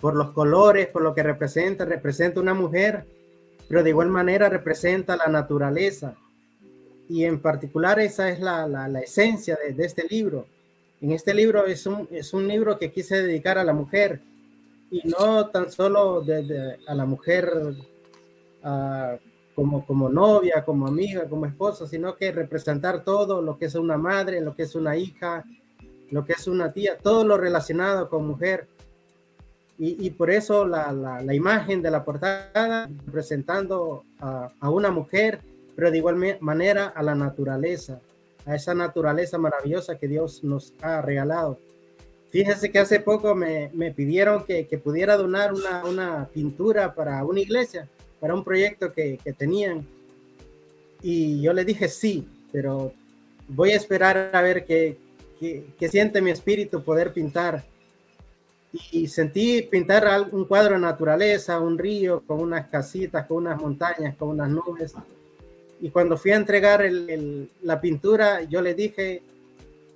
por 0.00 0.14
los 0.14 0.30
colores, 0.30 0.86
por 0.86 1.02
lo 1.02 1.14
que 1.14 1.22
representa. 1.22 1.84
Representa 1.84 2.40
una 2.40 2.54
mujer, 2.54 3.04
pero 3.68 3.82
de 3.82 3.90
igual 3.90 4.08
manera 4.08 4.48
representa 4.48 5.16
la 5.16 5.26
naturaleza. 5.26 6.16
Y 7.08 7.24
en 7.24 7.40
particular 7.40 8.00
esa 8.00 8.28
es 8.30 8.40
la, 8.40 8.66
la, 8.66 9.00
esencia 9.00 9.56
de, 9.62 9.72
de, 9.72 9.84
este 9.86 10.06
libro. 10.08 10.46
En 11.00 11.12
este 11.12 11.32
libro 11.32 11.66
es 11.66 11.86
un, 11.86 12.08
es 12.10 12.34
un 12.34 12.48
libro 12.48 12.78
que 12.78 12.90
quise 12.90 13.22
dedicar 13.22 13.56
a 13.58 13.64
la 13.64 13.72
mujer 13.72 14.20
y 14.90 15.06
no 15.08 15.48
tan 15.48 15.70
solo 15.70 16.22
de, 16.22 16.78
a 16.86 16.94
la 16.94 17.04
mujer 17.04 17.50
como, 19.54 19.86
como 19.86 20.08
novia, 20.08 20.64
como 20.64 20.86
amiga, 20.86 21.28
como 21.28 21.46
esposa, 21.46 21.86
sino 21.86 22.16
que 22.16 22.32
representar 22.32 23.04
todo 23.04 23.42
lo 23.42 23.58
que 23.58 23.66
es 23.66 23.74
una 23.74 23.96
madre, 23.96 24.40
lo 24.40 24.54
que 24.54 24.62
es 24.62 24.74
una 24.74 24.96
hija, 24.96 25.44
lo 26.10 26.24
que 26.24 26.32
es 26.32 26.46
una 26.46 26.72
tía, 26.72 26.98
todo 26.98 27.24
lo 27.24 27.36
relacionado 27.36 28.08
con 28.08 28.26
mujer. 28.26 28.66
Y, 29.80 30.10
por 30.10 30.28
eso 30.28 30.66
la, 30.66 30.92
la, 30.92 31.34
imagen 31.34 31.82
de 31.82 31.90
la 31.92 32.04
portada 32.04 32.90
representando 33.06 34.04
a, 34.18 34.70
una 34.70 34.90
mujer, 34.90 35.40
pero 35.76 35.92
de 35.92 35.98
igual 35.98 36.16
manera 36.40 36.88
a 36.88 37.00
la 37.00 37.14
naturaleza, 37.14 38.00
a 38.44 38.56
esa 38.56 38.74
naturaleza 38.74 39.38
maravillosa 39.38 39.96
que 39.96 40.08
Dios 40.08 40.42
nos 40.42 40.74
ha 40.82 41.00
regalado. 41.00 41.60
Fíjense 42.30 42.72
que 42.72 42.80
hace 42.80 42.98
poco 42.98 43.36
me, 43.36 43.70
me 43.72 43.92
pidieron 43.92 44.44
que, 44.44 44.66
que, 44.66 44.78
pudiera 44.78 45.16
donar 45.16 45.54
una, 45.54 45.84
una, 45.84 46.28
pintura 46.34 46.92
para 46.92 47.24
una 47.24 47.38
iglesia, 47.38 47.88
para 48.18 48.34
un 48.34 48.42
proyecto 48.42 48.92
que, 48.92 49.18
que 49.22 49.32
tenían. 49.32 49.86
Y 51.02 51.40
yo 51.40 51.52
le 51.52 51.64
dije 51.64 51.86
sí, 51.88 52.26
pero 52.50 52.92
voy 53.46 53.70
a 53.70 53.76
esperar 53.76 54.30
a 54.32 54.42
ver 54.42 54.64
qué, 54.64 54.98
que, 55.38 55.88
siente 55.88 56.20
mi 56.20 56.30
espíritu 56.30 56.82
poder 56.82 57.12
pintar. 57.12 57.64
Y, 58.92 59.08
sentí 59.08 59.62
pintar 59.62 60.28
un 60.30 60.44
cuadro 60.44 60.74
de 60.74 60.80
naturaleza, 60.80 61.58
un 61.58 61.78
río 61.78 62.22
con 62.26 62.40
unas 62.40 62.68
casitas, 62.68 63.26
con 63.26 63.38
unas 63.38 63.60
montañas, 63.60 64.14
con 64.16 64.28
unas 64.28 64.50
nubes. 64.50 64.94
Y 65.80 65.90
cuando 65.90 66.16
fui 66.16 66.32
a 66.32 66.36
entregar 66.36 66.84
la 67.62 67.80
pintura, 67.80 68.42
yo 68.42 68.60
le 68.60 68.74
dije, 68.74 69.22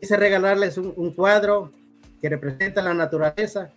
quise 0.00 0.16
regalarles 0.16 0.78
un, 0.78 1.12
cuadro 1.12 1.70
que 2.20 2.28
representa 2.28 2.80
la 2.82 2.94
naturaleza, 2.94 3.70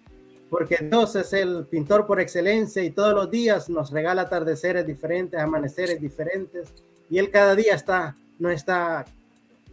porque 0.49 0.77
Dios 0.81 1.15
es 1.15 1.34
el 1.34 1.65
pintor 1.65 2.05
por 2.05 2.21
excelencia 2.21 2.84
y 2.84 2.91
todos 2.91 3.13
los 3.13 3.29
días 3.29 3.69
nos 3.69 3.91
regala 3.91 4.23
atardeceres 4.23 4.86
diferentes, 4.86 5.39
amaneceres 5.39 5.99
diferentes, 5.99 6.69
y 7.10 7.17
Él 7.17 7.31
cada 7.31 7.55
día 7.55 7.75
está, 7.75 8.15
no 8.39 8.49
está 8.49 9.05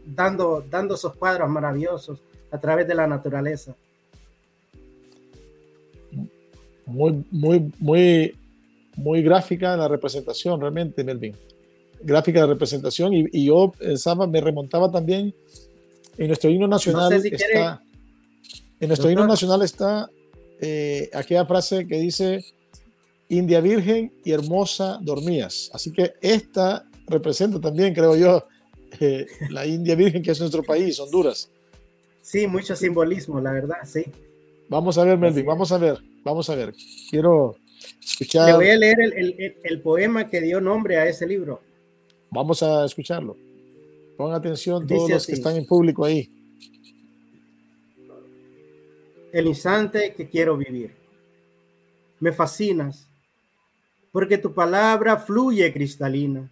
dando, 0.04 0.64
dando 0.68 0.94
esos 0.94 1.14
cuadros 1.14 1.48
maravillosos 1.48 2.20
a 2.50 2.58
través 2.58 2.88
de 2.88 2.94
la 2.94 3.06
naturaleza. 3.06 3.74
Muy, 6.87 7.25
muy, 7.31 7.73
muy, 7.79 8.35
muy 8.97 9.23
gráfica 9.23 9.77
la 9.77 9.88
representación, 9.88 10.61
realmente, 10.61 11.05
Melvin. 11.05 11.35
Gráfica 12.03 12.40
de 12.40 12.47
representación, 12.49 13.14
y, 13.14 13.27
y 13.33 13.47
yo 13.47 13.73
pensaba, 13.79 14.27
me 14.27 14.40
remontaba 14.40 14.90
también 14.90 15.33
en 16.18 16.27
nuestro 16.27 16.51
himno 16.51 16.68
nacional. 16.68 17.12
está, 17.12 17.83
en 18.81 18.88
nuestro 18.88 19.11
himno 19.11 19.27
nacional 19.27 19.62
está 19.62 20.11
eh, 20.61 21.09
aquella 21.14 21.47
frase 21.47 21.87
que 21.87 21.99
dice: 21.99 22.45
India 23.29 23.61
Virgen 23.61 24.12
y 24.25 24.33
hermosa 24.33 24.99
dormías. 25.01 25.71
Así 25.73 25.92
que 25.92 26.14
esta 26.21 26.85
representa 27.07 27.61
también, 27.61 27.95
creo 27.95 28.16
yo, 28.16 28.45
eh, 29.01 29.27
la 29.51 29.66
India 29.66 29.95
Virgen, 29.95 30.23
que 30.23 30.33
es 30.33 30.40
nuestro 30.40 30.62
país, 30.62 30.99
Honduras. 30.99 31.49
Sí, 32.21 32.47
mucho 32.47 32.77
simbolismo, 32.77 33.40
la 33.40 33.53
verdad, 33.53 33.79
sí. 33.85 34.05
Vamos 34.68 34.97
a 34.99 35.05
ver, 35.05 35.18
Melvin, 35.18 35.45
vamos 35.45 35.73
a 35.73 35.79
ver, 35.79 35.99
vamos 36.24 36.48
a 36.50 36.54
ver. 36.54 36.74
Quiero 37.11 37.56
escuchar. 38.02 38.48
Le 38.48 38.54
voy 38.54 38.70
a 38.70 38.76
leer 38.76 39.00
el, 39.00 39.12
el, 39.12 39.56
el 39.62 39.80
poema 39.80 40.28
que 40.28 40.40
dio 40.40 40.61
nombre 40.61 40.96
a 40.96 41.06
ese 41.06 41.26
libro. 41.26 41.61
Vamos 42.30 42.62
a 42.62 42.85
escucharlo. 42.85 43.37
Pongan 44.16 44.37
atención 44.37 44.87
todos 44.87 45.11
los 45.11 45.26
que 45.26 45.32
están 45.32 45.56
en 45.56 45.66
público 45.66 46.04
ahí. 46.04 46.30
El 49.32 49.46
instante 49.46 50.12
que 50.14 50.28
quiero 50.28 50.56
vivir. 50.56 50.94
Me 52.20 52.32
fascinas, 52.32 53.08
porque 54.12 54.38
tu 54.38 54.52
palabra 54.52 55.16
fluye 55.16 55.72
cristalina 55.72 56.50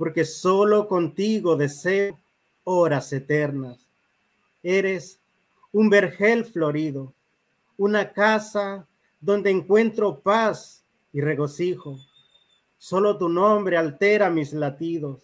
porque 0.00 0.24
solo 0.24 0.88
contigo 0.88 1.56
deseo 1.56 2.18
horas 2.64 3.12
eternas. 3.12 3.86
Eres 4.62 5.20
un 5.72 5.90
vergel 5.90 6.46
florido, 6.46 7.12
una 7.80 8.12
casa 8.12 8.86
donde 9.22 9.50
encuentro 9.50 10.20
paz 10.20 10.84
y 11.14 11.22
regocijo. 11.22 11.98
Solo 12.76 13.16
tu 13.16 13.30
nombre 13.30 13.78
altera 13.78 14.28
mis 14.28 14.52
latidos, 14.52 15.22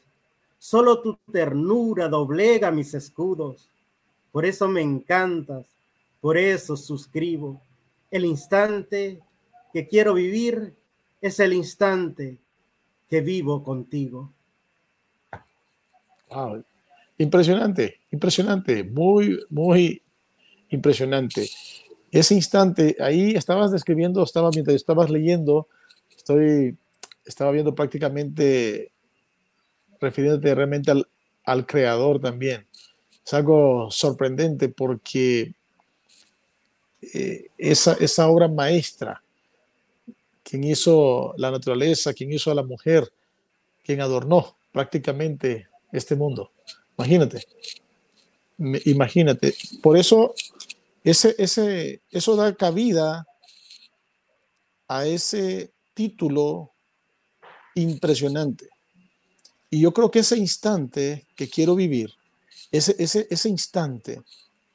solo 0.59 1.03
tu 1.03 1.19
ternura 1.31 2.09
doblega 2.09 2.71
mis 2.71 2.95
escudos. 2.95 3.69
Por 4.33 4.47
eso 4.47 4.69
me 4.69 4.81
encantas, 4.81 5.66
por 6.23 6.38
eso 6.38 6.79
suscribo. 6.79 7.61
El 8.11 8.25
instante 8.25 9.21
que 9.75 9.87
quiero 9.87 10.14
vivir 10.14 10.75
es 11.21 11.38
el 11.40 11.53
instante 11.53 12.38
que 13.11 13.21
vivo 13.21 13.62
contigo. 13.62 14.33
Wow. 16.31 16.64
Impresionante, 17.19 18.01
impresionante, 18.11 18.83
muy, 18.83 19.45
muy 19.51 20.01
impresionante. 20.71 21.51
Ese 22.11 22.35
instante, 22.35 22.97
ahí 23.01 23.33
estabas 23.33 23.73
describiendo, 23.73 24.23
estaba 24.23 24.51
mientras 24.51 24.77
estabas 24.77 25.11
leyendo, 25.11 25.69
estoy, 26.16 26.77
estaba 27.25 27.51
viendo 27.51 27.75
prácticamente, 27.75 28.92
refiriéndote 30.01 30.55
realmente 30.55 30.90
al, 30.90 31.09
al 31.45 31.66
creador 31.66 32.21
también. 32.21 32.66
Es 33.25 33.35
algo 33.35 33.90
sorprendente 33.90 34.69
porque 34.69 35.55
eh, 37.14 37.51
esa, 37.59 37.95
esa 37.95 38.29
obra 38.29 38.49
maestra, 38.49 39.23
quien 40.42 40.64
hizo 40.64 41.35
la 41.37 41.51
naturaleza, 41.51 42.14
quien 42.14 42.33
hizo 42.33 42.51
a 42.51 42.55
la 42.55 42.62
mujer, 42.62 43.11
quien 43.85 44.01
adornó 44.01 44.57
prácticamente 44.73 45.69
este 45.92 46.14
mundo. 46.14 46.51
Imagínate. 46.99 47.47
Imagínate. 48.59 49.55
Por 49.83 49.97
eso, 49.97 50.35
ese, 51.07 51.37
ese, 51.38 52.03
eso 52.11 52.35
da 52.35 52.53
cabida 52.57 53.25
a 54.88 55.07
ese 55.07 55.73
título 55.95 56.73
impresionante. 57.77 58.69
Y 59.71 59.81
yo 59.81 59.92
creo 59.92 60.11
que 60.11 60.19
ese 60.19 60.37
instante 60.37 61.25
que 61.37 61.49
quiero 61.49 61.77
vivir, 61.77 62.12
ese, 62.73 62.97
ese, 62.99 63.29
ese 63.31 63.49
instante 63.49 64.21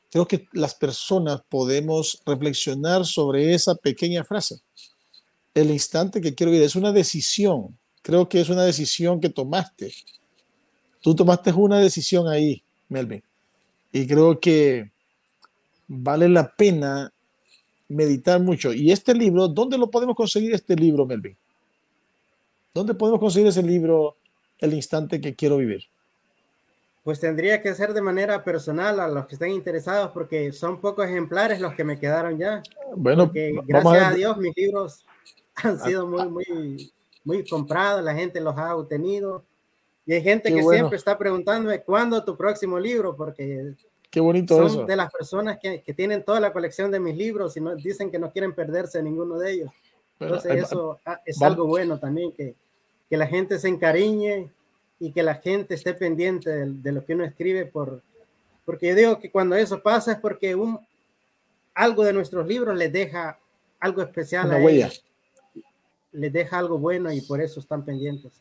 creo 0.09 0.25
que 0.25 0.47
las 0.53 0.73
personas 0.73 1.41
podemos 1.49 2.21
reflexionar 2.25 3.05
sobre 3.05 3.53
esa 3.53 3.75
pequeña 3.75 4.23
frase. 4.23 4.61
El 5.53 5.69
instante 5.69 6.21
que 6.21 6.33
quiero 6.33 6.53
vivir 6.53 6.65
es 6.65 6.77
una 6.77 6.93
decisión. 6.93 7.77
Creo 8.01 8.29
que 8.29 8.39
es 8.39 8.47
una 8.47 8.63
decisión 8.63 9.19
que 9.19 9.29
tomaste. 9.29 9.93
Tú 11.01 11.13
tomaste 11.13 11.51
una 11.51 11.79
decisión 11.79 12.29
ahí, 12.29 12.63
Melvin. 12.87 13.21
Y 13.91 14.07
creo 14.07 14.39
que 14.39 14.91
vale 15.93 16.29
la 16.29 16.49
pena 16.55 17.11
meditar 17.89 18.39
mucho. 18.39 18.71
Y 18.71 18.91
este 18.91 19.13
libro, 19.13 19.49
¿dónde 19.49 19.77
lo 19.77 19.91
podemos 19.91 20.15
conseguir 20.15 20.53
este 20.53 20.75
libro, 20.75 21.05
Melvin? 21.05 21.35
¿Dónde 22.73 22.93
podemos 22.93 23.19
conseguir 23.19 23.49
ese 23.49 23.61
libro, 23.61 24.15
El 24.59 24.73
instante 24.73 25.19
que 25.19 25.35
quiero 25.35 25.57
vivir? 25.57 25.83
Pues 27.03 27.19
tendría 27.19 27.61
que 27.61 27.75
ser 27.75 27.93
de 27.93 28.01
manera 28.01 28.41
personal 28.43 29.01
a 29.01 29.07
los 29.09 29.25
que 29.25 29.35
estén 29.35 29.51
interesados, 29.51 30.11
porque 30.11 30.53
son 30.53 30.79
pocos 30.79 31.05
ejemplares 31.05 31.59
los 31.59 31.73
que 31.73 31.83
me 31.83 31.99
quedaron 31.99 32.37
ya. 32.37 32.63
Bueno, 32.95 33.25
porque, 33.25 33.59
gracias 33.65 34.03
a, 34.03 34.13
Dios 34.13 34.37
mis 34.37 34.55
libros 34.55 35.05
han 35.55 35.77
sido 35.77 36.07
muy, 36.07 36.29
muy, 36.29 36.91
muy 37.25 37.45
comprados, 37.45 38.01
la 38.01 38.15
gente 38.15 38.39
los 38.39 38.57
ha 38.57 38.75
obtenido. 38.77 39.43
Y 40.05 40.13
hay 40.13 40.23
gente 40.23 40.53
que 40.53 40.63
siempre 40.63 40.97
está 40.97 41.17
preguntándome 41.17 41.81
cuándo 41.81 42.23
tu 42.23 42.37
próximo 42.37 42.79
libro, 42.79 43.15
porque 43.15 43.75
Qué 44.11 44.19
bonito 44.19 44.57
son 44.57 44.65
eso. 44.67 44.85
de 44.85 44.95
las 44.95 45.11
personas 45.11 45.57
que, 45.57 45.81
que, 45.81 45.93
tienen 45.93 46.23
toda 46.23 46.41
la 46.41 46.51
colección 46.51 46.91
de 46.91 46.99
mis 46.99 47.15
libros 47.15 47.55
y 47.55 47.61
no, 47.61 47.73
dicen 47.75 48.11
que 48.11 48.19
no 48.19 48.31
quieren 48.31 48.53
perderse 48.53 49.01
ninguno 49.01 49.39
de 49.39 49.53
ellos. 49.53 49.71
Entonces, 50.19 50.65
eso 50.65 50.99
es 51.25 51.41
algo 51.41 51.65
bueno 51.65 51.97
también, 51.97 52.33
que, 52.33 52.53
que 53.09 53.17
la 53.17 53.25
gente 53.25 53.57
se 53.57 53.69
encariñe 53.69 54.51
y 54.99 55.11
que 55.13 55.23
la 55.23 55.35
gente 55.35 55.75
esté 55.75 55.93
pendiente 55.93 56.49
de, 56.49 56.65
de, 56.67 56.91
lo 56.91 57.05
que 57.05 57.13
uno 57.13 57.23
escribe, 57.23 57.65
por, 57.65 58.03
porque 58.65 58.89
yo 58.89 58.95
digo 58.95 59.19
que 59.19 59.31
cuando 59.31 59.55
eso 59.55 59.81
pasa 59.81 60.11
es 60.11 60.19
porque 60.19 60.53
un, 60.53 60.77
algo 61.73 62.03
de 62.03 62.13
nuestros 62.13 62.45
libros 62.45 62.77
les 62.77 62.91
deja 62.91 63.39
algo 63.79 64.01
especial 64.01 64.47
Una 64.47 64.57
a 64.57 64.59
huella. 64.59 64.87
ellos, 64.87 65.05
les 66.11 66.33
deja 66.33 66.59
algo 66.59 66.77
bueno 66.77 67.11
y 67.11 67.21
por 67.21 67.41
eso 67.41 67.61
están 67.61 67.85
pendientes. 67.85 68.33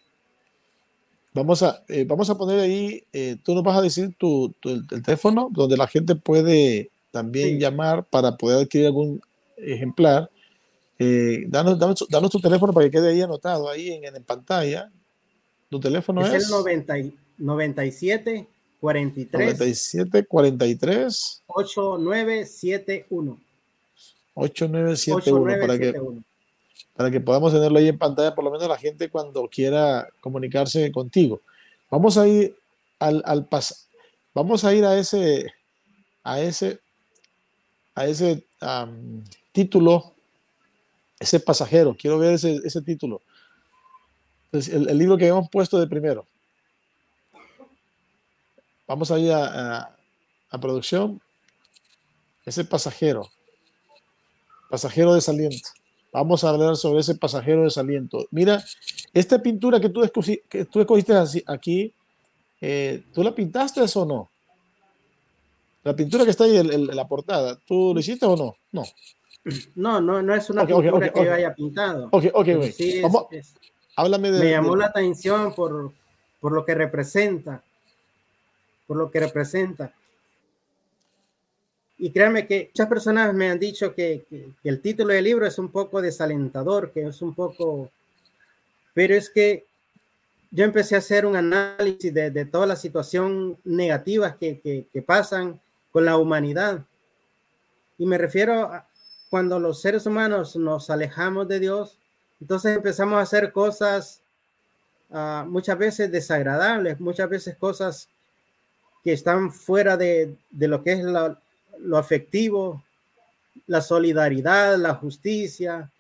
Vamos 1.33 1.63
a, 1.63 1.85
eh, 1.89 2.05
vamos 2.05 2.29
a 2.29 2.37
poner 2.37 2.59
ahí, 2.59 3.05
eh, 3.13 3.37
tú 3.45 3.55
nos 3.55 3.63
vas 3.63 3.79
a 3.79 3.83
decir 3.83 4.15
tu, 4.19 4.53
tu 4.59 4.71
el, 4.71 4.85
el, 4.91 5.03
teléfono 5.03 5.49
donde 5.53 5.77
la 5.77 5.87
gente 5.87 6.17
puede 6.17 6.91
también 7.13 7.51
sí. 7.51 7.59
llamar 7.59 8.05
para 8.05 8.37
poder 8.37 8.65
adquirir 8.65 8.89
algún 8.89 9.23
ejemplar. 9.57 10.29
Eh, 10.99 11.45
danos, 11.49 11.79
danos, 11.79 12.07
danos, 12.11 12.31
tu 12.31 12.41
teléfono 12.41 12.73
para 12.73 12.87
que 12.87 12.91
quede 12.91 13.11
ahí 13.11 13.23
anotado, 13.23 13.69
ahí 13.69 13.91
en, 13.91 14.05
en 14.05 14.23
pantalla. 14.25 14.91
Tu 15.69 15.79
teléfono 15.79 16.27
es, 16.27 16.35
es 16.35 16.45
el 16.45 16.51
90, 16.51 16.95
97 17.39 18.47
43 18.81 19.59
97 19.59 20.27
43 20.27 21.43
8971 21.47 23.41
8971 24.35 25.61
para 25.61 25.79
que 25.79 25.95
para 26.97 27.11
que 27.11 27.21
podamos 27.21 27.53
tenerlo 27.53 27.79
ahí 27.79 27.89
en 27.89 27.99
pantalla, 27.99 28.35
por 28.35 28.45
lo 28.45 28.51
menos 28.51 28.69
la 28.69 28.79
gente 28.79 29.09
cuando 29.09 29.49
quiera 29.49 30.09
comunicarse 30.21 30.91
contigo. 30.93 31.41
Vamos 31.91 32.17
a 32.19 32.29
ir 32.29 32.57
al, 32.99 33.23
al 33.25 33.47
pas 33.47 33.89
vamos 34.35 34.65
a 34.65 34.75
ir 34.75 34.85
a 34.85 34.99
ese 34.99 35.53
a 36.23 36.41
ese 36.41 36.81
a 37.95 38.07
ese 38.07 38.45
um, 38.63 39.23
título, 39.53 40.15
ese 41.19 41.41
pasajero. 41.41 41.97
Quiero 41.99 42.19
ver 42.19 42.35
ese, 42.35 42.61
ese 42.65 42.81
título. 42.83 43.21
El, 44.53 44.97
libro 44.97 45.19
que 45.19 45.27
hemos 45.27 45.49
puesto 45.51 45.79
de 45.79 45.87
primero. 45.87 46.27
Vamos 48.87 49.11
a 49.11 49.19
ir 49.19 49.33
a, 49.33 49.79
a, 49.79 49.97
a 50.51 50.59
producción. 50.61 51.21
Ese 52.47 52.65
pasajero. 52.65 53.29
Pasajero 54.71 55.15
desaliento. 55.15 55.69
Vamos 56.13 56.43
a 56.43 56.51
hablar 56.51 56.77
sobre 56.77 57.01
ese 57.01 57.15
pasajero 57.15 57.63
desaliento. 57.63 58.27
Mira, 58.31 58.63
esta 59.15 59.41
pintura 59.41 59.81
que 59.81 59.89
tú, 59.89 60.03
escogiste, 60.03 60.45
que 60.49 60.65
tú 60.65 60.81
escogiste 60.81 61.15
aquí, 61.47 61.93
eh, 62.61 63.05
¿tú 63.13 63.23
la 63.23 63.35
pintaste 63.35 63.81
o 63.95 64.05
no? 64.05 64.31
La 65.83 65.95
pintura 65.95 66.25
que 66.25 66.31
está 66.31 66.45
ahí 66.45 66.57
en, 66.57 66.87
la 66.89 67.09
portada, 67.09 67.59
¿tú 67.67 67.93
lo 67.95 68.01
hiciste 68.01 68.27
o 68.27 68.37
no? 68.37 68.57
No. 68.73 68.83
No, 69.75 70.01
no, 70.01 70.21
no 70.21 70.35
es 70.35 70.51
una 70.51 70.63
okay, 70.63 70.75
pintura 70.75 70.97
okay, 70.97 71.09
okay, 71.09 71.23
que 71.23 71.29
yo 71.29 71.35
haya 71.35 71.55
pintado. 71.55 72.09
Ok, 72.13 72.25
ok, 72.35 72.49
güey. 72.57 72.73
Sí 72.73 73.03
háblame 74.01 74.31
de. 74.31 74.41
Me 74.41 74.51
llamó 74.51 74.73
de, 74.73 74.81
la 74.81 74.87
atención 74.87 75.55
por, 75.55 75.93
por 76.41 76.53
lo 76.53 76.65
que 76.65 76.75
representa. 76.75 77.63
Por 78.87 78.97
lo 78.97 79.11
que 79.11 79.21
representa. 79.21 79.93
Y 82.03 82.11
créanme 82.13 82.47
que 82.47 82.71
muchas 82.73 82.89
personas 82.89 83.35
me 83.35 83.51
han 83.51 83.59
dicho 83.59 83.95
que, 83.95 84.25
que, 84.29 84.49
que, 84.63 84.69
el 84.71 84.81
título 84.81 85.13
del 85.13 85.23
libro 85.23 85.47
es 85.47 85.59
un 85.59 85.71
poco 85.71 86.01
desalentador, 86.01 86.93
que 86.93 87.07
es 87.07 87.21
un 87.21 87.35
poco... 87.35 87.91
Pero 88.95 89.15
es 89.15 89.29
que 89.29 89.67
yo 90.51 90.65
empecé 90.65 90.95
a 90.95 90.99
hacer 90.99 91.27
un 91.27 91.37
análisis 91.37 92.13
de, 92.13 92.31
de 92.31 92.45
toda 92.47 92.67
la 92.67 92.77
situación 92.77 93.59
negativa 93.65 94.37
que, 94.37 94.61
que, 94.91 95.03
pasan 95.03 95.61
con 95.93 96.07
la 96.07 96.17
humanidad. 96.17 96.87
Y 97.99 98.07
me 98.07 98.17
refiero 98.17 98.65
a 98.65 98.87
cuando 99.29 99.61
los 99.61 99.83
seres 99.83 100.07
humanos 100.07 100.57
nos 100.57 100.89
alejamos 100.89 101.49
de 101.49 101.61
Dios, 101.61 101.99
entonces 102.41 102.75
empezamos 102.75 103.19
a 103.19 103.23
hacer 103.23 103.53
cosas 103.53 104.23
uh, 105.11 105.45
muchas 105.47 105.77
veces 105.77 106.11
desagradables, 106.11 106.99
muchas 106.99 107.29
veces 107.29 107.57
cosas 107.59 108.09
que 109.05 109.13
están 109.13 109.53
fuera 109.53 109.99
de, 109.99 110.35
de 110.51 110.67
lo 110.67 110.83
que 110.83 110.93
es 110.93 111.05
la, 111.05 111.39
lo 111.83 111.99
afectivo, 111.99 112.83
la 113.67 113.81
solidaridad, 113.81 114.77
la 114.77 114.95
justicia, 114.95 115.91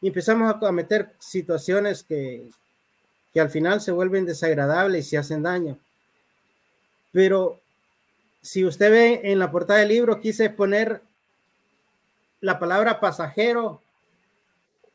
y 0.00 0.08
empezamos 0.08 0.54
a 0.62 0.72
meter 0.72 1.12
situaciones 1.18 2.02
que, 2.02 2.48
que 3.32 3.40
al 3.40 3.50
final 3.50 3.80
se 3.80 3.92
vuelven 3.92 4.26
desagradables 4.26 5.12
y 5.12 5.16
hacen 5.16 5.42
daño. 5.42 5.78
Pero 7.12 7.60
si 8.40 8.64
usted 8.64 8.90
ve 8.90 9.20
en 9.24 9.38
la 9.38 9.50
portada 9.50 9.80
del 9.80 9.88
libro, 9.88 10.20
quise 10.20 10.48
poner 10.50 11.02
la 12.40 12.58
palabra 12.58 13.00
pasajero, 13.00 13.82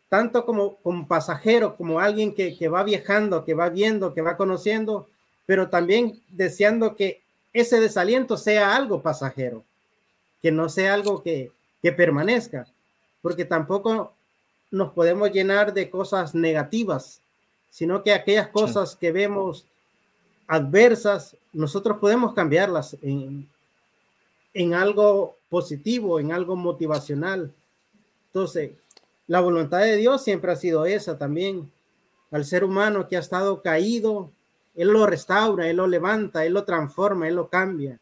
tanto 0.10 0.46
como, 0.46 0.78
como 0.78 1.08
pasajero, 1.08 1.76
como 1.76 2.00
alguien 2.00 2.34
que, 2.34 2.58
que 2.58 2.68
va 2.68 2.84
viajando, 2.84 3.44
que 3.44 3.54
va 3.54 3.70
viendo, 3.70 4.14
que 4.14 4.22
va 4.22 4.38
conociendo, 4.38 5.08
pero 5.46 5.70
también 5.70 6.22
deseando 6.30 6.96
que 6.96 7.22
ese 7.54 7.80
desaliento 7.80 8.38
sea 8.38 8.76
algo 8.76 9.02
pasajero 9.02 9.64
que 10.46 10.52
no 10.52 10.70
sea 10.70 10.94
algo 10.94 11.24
que, 11.24 11.52
que, 11.82 11.92
permanezca, 11.92 12.68
porque 13.24 13.46
tampoco 13.46 14.14
nos 14.70 14.92
podemos 14.92 15.32
llenar 15.32 15.74
de 15.74 15.90
cosas 15.90 16.36
negativas, 16.36 17.20
sino 17.72 18.04
que 18.04 18.14
aquellas 18.14 18.50
cosas 18.50 18.92
sí. 18.92 18.98
que 19.00 19.12
vemos 19.12 19.66
adversas, 20.46 21.36
nosotros 21.52 21.98
podemos 21.98 22.36
cambiarlas 22.36 22.96
en, 23.02 23.50
en 24.54 24.76
algo 24.76 25.36
positivo, 25.50 26.20
en 26.20 26.32
algo 26.32 26.56
motivacional. 26.56 27.52
Entonces, 28.28 28.74
la 29.26 29.40
voluntad 29.40 29.80
de 29.80 29.96
Dios 29.96 30.24
siempre 30.24 30.52
ha 30.52 30.56
sido 30.56 30.86
esa 30.86 31.18
también. 31.18 31.72
Al 32.30 32.46
ser 32.46 32.64
humano 32.64 33.08
que 33.08 33.18
ha 33.18 33.20
estado 33.22 33.64
caído, 33.64 34.30
Él 34.76 34.90
lo 34.90 35.08
restaura, 35.08 35.68
Él 35.68 35.78
lo 35.78 35.88
levanta, 35.88 36.46
Él 36.46 36.54
lo 36.54 36.66
transforma, 36.66 37.28
Él 37.28 37.34
lo 37.34 37.50
cambia. 37.50 38.00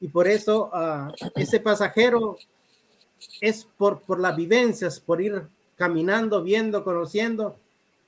Y 0.00 0.08
por 0.08 0.26
eso 0.26 0.70
uh, 0.72 1.12
ese 1.34 1.60
pasajero 1.60 2.38
es 3.40 3.66
por, 3.76 4.00
por 4.00 4.18
las 4.18 4.34
vivencias, 4.34 4.98
por 4.98 5.20
ir 5.20 5.42
caminando, 5.76 6.42
viendo, 6.42 6.84
conociendo, 6.84 7.56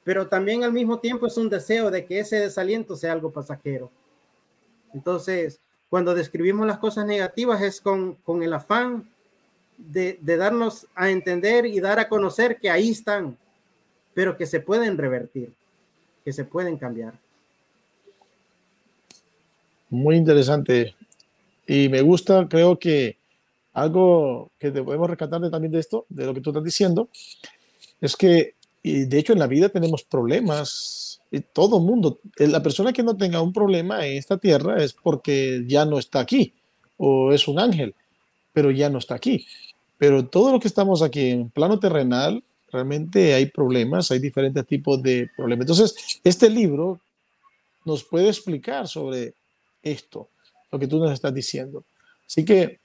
pero 0.05 0.29
también 0.29 0.65
al 0.65 0.73
mismo 0.73 0.99
tiempo 0.99 1.27
es 1.27 1.37
un 1.37 1.49
deseo 1.49 1.91
de 1.91 2.05
que 2.05 2.21
ese 2.21 2.37
desaliento 2.37 2.97
sea 2.97 3.13
algo 3.13 3.31
pasajero. 3.31 3.91
Entonces, 4.95 5.61
cuando 5.89 6.15
describimos 6.15 6.67
las 6.67 6.79
cosas 6.79 7.07
negativas 7.07 7.61
es 7.63 7.81
con, 7.81 8.15
con 8.25 8.43
el 8.43 8.53
afán 8.53 9.09
de, 9.77 10.19
de 10.21 10.37
darnos 10.37 10.87
a 10.95 11.11
entender 11.11 11.67
y 11.67 11.81
dar 11.81 11.99
a 11.99 12.09
conocer 12.09 12.59
que 12.59 12.71
ahí 12.71 12.91
están, 12.91 13.37
pero 14.15 14.37
que 14.37 14.47
se 14.47 14.61
pueden 14.61 14.97
revertir, 14.97 15.53
que 16.25 16.33
se 16.33 16.45
pueden 16.45 16.77
cambiar. 16.77 17.15
Muy 19.91 20.17
interesante 20.17 20.95
y 21.67 21.89
me 21.89 22.01
gusta, 22.03 22.49
creo 22.49 22.79
que 22.79 23.19
algo 23.73 24.51
que 24.59 24.71
podemos 24.71 25.09
rescatar 25.09 25.51
también 25.51 25.73
de 25.73 25.81
esto, 25.81 26.07
de 26.09 26.27
lo 26.27 26.35
que 26.35 26.41
tú 26.41 26.51
estás 26.51 26.65
diciendo, 26.65 27.09
es 28.01 28.17
que, 28.17 28.55
y 28.83 29.05
de 29.05 29.19
hecho 29.19 29.33
en 29.33 29.39
la 29.39 29.47
vida 29.47 29.69
tenemos 29.69 30.03
problemas, 30.03 31.21
y 31.31 31.41
todo 31.41 31.81
mundo, 31.81 32.21
la 32.37 32.63
persona 32.63 32.93
que 32.93 33.03
no 33.03 33.17
tenga 33.17 33.41
un 33.41 33.53
problema 33.53 34.07
en 34.07 34.19
esta 34.19 34.37
tierra 34.37 34.83
es 34.83 34.93
porque 34.93 35.65
ya 35.67 35.87
no 35.87 35.99
está 35.99 36.21
aquí, 36.21 36.53
o 36.99 37.33
es 37.33 37.49
un 37.49 37.59
ángel, 37.59 37.95
pero 38.53 38.71
ya 38.71 38.91
no 38.91 38.99
está 38.99 39.15
aquí. 39.15 39.47
Pero 39.97 40.27
todo 40.27 40.53
lo 40.53 40.61
que 40.61 40.69
estamos 40.69 41.01
aquí 41.01 41.31
en 41.31 41.49
plano 41.49 41.79
terrenal, 41.79 42.43
realmente 42.71 43.33
hay 43.35 43.47
problemas, 43.47 44.11
hay 44.11 44.19
diferentes 44.19 44.67
tipos 44.67 45.03
de 45.03 45.31
problemas. 45.37 45.65
Entonces, 45.65 46.21
este 46.25 46.51
libro 46.51 47.01
nos 47.85 48.05
puede 48.05 48.29
explicar 48.29 48.87
sobre 48.89 49.35
esto 49.83 50.29
lo 50.73 50.79
que 50.79 50.89
tú 50.89 50.99
nos 50.99 51.13
estás 51.13 51.33
diciendo. 51.33 51.85
Así 52.27 52.45
que 52.45 52.81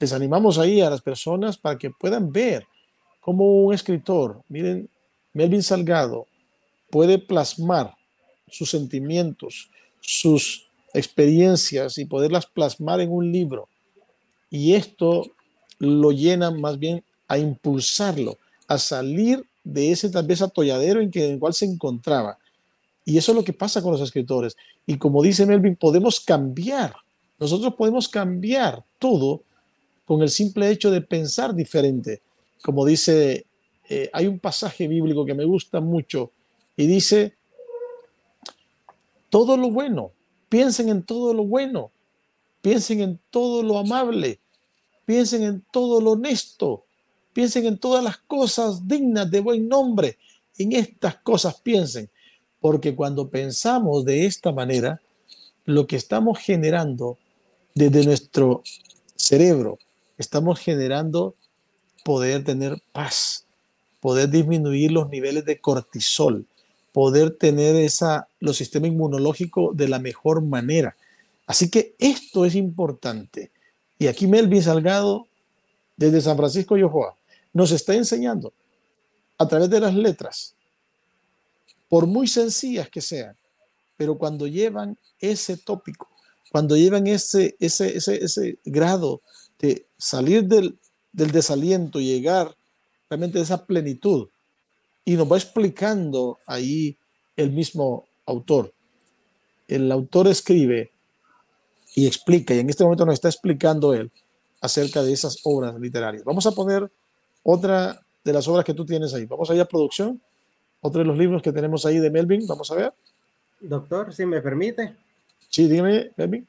les 0.00 0.12
animamos 0.12 0.58
ahí 0.58 0.80
a 0.80 0.90
las 0.90 1.02
personas 1.02 1.56
para 1.56 1.78
que 1.78 1.90
puedan 1.90 2.32
ver 2.32 2.66
cómo 3.20 3.62
un 3.62 3.74
escritor, 3.74 4.42
miren, 4.48 4.88
Melvin 5.32 5.62
Salgado, 5.62 6.26
puede 6.90 7.18
plasmar 7.18 7.94
sus 8.48 8.70
sentimientos, 8.70 9.70
sus 10.00 10.66
experiencias 10.94 11.98
y 11.98 12.06
poderlas 12.06 12.46
plasmar 12.46 13.00
en 13.00 13.12
un 13.12 13.30
libro. 13.30 13.68
Y 14.48 14.74
esto 14.74 15.30
lo 15.78 16.10
llena 16.10 16.50
más 16.50 16.78
bien 16.78 17.04
a 17.28 17.38
impulsarlo, 17.38 18.38
a 18.66 18.78
salir 18.78 19.44
de 19.62 19.90
ese 19.90 20.08
tal 20.08 20.26
vez 20.26 20.40
atolladero 20.40 21.00
en, 21.00 21.10
que, 21.10 21.26
en 21.26 21.34
el 21.34 21.38
cual 21.38 21.52
se 21.52 21.66
encontraba. 21.66 22.38
Y 23.04 23.18
eso 23.18 23.32
es 23.32 23.36
lo 23.36 23.44
que 23.44 23.52
pasa 23.52 23.82
con 23.82 23.92
los 23.92 24.00
escritores. 24.00 24.56
Y 24.86 24.96
como 24.98 25.22
dice 25.22 25.44
Melvin, 25.46 25.76
podemos 25.76 26.20
cambiar. 26.20 26.94
Nosotros 27.38 27.74
podemos 27.74 28.08
cambiar 28.08 28.84
todo 28.98 29.42
con 30.04 30.22
el 30.22 30.30
simple 30.30 30.70
hecho 30.70 30.90
de 30.90 31.02
pensar 31.02 31.54
diferente. 31.54 32.22
Como 32.62 32.86
dice, 32.86 33.46
eh, 33.88 34.08
hay 34.12 34.26
un 34.26 34.38
pasaje 34.38 34.88
bíblico 34.88 35.24
que 35.26 35.34
me 35.34 35.44
gusta 35.44 35.80
mucho 35.80 36.30
y 36.76 36.86
dice, 36.86 37.34
todo 39.30 39.56
lo 39.56 39.70
bueno, 39.70 40.12
piensen 40.48 40.88
en 40.88 41.02
todo 41.02 41.34
lo 41.34 41.44
bueno, 41.44 41.90
piensen 42.62 43.00
en 43.00 43.20
todo 43.30 43.62
lo 43.62 43.78
amable, 43.78 44.38
piensen 45.04 45.42
en 45.42 45.64
todo 45.70 46.00
lo 46.00 46.12
honesto, 46.12 46.84
piensen 47.32 47.66
en 47.66 47.78
todas 47.78 48.02
las 48.02 48.18
cosas 48.18 48.86
dignas 48.88 49.30
de 49.30 49.40
buen 49.40 49.68
nombre, 49.68 50.16
en 50.58 50.72
estas 50.72 51.16
cosas 51.16 51.60
piensen, 51.60 52.08
porque 52.60 52.94
cuando 52.94 53.28
pensamos 53.28 54.04
de 54.04 54.26
esta 54.26 54.52
manera, 54.52 55.00
lo 55.64 55.86
que 55.86 55.96
estamos 55.96 56.38
generando 56.38 57.18
desde 57.76 58.06
nuestro 58.06 58.62
cerebro, 59.16 59.78
estamos 60.16 60.58
generando 60.58 61.34
poder 62.04 62.42
tener 62.42 62.80
paz, 62.90 63.44
poder 64.00 64.30
disminuir 64.30 64.92
los 64.92 65.10
niveles 65.10 65.44
de 65.44 65.60
cortisol, 65.60 66.46
poder 66.92 67.36
tener 67.36 67.76
esa, 67.76 68.28
los 68.40 68.56
sistemas 68.56 68.88
inmunológicos 68.88 69.76
de 69.76 69.88
la 69.88 69.98
mejor 69.98 70.40
manera. 70.40 70.96
Así 71.46 71.68
que 71.68 71.94
esto 71.98 72.46
es 72.46 72.54
importante. 72.54 73.50
Y 73.98 74.06
aquí 74.06 74.26
Melvin 74.26 74.62
Salgado, 74.62 75.26
desde 75.98 76.22
San 76.22 76.38
Francisco 76.38 76.78
Yohoa, 76.78 77.14
nos 77.52 77.72
está 77.72 77.94
enseñando 77.94 78.54
a 79.36 79.46
través 79.46 79.68
de 79.68 79.80
las 79.80 79.94
letras, 79.94 80.54
por 81.90 82.06
muy 82.06 82.26
sencillas 82.26 82.88
que 82.88 83.02
sean, 83.02 83.36
pero 83.98 84.16
cuando 84.16 84.46
llevan 84.46 84.96
ese 85.20 85.58
tópico, 85.58 86.08
cuando 86.50 86.76
llevan 86.76 87.06
ese, 87.06 87.56
ese, 87.60 87.96
ese, 87.96 88.24
ese 88.24 88.58
grado 88.64 89.20
de 89.58 89.86
salir 89.98 90.44
del, 90.44 90.78
del 91.12 91.30
desaliento 91.30 92.00
llegar 92.00 92.54
realmente 93.08 93.38
a 93.38 93.42
esa 93.42 93.64
plenitud, 93.64 94.28
y 95.04 95.14
nos 95.14 95.30
va 95.30 95.36
explicando 95.36 96.38
ahí 96.46 96.96
el 97.36 97.52
mismo 97.52 98.06
autor. 98.26 98.72
El 99.68 99.90
autor 99.92 100.26
escribe 100.26 100.90
y 101.94 102.06
explica, 102.06 102.54
y 102.54 102.58
en 102.58 102.68
este 102.68 102.82
momento 102.82 103.06
nos 103.06 103.14
está 103.14 103.28
explicando 103.28 103.94
él 103.94 104.10
acerca 104.60 105.02
de 105.02 105.12
esas 105.12 105.38
obras 105.44 105.78
literarias. 105.78 106.24
Vamos 106.24 106.44
a 106.46 106.50
poner 106.50 106.90
otra 107.44 108.04
de 108.24 108.32
las 108.32 108.48
obras 108.48 108.64
que 108.64 108.74
tú 108.74 108.84
tienes 108.84 109.14
ahí. 109.14 109.26
Vamos 109.26 109.48
allá 109.48 109.62
a 109.62 109.68
producción. 109.68 110.20
Otro 110.80 111.00
de 111.00 111.06
los 111.06 111.16
libros 111.16 111.40
que 111.40 111.52
tenemos 111.52 111.86
ahí 111.86 111.98
de 111.98 112.10
Melvin. 112.10 112.46
Vamos 112.46 112.70
a 112.72 112.74
ver. 112.74 112.92
Doctor, 113.60 114.12
si 114.12 114.26
me 114.26 114.40
permite. 114.40 114.96
Sí, 115.48 115.68
dígame, 115.68 116.10
Melvin. 116.16 116.46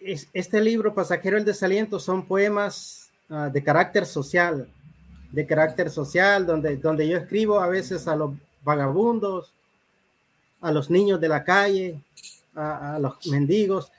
Este 0.00 0.60
libro, 0.60 0.94
Pasajero 0.94 1.36
el 1.36 1.44
Desaliento, 1.44 1.98
son 1.98 2.26
poemas 2.26 3.10
uh, 3.30 3.50
de 3.50 3.62
carácter 3.62 4.06
social 4.06 4.68
de 5.30 5.46
carácter 5.46 5.90
social, 5.90 6.46
donde, 6.46 6.76
donde 6.76 7.06
yo 7.06 7.18
escribo 7.18 7.60
a 7.60 7.68
veces 7.68 8.08
a 8.08 8.16
los 8.16 8.32
vagabundos, 8.62 9.52
a 10.60 10.72
los 10.72 10.90
niños 10.90 11.20
de 11.20 11.28
la 11.28 11.44
calle, 11.44 12.00
a, 12.54 12.98
los 13.00 13.26
mendigos. 13.26 13.92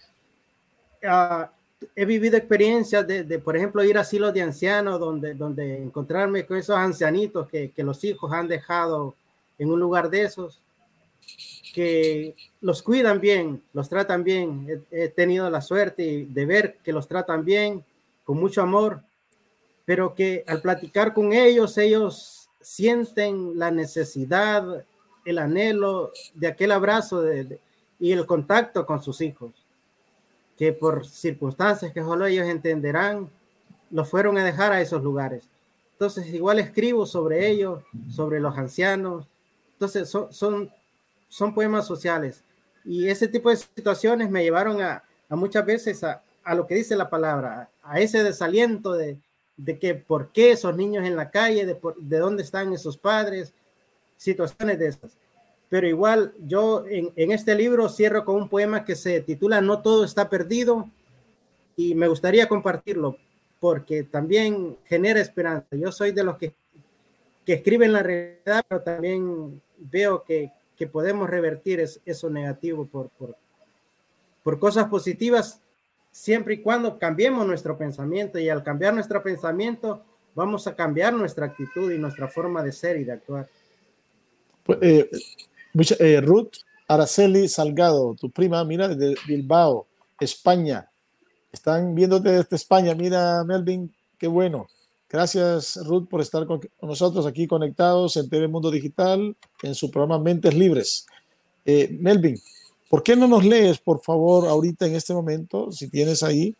he 1.95 2.05
vivido 2.05 2.35
experiencias 2.35 3.07
de, 3.07 3.23
de, 3.23 3.39
por 3.39 3.55
ejemplo, 3.55 3.83
ir 3.83 3.97
a 3.97 4.01
asilos 4.01 4.33
de 4.33 4.41
ancianos, 4.41 4.99
donde, 4.99 5.33
donde 5.33 5.83
encontrarme 5.83 6.45
con 6.45 6.57
esos 6.57 6.75
ancianitos 6.75 7.47
que, 7.47 7.71
que 7.71 7.83
los 7.83 8.03
hijos 8.03 8.31
han 8.33 8.47
dejado 8.47 9.15
en 9.57 9.71
un 9.71 9.79
lugar 9.79 10.09
de 10.09 10.23
esos, 10.23 10.61
que 11.73 12.35
los 12.61 12.81
cuidan 12.83 13.19
bien, 13.19 13.63
los 13.73 13.89
tratan 13.89 14.23
bien. 14.23 14.85
He, 14.91 15.09
tenido 15.09 15.49
la 15.49 15.61
suerte 15.61 16.27
de 16.29 16.45
ver 16.45 16.77
que 16.83 16.93
los 16.93 17.07
tratan 17.07 17.45
bien, 17.45 17.83
con 18.23 18.37
mucho 18.37 18.61
amor 18.61 19.03
pero 19.89 20.13
que 20.13 20.43
al 20.45 20.61
platicar 20.61 21.15
con 21.15 21.33
ellos, 21.33 21.75
ellos 21.79 22.47
sienten 22.61 23.57
la 23.57 23.71
necesidad, 23.71 24.85
el 25.25 25.39
anhelo 25.39 26.11
de 26.35 26.45
aquel 26.45 26.73
abrazo 26.73 27.23
y 27.99 28.11
el 28.11 28.27
contacto 28.27 28.85
con 28.85 29.01
sus 29.01 29.19
hijos, 29.21 29.49
que 30.55 30.73
por 30.73 31.07
circunstancias 31.07 31.91
que 31.91 32.01
solo 32.01 32.27
ellos 32.27 32.47
entenderán, 32.47 33.31
los 33.89 34.07
fueron 34.07 34.37
a 34.37 34.45
dejar 34.45 34.73
a 34.73 34.79
esos 34.79 35.01
lugares. 35.01 35.45
Entonces, 35.93 36.31
igual 36.35 36.59
escribo 36.59 37.07
sobre 37.07 37.49
ellos, 37.49 37.81
sobre 38.11 38.39
los 38.39 38.55
ancianos. 38.59 39.25
Entonces, 39.73 40.07
son, 40.07 40.69
son 41.29 41.53
poemas 41.53 41.87
sociales. 41.87 42.43
Y 42.83 43.07
ese 43.07 43.27
tipo 43.27 43.49
de 43.49 43.55
situaciones 43.55 44.29
me 44.29 44.43
llevaron 44.43 44.81
a, 44.81 45.03
muchas 45.29 45.65
veces 45.65 46.03
a, 46.03 46.21
lo 46.53 46.67
que 46.67 46.75
dice 46.75 46.95
la 46.95 47.09
palabra, 47.09 47.69
a 47.83 47.99
ese 47.99 48.23
desaliento 48.23 48.93
de, 48.93 49.17
de 49.55 49.77
que 49.77 49.93
por 49.93 50.31
qué 50.31 50.51
esos 50.51 50.75
niños 50.75 51.05
en 51.05 51.15
la 51.15 51.29
calle, 51.29 51.65
de, 51.65 51.77
de 51.97 52.17
dónde 52.17 52.43
están 52.43 52.73
esos 52.73 52.97
padres, 52.97 53.53
situaciones 54.17 54.79
de 54.79 54.87
esas. 54.87 55.17
Pero 55.69 55.87
igual 55.87 56.33
yo 56.39 56.83
en, 56.87 57.11
en, 57.15 57.31
este 57.31 57.53
libro 57.53 57.87
cierro 57.89 58.25
con 58.25 58.35
un 58.35 58.49
poema 58.49 58.83
que 58.83 58.95
se 58.95 59.21
titula 59.21 59.61
No 59.61 59.83
todo 59.83 60.03
está 60.03 60.27
perdido 60.27 60.89
y 61.75 61.93
me 61.93 62.07
gustaría 62.07 62.49
compartirlo 62.49 63.17
porque 63.59 64.03
también 64.03 64.77
genera 64.85 65.19
esperanza. 65.19 65.67
Yo 65.71 65.91
soy 65.91 66.11
de 66.11 66.23
los 66.23 66.37
que, 66.37 66.53
que 67.45 67.53
escriben 67.53 67.93
la 67.93 68.01
realidad, 68.01 68.63
pero 68.67 68.81
también 68.81 69.61
veo 69.77 70.23
que, 70.23 70.51
que 70.79 70.87
podemos 70.87 71.29
revertir 71.29 71.83
eso 72.05 72.29
negativo 72.29 72.87
por, 72.87 73.09
por, 73.09 73.35
por 74.41 74.59
cosas 74.59 74.87
positivas 74.87 75.59
siempre 76.09 76.53
y 76.53 76.61
cuando 76.61 76.97
cambiemos 76.97 77.45
nuestro 77.45 77.77
pensamiento 77.77 78.39
y 78.39 78.47
al 78.47 78.63
cambiar 78.63 78.93
nuestro 78.93 79.21
pensamiento 79.21 80.01
vamos 80.33 80.65
a 80.67 80.75
cambiar 80.75 81.13
nuestra 81.13 81.47
actitud 81.47 81.91
y 81.91 81.97
nuestra 81.97 82.29
forma 82.29 82.63
de 82.63 82.71
ser 82.71 82.95
y 82.95 83.03
de 83.03 83.11
actuar. 83.11 83.49
Pues, 84.63 84.79
eh, 84.81 85.09
eh, 85.99 86.21
Ruth 86.21 86.53
Araceli 86.87 87.49
Salgado, 87.49 88.15
tu 88.15 88.31
prima, 88.31 88.63
mira, 88.63 88.87
de 88.87 89.17
Bilbao, 89.27 89.85
España. 90.17 90.89
Están 91.51 91.93
viéndote 91.93 92.29
desde 92.29 92.55
España. 92.55 92.95
Mira, 92.95 93.43
Melvin, 93.43 93.93
qué 94.17 94.27
bueno. 94.27 94.67
Gracias, 95.09 95.79
Ruth, 95.85 96.07
por 96.07 96.21
estar 96.21 96.45
con 96.45 96.61
nosotros 96.81 97.25
aquí 97.25 97.47
conectados 97.47 98.15
en 98.17 98.29
TV 98.29 98.47
Mundo 98.47 98.69
Digital 98.69 99.35
en 99.63 99.75
su 99.75 99.89
programa 99.89 100.23
Mentes 100.23 100.53
Libres. 100.53 101.07
Eh, 101.65 101.89
Melvin, 101.99 102.37
¿Por 102.89 103.03
qué 103.03 103.15
no 103.15 103.27
nos 103.27 103.45
lees, 103.45 103.77
por 103.77 104.01
favor, 104.01 104.47
ahorita 104.47 104.87
en 104.87 104.95
este 104.95 105.13
momento, 105.13 105.71
si 105.71 105.87
tienes 105.89 106.23
ahí? 106.23 106.55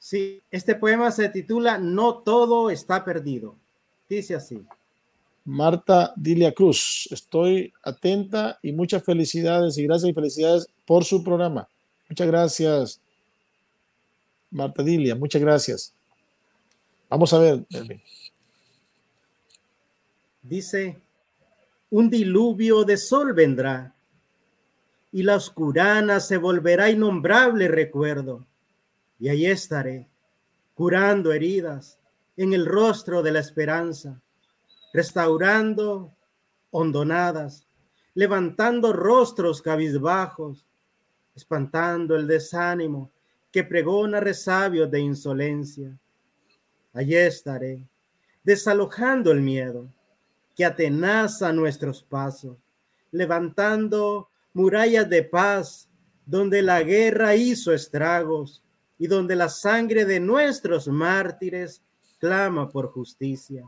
Sí, 0.00 0.42
este 0.50 0.74
poema 0.74 1.12
se 1.12 1.28
titula 1.28 1.78
No 1.78 2.18
todo 2.18 2.70
está 2.70 3.04
perdido. 3.04 3.54
Dice 4.08 4.34
así. 4.34 4.60
Marta 5.44 6.12
Dilia 6.16 6.52
Cruz, 6.52 7.06
estoy 7.12 7.72
atenta 7.82 8.58
y 8.62 8.72
muchas 8.72 9.04
felicidades 9.04 9.78
y 9.78 9.84
gracias 9.84 10.10
y 10.10 10.14
felicidades 10.14 10.68
por 10.84 11.04
su 11.04 11.22
programa. 11.22 11.68
Muchas 12.08 12.26
gracias, 12.26 13.00
Marta 14.50 14.82
Dilia, 14.82 15.14
muchas 15.14 15.40
gracias. 15.40 15.92
Vamos 17.08 17.32
a 17.32 17.38
ver, 17.38 17.64
Dice, 20.42 21.00
un 21.90 22.10
diluvio 22.10 22.84
de 22.84 22.96
sol 22.96 23.32
vendrá 23.32 23.94
y 25.10 25.22
la 25.22 25.36
oscurana 25.36 26.20
se 26.20 26.36
volverá 26.36 26.90
innombrable 26.90 27.68
recuerdo. 27.68 28.44
Y 29.18 29.28
ahí 29.28 29.46
estaré, 29.46 30.08
curando 30.74 31.32
heridas 31.32 31.98
en 32.36 32.52
el 32.52 32.66
rostro 32.66 33.22
de 33.22 33.32
la 33.32 33.38
esperanza, 33.38 34.20
restaurando 34.92 36.12
hondonadas, 36.72 37.64
levantando 38.14 38.92
rostros 38.92 39.62
cabizbajos, 39.62 40.66
espantando 41.34 42.16
el 42.16 42.26
desánimo 42.26 43.10
que 43.50 43.64
pregona 43.64 44.20
resabios 44.20 44.90
de 44.90 45.00
insolencia. 45.00 45.96
Allí 46.94 47.16
estaré, 47.16 47.86
desalojando 48.42 49.32
el 49.32 49.42
miedo 49.42 49.88
que 50.56 50.64
atenaza 50.64 51.52
nuestros 51.52 52.02
pasos, 52.02 52.56
levantando 53.10 54.30
murallas 54.52 55.10
de 55.10 55.24
paz, 55.24 55.88
donde 56.24 56.62
la 56.62 56.82
guerra 56.82 57.34
hizo 57.34 57.72
estragos, 57.74 58.62
y 58.98 59.06
donde 59.06 59.34
la 59.34 59.48
sangre 59.48 60.04
de 60.04 60.20
nuestros 60.20 60.88
mártires 60.88 61.82
clama 62.18 62.70
por 62.70 62.92
justicia. 62.92 63.64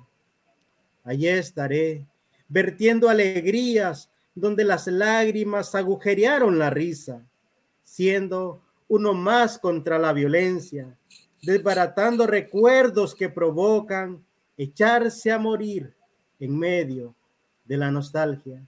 Allí 1.04 1.28
estaré, 1.28 2.06
vertiendo 2.48 3.08
alegrías 3.08 4.08
donde 4.34 4.64
las 4.64 4.86
lágrimas 4.86 5.74
agujerearon 5.74 6.58
la 6.58 6.70
risa, 6.70 7.26
siendo 7.82 8.62
uno 8.88 9.14
más 9.14 9.58
contra 9.58 9.98
la 9.98 10.12
violencia, 10.12 10.96
desbaratando 11.46 12.26
recuerdos 12.26 13.14
que 13.14 13.28
provocan 13.28 14.20
echarse 14.56 15.30
a 15.30 15.38
morir 15.38 15.94
en 16.40 16.58
medio 16.58 17.14
de 17.64 17.76
la 17.76 17.88
nostalgia. 17.92 18.60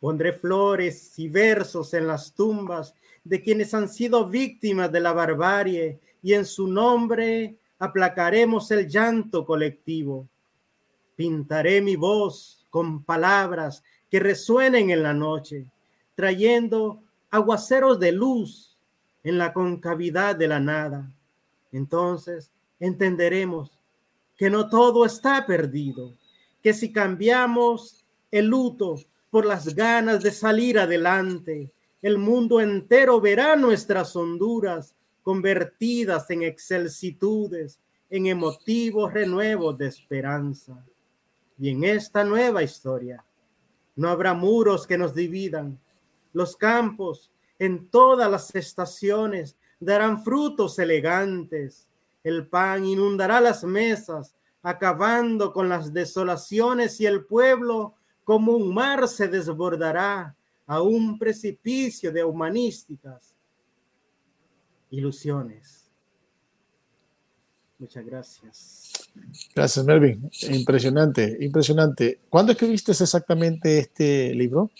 Pondré 0.00 0.32
flores 0.32 1.18
y 1.18 1.28
versos 1.28 1.92
en 1.92 2.06
las 2.06 2.32
tumbas 2.32 2.94
de 3.22 3.42
quienes 3.42 3.74
han 3.74 3.90
sido 3.90 4.28
víctimas 4.30 4.90
de 4.90 5.00
la 5.00 5.12
barbarie 5.12 6.00
y 6.22 6.32
en 6.32 6.46
su 6.46 6.66
nombre 6.66 7.56
aplacaremos 7.78 8.70
el 8.70 8.88
llanto 8.88 9.44
colectivo. 9.44 10.26
Pintaré 11.14 11.82
mi 11.82 11.96
voz 11.96 12.64
con 12.70 13.04
palabras 13.04 13.84
que 14.10 14.20
resuenen 14.20 14.88
en 14.88 15.02
la 15.02 15.12
noche, 15.12 15.66
trayendo 16.14 17.02
aguaceros 17.30 18.00
de 18.00 18.12
luz 18.12 18.78
en 19.22 19.36
la 19.36 19.52
concavidad 19.52 20.34
de 20.34 20.48
la 20.48 20.58
nada. 20.58 21.12
Entonces 21.72 22.52
entenderemos 22.78 23.78
que 24.36 24.50
no 24.50 24.68
todo 24.68 25.04
está 25.04 25.46
perdido, 25.46 26.14
que 26.62 26.74
si 26.74 26.92
cambiamos 26.92 28.04
el 28.30 28.46
luto 28.46 28.96
por 29.30 29.46
las 29.46 29.74
ganas 29.74 30.22
de 30.22 30.30
salir 30.30 30.78
adelante, 30.78 31.72
el 32.02 32.18
mundo 32.18 32.60
entero 32.60 33.20
verá 33.20 33.56
nuestras 33.56 34.14
honduras 34.16 34.94
convertidas 35.22 36.28
en 36.30 36.42
excelsitudes, 36.42 37.80
en 38.10 38.26
emotivos 38.26 39.12
renuevos 39.12 39.78
de 39.78 39.86
esperanza. 39.86 40.84
Y 41.58 41.70
en 41.70 41.84
esta 41.84 42.24
nueva 42.24 42.62
historia 42.62 43.24
no 43.94 44.08
habrá 44.08 44.34
muros 44.34 44.86
que 44.86 44.98
nos 44.98 45.14
dividan. 45.14 45.78
Los 46.32 46.56
campos 46.56 47.30
en 47.58 47.88
todas 47.88 48.30
las 48.30 48.54
estaciones 48.54 49.56
darán 49.84 50.22
frutos 50.22 50.78
elegantes. 50.78 51.86
El 52.22 52.46
pan 52.46 52.84
inundará 52.84 53.40
las 53.40 53.64
mesas, 53.64 54.34
acabando 54.62 55.52
con 55.52 55.68
las 55.68 55.92
desolaciones 55.92 57.00
y 57.00 57.06
el 57.06 57.24
pueblo 57.24 57.94
como 58.24 58.52
un 58.52 58.72
mar 58.72 59.08
se 59.08 59.28
desbordará 59.28 60.36
a 60.66 60.82
un 60.82 61.18
precipicio 61.18 62.12
de 62.12 62.22
humanísticas 62.22 63.34
ilusiones. 64.90 65.90
Muchas 67.78 68.04
gracias. 68.04 68.92
Gracias, 69.54 69.84
Melvin. 69.84 70.30
Impresionante, 70.50 71.36
impresionante. 71.40 72.20
¿Cuándo 72.28 72.52
escribiste 72.52 72.92
exactamente 72.92 73.78
este 73.78 74.32
libro? 74.34 74.70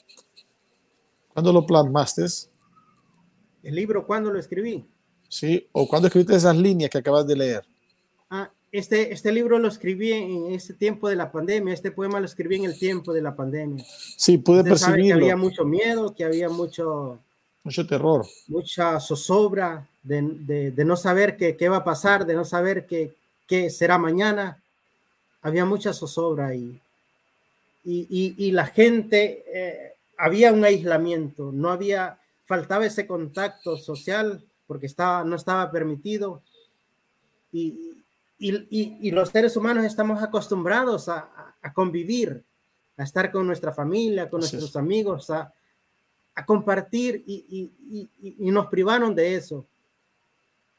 ¿Cuándo 1.33 1.53
lo 1.53 1.67
plasmaste? 1.67 2.27
¿El 3.63 3.75
libro 3.75 4.07
cuándo 4.07 4.31
lo 4.31 4.39
escribí? 4.39 4.87
Sí, 5.33 5.67
o 5.73 5.89
cuándo 5.89 6.09
escribiste 6.09 6.37
esas 6.37 6.55
líneas 6.55 6.91
que 6.91 6.99
acabas 6.99 7.27
de 7.27 7.35
leer. 7.35 7.65
Ah, 8.29 8.51
este, 8.71 9.15
este 9.15 9.33
libro 9.33 9.59
lo 9.59 9.69
escribí 9.69 10.13
en 10.13 10.53
ese 10.53 10.75
tiempo 10.75 11.09
de 11.09 11.17
la 11.17 11.33
pandemia, 11.33 11.73
este 11.73 11.91
poema 11.91 12.21
lo 12.21 12.27
escribí 12.27 12.57
en 12.57 12.67
el 12.67 12.79
tiempo 12.79 13.15
de 13.15 13.23
la 13.23 13.35
pandemia. 13.35 13.83
Sí, 14.19 14.37
pude 14.37 14.63
percibirlo. 14.63 15.07
Que 15.07 15.25
había 15.25 15.37
mucho 15.37 15.65
miedo, 15.65 16.15
que 16.15 16.27
había 16.27 16.51
mucho... 16.51 17.19
Mucho 17.65 17.87
terror. 17.87 18.27
Mucha 18.47 19.01
zozobra 19.01 19.89
de, 20.03 20.75
no 20.85 20.97
saber 20.97 21.39
qué, 21.39 21.57
qué, 21.57 21.71
va 21.71 21.79
a 21.79 21.85
pasar, 21.85 22.27
de 22.27 22.35
no 22.35 22.45
saber 22.45 22.85
qué, 22.85 23.15
qué 23.47 23.71
será 23.71 23.97
mañana. 23.97 24.63
Había 25.41 25.65
mucha 25.65 25.95
zozobra 25.95 26.55
y, 26.55 26.79
y, 27.87 28.35
y, 28.37 28.51
la 28.51 28.67
gente, 28.67 29.45
eh, 29.51 29.95
había 30.19 30.53
un 30.53 30.63
aislamiento, 30.63 31.53
no 31.53 31.71
había, 31.71 32.19
faltaba 32.45 32.85
ese 32.85 33.07
contacto 33.07 33.79
social 33.79 34.45
porque 34.67 34.87
estaba, 34.87 35.25
no 35.25 35.37
estaba 35.37 35.71
permitido. 35.71 36.43
Y, 37.53 37.93
y, 38.39 39.11
los 39.13 39.29
seres 39.29 39.57
humanos 39.57 39.85
estamos 39.85 40.23
acostumbrados 40.23 41.09
a, 41.09 41.55
convivir, 41.75 42.43
a 42.97 43.05
estar 43.05 43.31
con 43.31 43.47
nuestra 43.47 43.73
familia, 43.73 44.29
con 44.29 44.41
nuestros 44.41 44.75
amigos, 44.77 45.31
a, 45.31 45.53
compartir 46.45 47.23
y, 47.27 47.71
nos 48.39 48.67
privaron 48.67 49.15
de 49.15 49.37
eso. 49.37 49.65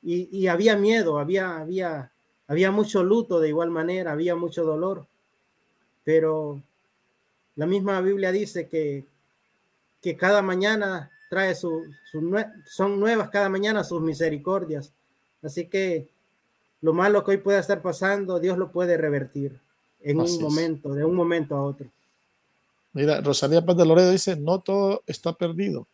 Y, 0.02 0.48
había 0.48 0.76
miedo, 0.76 1.20
había, 1.20 1.58
había, 1.58 2.12
había 2.48 2.72
mucho 2.72 3.02
luto 3.04 3.40
de 3.40 3.50
igual 3.50 3.70
manera, 3.70 4.12
había 4.12 4.36
mucho 4.36 4.66
dolor, 4.66 5.08
pero 6.04 6.62
la 7.56 7.66
misma 7.66 8.02
Biblia 8.02 8.34
dice 8.34 8.68
que, 8.68 9.06
que 10.02 10.18
cada 10.18 10.42
mañana 10.42 11.12
trae 11.34 11.56
su, 11.56 11.82
son 12.68 13.00
nuevas 13.00 13.30
cada 13.32 13.50
mañana 13.50 13.84
sus 13.84 14.02
misericordias. 14.04 14.92
Así 15.42 15.66
que 15.66 16.08
lo 16.82 16.94
malo 16.94 17.24
que 17.24 17.32
hoy 17.32 17.38
pueda 17.38 17.60
estar 17.60 17.82
pasando, 17.82 18.40
Dios 18.40 18.56
lo 18.56 18.72
puede 18.72 18.98
revertir 18.98 19.60
en 20.02 20.20
un 20.20 20.40
momento, 20.40 20.94
de 20.94 21.04
un 21.04 21.16
momento 21.16 21.56
a 21.56 21.64
otro. 21.64 21.88
Mira, 22.94 23.20
Rosalía 23.22 23.66
Paz 23.66 23.78
de 23.78 23.86
Loredo 23.86 24.12
dice, 24.12 24.36
no 24.36 24.60
todo 24.60 25.02
está 25.08 25.34
perdido. 25.34 25.88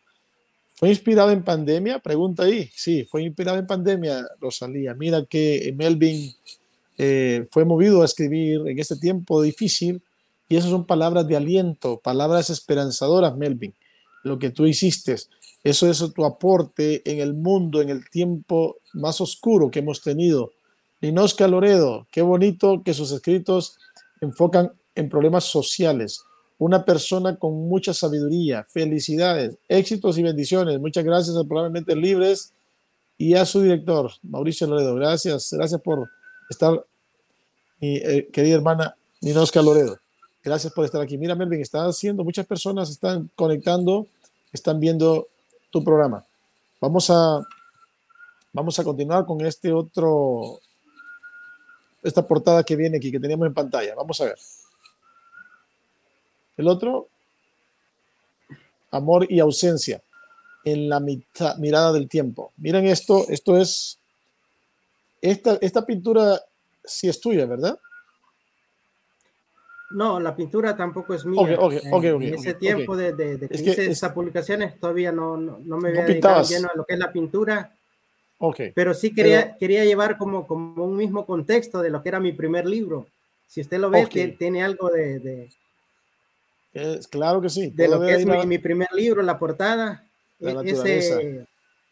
¿Fue 0.76 0.90
inspirado 0.90 1.32
en 1.32 1.42
pandemia? 1.42 2.00
Pregunta 2.00 2.44
ahí. 2.44 2.70
Sí, 2.76 3.06
fue 3.06 3.24
inspirado 3.24 3.58
en 3.60 3.66
pandemia, 3.68 4.28
Rosalía. 4.42 4.94
Mira 4.94 5.24
que 5.26 5.74
Melvin 5.78 6.34
eh, 6.98 7.48
fue 7.50 7.64
movido 7.64 8.02
a 8.02 8.06
escribir 8.06 8.68
en 8.68 8.78
este 8.78 8.98
tiempo 8.98 9.42
difícil 9.42 10.02
y 10.50 10.58
esas 10.58 10.70
son 10.70 10.86
palabras 10.86 11.26
de 11.26 11.38
aliento, 11.38 11.98
palabras 12.04 12.50
esperanzadoras, 12.50 13.38
Melvin. 13.38 13.74
Lo 14.24 14.38
que 14.38 14.49
tú 14.49 14.65
hiciste, 14.65 15.15
eso 15.63 15.89
es 15.89 16.03
tu 16.13 16.26
aporte 16.26 17.09
en 17.09 17.20
el 17.20 17.34
mundo, 17.34 17.82
en 17.82 17.89
el 17.89 18.09
tiempo 18.09 18.78
más 18.93 19.22
oscuro 19.22 19.70
que 19.72 19.80
hemos 19.80 20.01
tenido 20.01 20.51
Linosca 21.01 21.47
Loredo, 21.47 22.07
qué 22.11 22.22
bonito 22.22 22.82
que 22.84 22.93
sus 22.93 23.11
escritos 23.11 23.78
enfocan 24.20 24.74
en 24.95 25.07
problemas 25.07 25.45
sociales. 25.45 26.24
Una 26.57 26.84
persona 26.84 27.38
con 27.38 27.70
mucha 27.70 27.93
sabiduría. 27.93 28.65
Felicidades, 28.65 29.57
éxitos 29.70 30.17
y 30.17 30.24
bendiciones. 30.24 30.78
Muchas 30.80 31.05
gracias 31.05 31.38
a 31.38 31.45
Probablemente 31.45 31.95
Libres 31.95 32.53
y 33.17 33.36
a 33.36 33.45
su 33.45 33.61
director, 33.61 34.11
Mauricio 34.24 34.67
Loredo. 34.67 34.95
Gracias, 34.95 35.53
gracias 35.53 35.80
por 35.82 36.09
estar, 36.49 36.86
mi 37.80 37.95
eh, 37.95 38.30
querida 38.32 38.55
hermana 38.55 38.95
Linosca 39.22 39.61
Loredo. 39.61 39.99
Gracias 40.44 40.72
por 40.74 40.86
estar 40.86 41.02
aquí. 41.02 41.18
Mira, 41.18 41.36
Melvin, 41.36 41.62
está 41.62 41.86
haciendo, 41.86 42.24
muchas 42.24 42.46
personas 42.46 42.90
están 42.90 43.30
conectando, 43.36 44.08
están 44.54 44.80
viendo 44.80 45.28
tu 45.70 45.84
programa. 45.84 46.26
Vamos 46.80 47.10
a, 47.10 47.46
vamos 48.54 48.80
a 48.80 48.84
continuar 48.84 49.26
con 49.26 49.42
este 49.46 49.74
otro 49.74 50.60
esta 52.02 52.26
portada 52.26 52.64
que 52.64 52.76
viene 52.76 52.98
aquí, 52.98 53.12
que 53.12 53.20
teníamos 53.20 53.48
en 53.48 53.54
pantalla. 53.54 53.94
Vamos 53.96 54.20
a 54.22 54.26
ver. 54.26 54.38
El 56.58 56.68
otro, 56.68 57.08
amor 58.92 59.28
y 59.30 59.40
ausencia 59.40 60.02
en 60.64 60.90
la 60.90 61.00
mitad, 61.00 61.58
mirada 61.58 61.94
del 61.94 62.08
tiempo. 62.08 62.52
Miren 62.58 62.86
esto, 62.88 63.26
esto 63.30 63.58
es, 63.58 63.98
esta, 65.22 65.58
esta 65.62 65.86
pintura 65.86 66.42
sí 66.84 67.08
es 67.08 67.20
tuya, 67.20 67.46
¿verdad? 67.46 67.80
No, 69.92 70.20
la 70.20 70.36
pintura 70.36 70.76
tampoco 70.76 71.14
es 71.14 71.26
mía. 71.26 71.58
en 71.60 72.34
ese 72.34 72.54
tiempo 72.54 72.96
de, 72.96 73.14
de, 73.14 73.50
que 73.50 73.56
hice 73.56 73.90
esas 73.90 74.14
publicaciones 74.14 74.80
todavía 74.80 75.12
no, 75.12 75.36
no, 75.36 75.78
me 75.78 75.90
había 75.90 76.06
dedicado 76.06 76.44
lleno 76.44 76.70
a 76.72 76.78
lo 76.78 76.86
que 76.86 76.94
es 76.94 77.00
la 77.00 77.12
pintura 77.12 77.74
pero 78.74 78.94
sí 78.94 79.14
quería, 79.14 79.58
quería 79.58 79.84
llevar 79.84 80.18
como, 80.18 80.48
como 80.48 80.86
un 80.86 80.96
mismo 80.96 81.26
contexto 81.26 81.82
de 81.82 81.90
lo 81.90 82.02
que 82.02 82.10
era 82.10 82.20
mi 82.22 82.32
primer 82.32 82.66
libro. 82.66 83.08
Si 83.48 83.62
usted 83.62 83.80
lo 83.80 83.90
ve, 83.90 84.06
tiene 84.38 84.64
algo 84.64 84.90
de... 84.90 85.50
claro 87.10 87.42
que 87.42 87.50
sí. 87.50 87.70
De 87.72 87.88
lo 87.90 88.00
que 88.00 88.14
es 88.14 88.26
mi, 88.46 88.58
primer 88.58 88.90
libro, 88.94 89.22
la 89.22 89.38
portada. 89.38 90.06
E, 90.40 91.46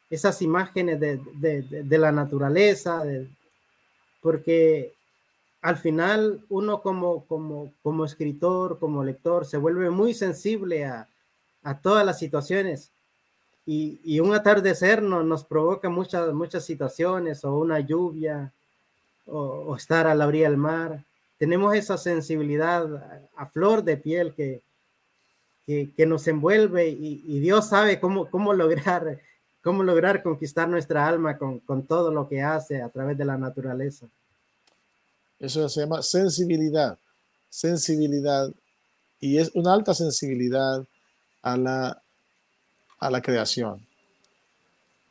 esas 0.10 0.42
imágenes 0.42 1.02
de, 1.02 1.20
de, 1.34 1.64
de 1.84 1.98
la 1.98 2.14
naturaleza, 2.14 3.04
porque 4.22 4.94
al 5.68 5.76
final 5.76 6.40
uno 6.48 6.82
como, 6.82 7.26
como, 7.26 7.74
como 7.84 8.06
escritor, 8.06 8.80
como 8.80 9.04
lector, 9.04 9.46
se 9.46 9.58
vuelve 9.58 9.90
muy 9.90 10.14
sensible 10.14 10.86
a, 10.86 11.10
a 11.62 11.82
todas 11.82 12.06
las 12.06 12.18
situaciones 12.18 12.90
y, 13.66 14.22
un 14.22 14.34
atardecer 14.34 15.04
no, 15.04 15.24
nos 15.24 15.44
provoca 15.44 15.90
muchas, 15.90 16.34
muchas 16.34 16.64
situaciones, 16.64 17.44
o 17.44 17.58
una 17.58 17.82
lluvia, 17.82 18.54
o, 19.26 19.76
estar 19.76 20.08
a 20.08 20.16
la 20.16 20.26
orilla 20.26 20.50
del 20.50 20.56
mar. 20.56 21.04
Tenemos 21.38 21.76
esa 21.76 21.98
sensibilidad 21.98 23.28
a, 23.36 23.46
flor 23.48 23.84
de 23.84 23.98
piel 23.98 24.34
que, 24.34 24.62
que, 25.66 26.06
nos 26.06 26.26
envuelve 26.30 26.88
y, 26.88 27.40
Dios 27.42 27.68
sabe 27.68 28.00
cómo, 28.00 28.30
cómo 28.30 28.54
lograr 28.54 29.20
cómo 29.62 29.84
lograr 29.84 30.24
conquistar 30.24 30.70
nuestra 30.70 31.06
alma 31.06 31.38
con, 31.38 31.60
con 31.60 31.84
todo 31.84 32.10
lo 32.10 32.30
que 32.30 32.42
hace 32.42 32.82
a 32.82 32.88
través 32.88 33.18
de 33.18 33.26
la 33.26 33.38
naturaleza. 33.38 34.08
Eso 35.40 35.70
se 35.70 35.82
llama 35.82 36.02
sensibilidad, 36.02 36.98
sensibilidad, 37.50 38.52
y 39.20 39.38
es 39.38 39.52
una 39.54 39.74
alta 39.74 39.94
sensibilidad 39.94 40.86
a 41.42 41.58
la, 41.58 42.02
a 43.00 43.12
la 43.12 43.22
creación. 43.22 43.86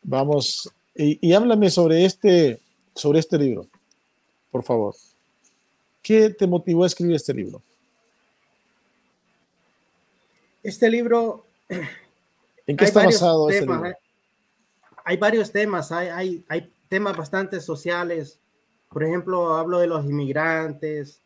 Vamos, 0.02 0.70
y, 0.94 1.18
y 1.26 1.32
háblame 1.32 1.70
sobre 1.70 2.04
este, 2.04 2.60
sobre 2.94 3.20
este 3.20 3.38
libro, 3.38 3.66
por 4.50 4.62
favor. 4.62 4.94
¿Qué 6.02 6.30
te 6.30 6.46
motivó 6.46 6.84
a 6.84 6.86
escribir 6.86 7.16
este 7.16 7.34
libro? 7.34 7.62
Este 10.62 10.90
libro... 10.90 11.44
¿En 12.66 12.76
qué 12.76 12.84
está 12.84 13.04
basado 13.04 13.48
este 13.50 13.66
libro? 13.66 13.92
Hay 15.04 15.16
varios 15.16 15.52
temas, 15.52 15.92
hay, 15.92 16.08
hay, 16.08 16.44
hay 16.48 16.72
temas 16.88 17.16
bastante 17.16 17.60
sociales. 17.60 18.40
Por 18.90 19.04
ejemplo, 19.04 19.54
hablo 19.54 19.78
de 19.78 19.86
los 19.86 20.04
inmigrantes. 20.04 21.20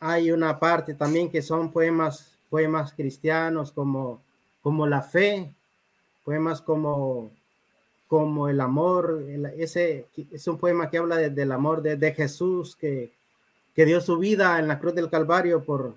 Hay 0.00 0.30
una 0.30 0.58
parte 0.58 0.94
también 0.94 1.30
que 1.30 1.40
son 1.42 1.70
poemas, 1.72 2.36
poemas 2.50 2.92
cristianos 2.92 3.72
como, 3.72 4.20
como 4.62 4.86
la 4.86 5.00
fe, 5.02 5.52
poemas 6.24 6.60
como, 6.60 7.30
como 8.08 8.48
el 8.48 8.60
amor. 8.60 9.22
el- 9.28 9.46
ese 9.58 10.06
es 10.30 10.46
un 10.48 10.58
poema 10.58 10.90
que 10.90 10.98
habla 10.98 11.16
de- 11.16 11.30
del 11.30 11.52
amor 11.52 11.80
de, 11.82 11.96
de 11.96 12.12
Jesús 12.12 12.76
que, 12.76 13.12
que 13.74 13.84
dio 13.84 14.00
su 14.00 14.18
vida 14.18 14.58
en 14.58 14.68
la 14.68 14.78
cruz 14.78 14.94
del 14.94 15.10
Calvario 15.10 15.64
por, 15.64 15.94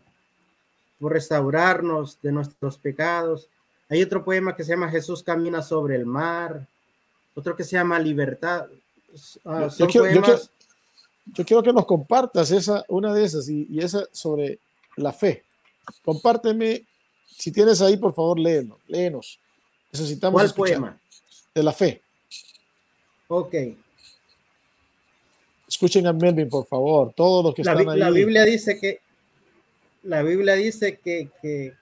por 1.00 1.12
restaurarnos 1.14 2.20
de 2.22 2.32
nuestros 2.32 2.78
pecados. 2.78 3.50
Hay 3.90 4.02
otro 4.04 4.24
poema 4.24 4.56
que 4.56 4.64
se 4.64 4.72
llama 4.72 4.90
Jesús 4.90 5.24
camina 5.24 5.62
sobre 5.62 5.96
el 5.96 6.06
mar, 6.06 6.66
otro 7.36 7.56
que 7.56 7.64
se 7.64 7.76
llama 7.78 8.00
Libertad. 8.00 8.68
Ah, 9.46 9.68
Yo- 9.78 9.88
quiero- 9.88 10.12
yo 10.12 10.22
quiero- 10.22 10.42
Yo 11.34 11.46
quiero 11.46 11.62
que 11.64 11.74
nos 11.74 11.86
compartas 11.86 12.52
esa, 12.52 12.86
una 12.88 13.14
de 13.14 13.26
esas 13.26 13.50
y, 13.50 13.68
y 13.70 13.80
esa 13.84 14.06
sobre 14.14 14.60
la 14.96 15.12
fe. 15.12 15.44
Compárteme, 16.06 16.86
si 17.38 17.52
tienes 17.52 17.82
ahí, 17.82 17.98
por 17.98 18.14
favor, 18.14 18.40
léelo, 18.40 18.80
léenos. 18.88 19.38
Necesitamos 19.92 20.34
¿cuál 20.40 20.46
escuchar. 20.46 20.78
poema? 20.80 21.02
De 21.54 21.64
la 21.64 21.74
fe. 21.74 22.02
Ok. 23.28 23.54
Escuchen 25.68 26.08
a 26.08 26.14
Melvin, 26.14 26.48
por 26.50 26.66
favor, 26.66 27.12
todos 27.14 27.44
los 27.44 27.54
que 27.54 27.64
La, 27.64 27.74
están 27.74 27.90
ahí. 27.90 28.00
la 28.00 28.10
Biblia 28.10 28.44
dice 28.46 28.80
que 28.80 29.02
la 30.04 30.24
Biblia 30.24 30.54
dice 30.54 30.98
que, 30.98 31.30
que, 31.42 31.74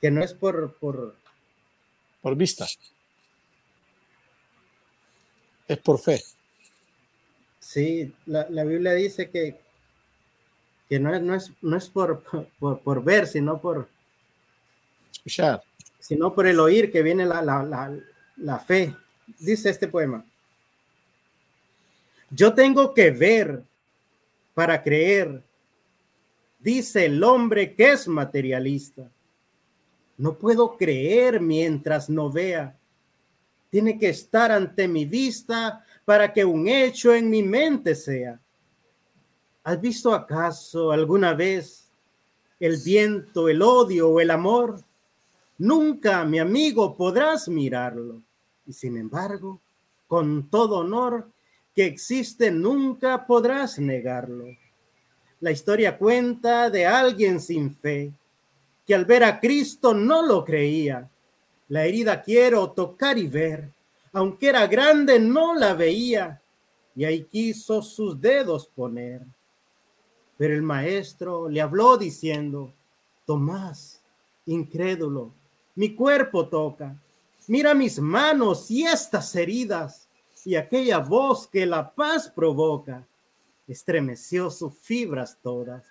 que 0.00 0.10
no 0.10 0.22
es 0.24 0.34
por, 0.34 0.74
por 0.78 1.14
por 2.20 2.34
vista. 2.34 2.66
Es 5.68 5.78
por 5.78 5.98
fe. 5.98 6.20
sí, 7.58 8.14
la, 8.26 8.46
la 8.50 8.64
Biblia 8.64 8.92
dice 8.92 9.30
que, 9.30 9.58
que 10.88 10.98
no 11.00 11.14
es, 11.14 11.22
no 11.22 11.34
es, 11.34 11.52
no 11.62 11.76
es 11.76 11.88
por, 11.88 12.22
por, 12.58 12.80
por 12.80 13.02
ver, 13.02 13.26
sino 13.26 13.60
por, 13.60 13.88
Escuchar. 15.12 15.62
sino 15.98 16.34
por 16.34 16.46
el 16.46 16.60
oír 16.60 16.92
que 16.92 17.02
viene 17.02 17.24
la, 17.26 17.40
la, 17.42 17.62
la, 17.62 17.96
la 18.36 18.58
fe. 18.58 18.94
Dice 19.38 19.70
este 19.70 19.88
poema. 19.88 20.24
Yo 22.30 22.52
tengo 22.52 22.92
que 22.92 23.10
ver 23.10 23.62
para 24.54 24.82
creer, 24.82 25.42
dice 26.58 27.06
el 27.06 27.22
hombre 27.24 27.74
que 27.74 27.92
es 27.92 28.06
materialista. 28.06 29.10
No 30.18 30.34
puedo 30.36 30.76
creer 30.76 31.40
mientras 31.40 32.08
no 32.10 32.30
vea. 32.30 32.76
Tiene 33.74 33.98
que 33.98 34.10
estar 34.10 34.52
ante 34.52 34.86
mi 34.86 35.04
vista 35.04 35.84
para 36.04 36.32
que 36.32 36.44
un 36.44 36.68
hecho 36.68 37.12
en 37.12 37.28
mi 37.28 37.42
mente 37.42 37.96
sea. 37.96 38.40
¿Has 39.64 39.80
visto 39.80 40.14
acaso 40.14 40.92
alguna 40.92 41.34
vez 41.34 41.90
el 42.60 42.76
viento, 42.84 43.48
el 43.48 43.60
odio 43.62 44.10
o 44.10 44.20
el 44.20 44.30
amor? 44.30 44.80
Nunca, 45.58 46.24
mi 46.24 46.38
amigo, 46.38 46.96
podrás 46.96 47.48
mirarlo. 47.48 48.22
Y 48.64 48.72
sin 48.72 48.96
embargo, 48.96 49.60
con 50.06 50.48
todo 50.48 50.78
honor 50.78 51.28
que 51.74 51.84
existe, 51.84 52.52
nunca 52.52 53.26
podrás 53.26 53.80
negarlo. 53.80 54.44
La 55.40 55.50
historia 55.50 55.98
cuenta 55.98 56.70
de 56.70 56.86
alguien 56.86 57.40
sin 57.40 57.74
fe, 57.74 58.12
que 58.86 58.94
al 58.94 59.04
ver 59.04 59.24
a 59.24 59.40
Cristo 59.40 59.94
no 59.94 60.24
lo 60.24 60.44
creía. 60.44 61.10
La 61.74 61.86
herida 61.86 62.22
quiero 62.22 62.70
tocar 62.70 63.18
y 63.18 63.26
ver, 63.26 63.68
aunque 64.12 64.50
era 64.50 64.64
grande 64.68 65.18
no 65.18 65.54
la 65.54 65.74
veía, 65.74 66.40
y 66.94 67.04
ahí 67.04 67.24
quiso 67.24 67.82
sus 67.82 68.20
dedos 68.20 68.68
poner. 68.68 69.22
Pero 70.38 70.54
el 70.54 70.62
maestro 70.62 71.48
le 71.48 71.60
habló 71.60 71.96
diciendo, 71.96 72.72
Tomás, 73.26 74.00
incrédulo, 74.46 75.32
mi 75.74 75.96
cuerpo 75.96 76.46
toca, 76.46 76.96
mira 77.48 77.74
mis 77.74 77.98
manos 77.98 78.70
y 78.70 78.84
estas 78.84 79.34
heridas, 79.34 80.06
y 80.44 80.54
aquella 80.54 81.00
voz 81.00 81.48
que 81.48 81.66
la 81.66 81.92
paz 81.92 82.30
provoca, 82.30 83.04
estremeció 83.66 84.48
sus 84.48 84.78
fibras 84.78 85.36
todas. 85.42 85.82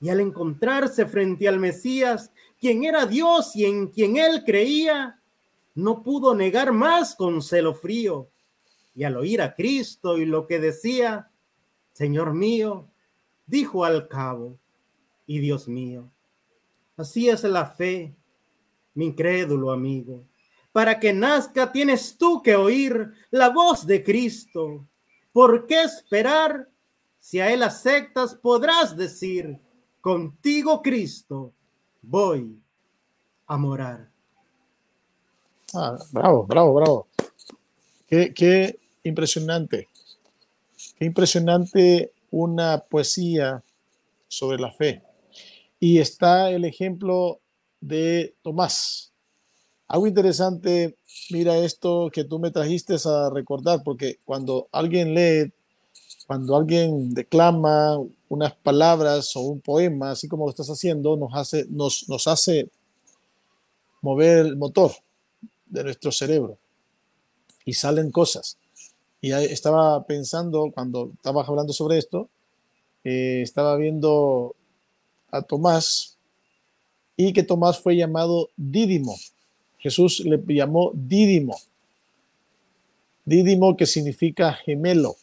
Y 0.00 0.08
al 0.08 0.20
encontrarse 0.20 1.04
frente 1.04 1.46
al 1.48 1.58
Mesías, 1.58 2.30
quien 2.58 2.84
era 2.84 3.04
Dios 3.04 3.54
y 3.54 3.66
en 3.66 3.88
quien 3.88 4.16
él 4.16 4.42
creía, 4.46 5.17
no 5.74 6.02
pudo 6.02 6.34
negar 6.34 6.72
más 6.72 7.14
con 7.14 7.42
celo 7.42 7.74
frío. 7.74 8.30
Y 8.94 9.04
al 9.04 9.16
oír 9.16 9.40
a 9.42 9.54
Cristo 9.54 10.18
y 10.18 10.24
lo 10.24 10.46
que 10.46 10.58
decía, 10.58 11.30
Señor 11.92 12.34
mío, 12.34 12.88
dijo 13.46 13.84
al 13.84 14.08
cabo, 14.08 14.58
y 15.26 15.38
Dios 15.40 15.68
mío, 15.68 16.10
así 16.96 17.28
es 17.28 17.44
la 17.44 17.66
fe, 17.66 18.14
mi 18.94 19.06
incrédulo 19.06 19.70
amigo. 19.70 20.24
Para 20.72 20.98
que 20.98 21.12
nazca 21.12 21.70
tienes 21.70 22.16
tú 22.16 22.42
que 22.42 22.56
oír 22.56 23.12
la 23.30 23.50
voz 23.50 23.86
de 23.86 24.02
Cristo. 24.02 24.86
¿Por 25.32 25.66
qué 25.66 25.82
esperar? 25.82 26.68
Si 27.18 27.40
a 27.40 27.52
él 27.52 27.62
aceptas, 27.62 28.34
podrás 28.34 28.96
decir, 28.96 29.58
contigo 30.00 30.80
Cristo, 30.82 31.52
voy 32.02 32.58
a 33.46 33.56
morar. 33.56 34.10
Ah, 35.74 35.98
bravo, 36.12 36.46
bravo, 36.46 36.74
bravo. 36.74 37.06
Qué, 38.08 38.78
impresionante. 39.04 39.88
Qué 40.98 41.04
impresionante 41.04 42.12
una 42.30 42.78
poesía 42.78 43.62
sobre 44.28 44.58
la 44.58 44.72
fe. 44.72 45.02
Y 45.78 45.98
está 45.98 46.50
el 46.50 46.64
ejemplo 46.64 47.40
de 47.80 48.34
Tomás. 48.42 49.12
Algo 49.88 50.06
interesante, 50.06 50.96
mira 51.30 51.58
esto 51.58 52.10
que 52.12 52.24
tú 52.24 52.38
me 52.38 52.50
trajiste 52.50 52.96
a 53.04 53.30
recordar, 53.30 53.82
porque 53.84 54.18
cuando 54.24 54.68
alguien 54.72 55.14
lee, 55.14 55.52
cuando 56.26 56.56
alguien 56.56 57.12
declama 57.12 57.98
unas 58.28 58.54
palabras 58.56 59.36
o 59.36 59.40
un 59.40 59.60
poema, 59.60 60.12
así 60.12 60.28
como 60.28 60.44
lo 60.44 60.50
estás 60.50 60.68
haciendo, 60.68 61.16
nos 61.16 61.34
hace, 61.34 61.66
nos, 61.68 62.08
nos 62.08 62.26
hace 62.26 62.70
mover 64.00 64.46
el 64.46 64.56
motor 64.56 64.92
de 65.68 65.84
nuestro 65.84 66.12
cerebro 66.12 66.58
y 67.64 67.74
salen 67.74 68.10
cosas. 68.10 68.56
Y 69.20 69.32
estaba 69.32 70.04
pensando, 70.06 70.70
cuando 70.72 71.10
estabas 71.14 71.48
hablando 71.48 71.72
sobre 71.72 71.98
esto, 71.98 72.28
eh, 73.04 73.40
estaba 73.42 73.76
viendo 73.76 74.54
a 75.30 75.42
Tomás 75.42 76.16
y 77.16 77.32
que 77.32 77.42
Tomás 77.42 77.78
fue 77.80 77.96
llamado 77.96 78.50
Dídimo. 78.56 79.16
Jesús 79.78 80.20
le 80.20 80.40
llamó 80.46 80.92
Dídimo. 80.94 81.58
Dídimo 83.24 83.76
que 83.76 83.86
significa 83.86 84.52
gemelo. 84.52 85.16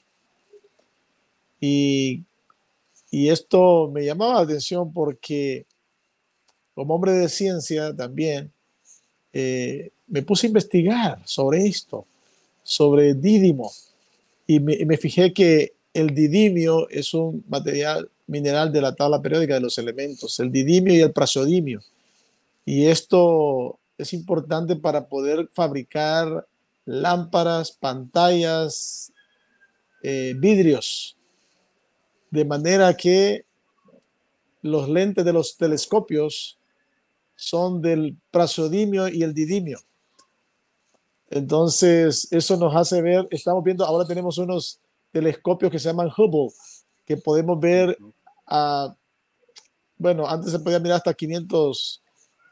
Y, 1.60 2.24
y 3.10 3.30
esto 3.30 3.89
me 3.91 4.04
llamaba 4.06 4.36
la 4.36 4.41
atención 4.41 4.91
porque 4.91 5.66
como 6.76 6.96
hombre 6.96 7.14
de 7.14 7.30
ciencia 7.30 7.96
también, 7.96 8.52
eh, 9.32 9.91
me 10.08 10.22
puse 10.22 10.47
a 10.47 10.49
investigar 10.49 11.22
sobre 11.26 11.66
esto, 11.66 12.06
sobre 12.64 13.14
me, 13.14 13.72
y 14.47 14.60
me, 14.60 14.97
fijé 14.97 15.34
que 15.34 15.74
el 15.93 16.14
didimio 16.14 16.88
es 16.89 17.14
un 17.14 17.43
material 17.47 18.10
mineral 18.28 18.72
de 18.72 18.82
la 18.82 18.93
tabla 18.93 19.22
periódica 19.22 19.56
de 19.56 19.62
los 19.62 19.78
elementos, 19.78 20.39
el 20.39 20.51
didimio 20.51 20.93
y 20.93 21.01
el 21.01 21.12
prasodimio. 21.12 21.82
Y 22.66 22.86
esto 22.88 23.80
es 23.97 24.14
importante 24.14 24.76
para 24.76 25.08
poder 25.08 25.49
fabricar 25.53 26.47
lámparas, 26.86 27.72
pantallas, 27.72 29.12
eh, 30.03 30.36
vidrios, 30.38 31.18
de 32.30 32.45
manera 32.45 32.95
que 32.95 33.45
los 34.62 34.89
lentes 34.89 35.26
de 35.26 35.34
los 35.34 35.58
telescopios 35.58 36.60
son 37.36 37.82
del 37.82 38.16
prasodimio 38.32 39.08
y 39.08 39.24
el 39.24 39.34
didimio. 39.34 39.80
Entonces, 41.30 42.28
eso 42.32 42.57
nos 42.57 42.76
hace 42.76 43.01
ver, 43.01 43.28
estamos 43.32 43.63
viendo, 43.63 43.86
ahora 43.86 44.05
tenemos 44.05 44.38
unos 44.38 44.80
telescopios 45.11 45.71
que 45.71 45.80
se 45.80 45.89
llaman 45.89 46.11
Hubble, 46.15 46.53
que 47.05 47.17
podemos 47.17 47.59
ver 47.59 47.97
a, 48.45 48.95
bueno, 49.97 50.28
antes 50.28 50.51
se 50.51 50.59
podía 50.59 50.80
mirar 50.80 50.97
hasta 50.97 51.13
500 51.13 52.01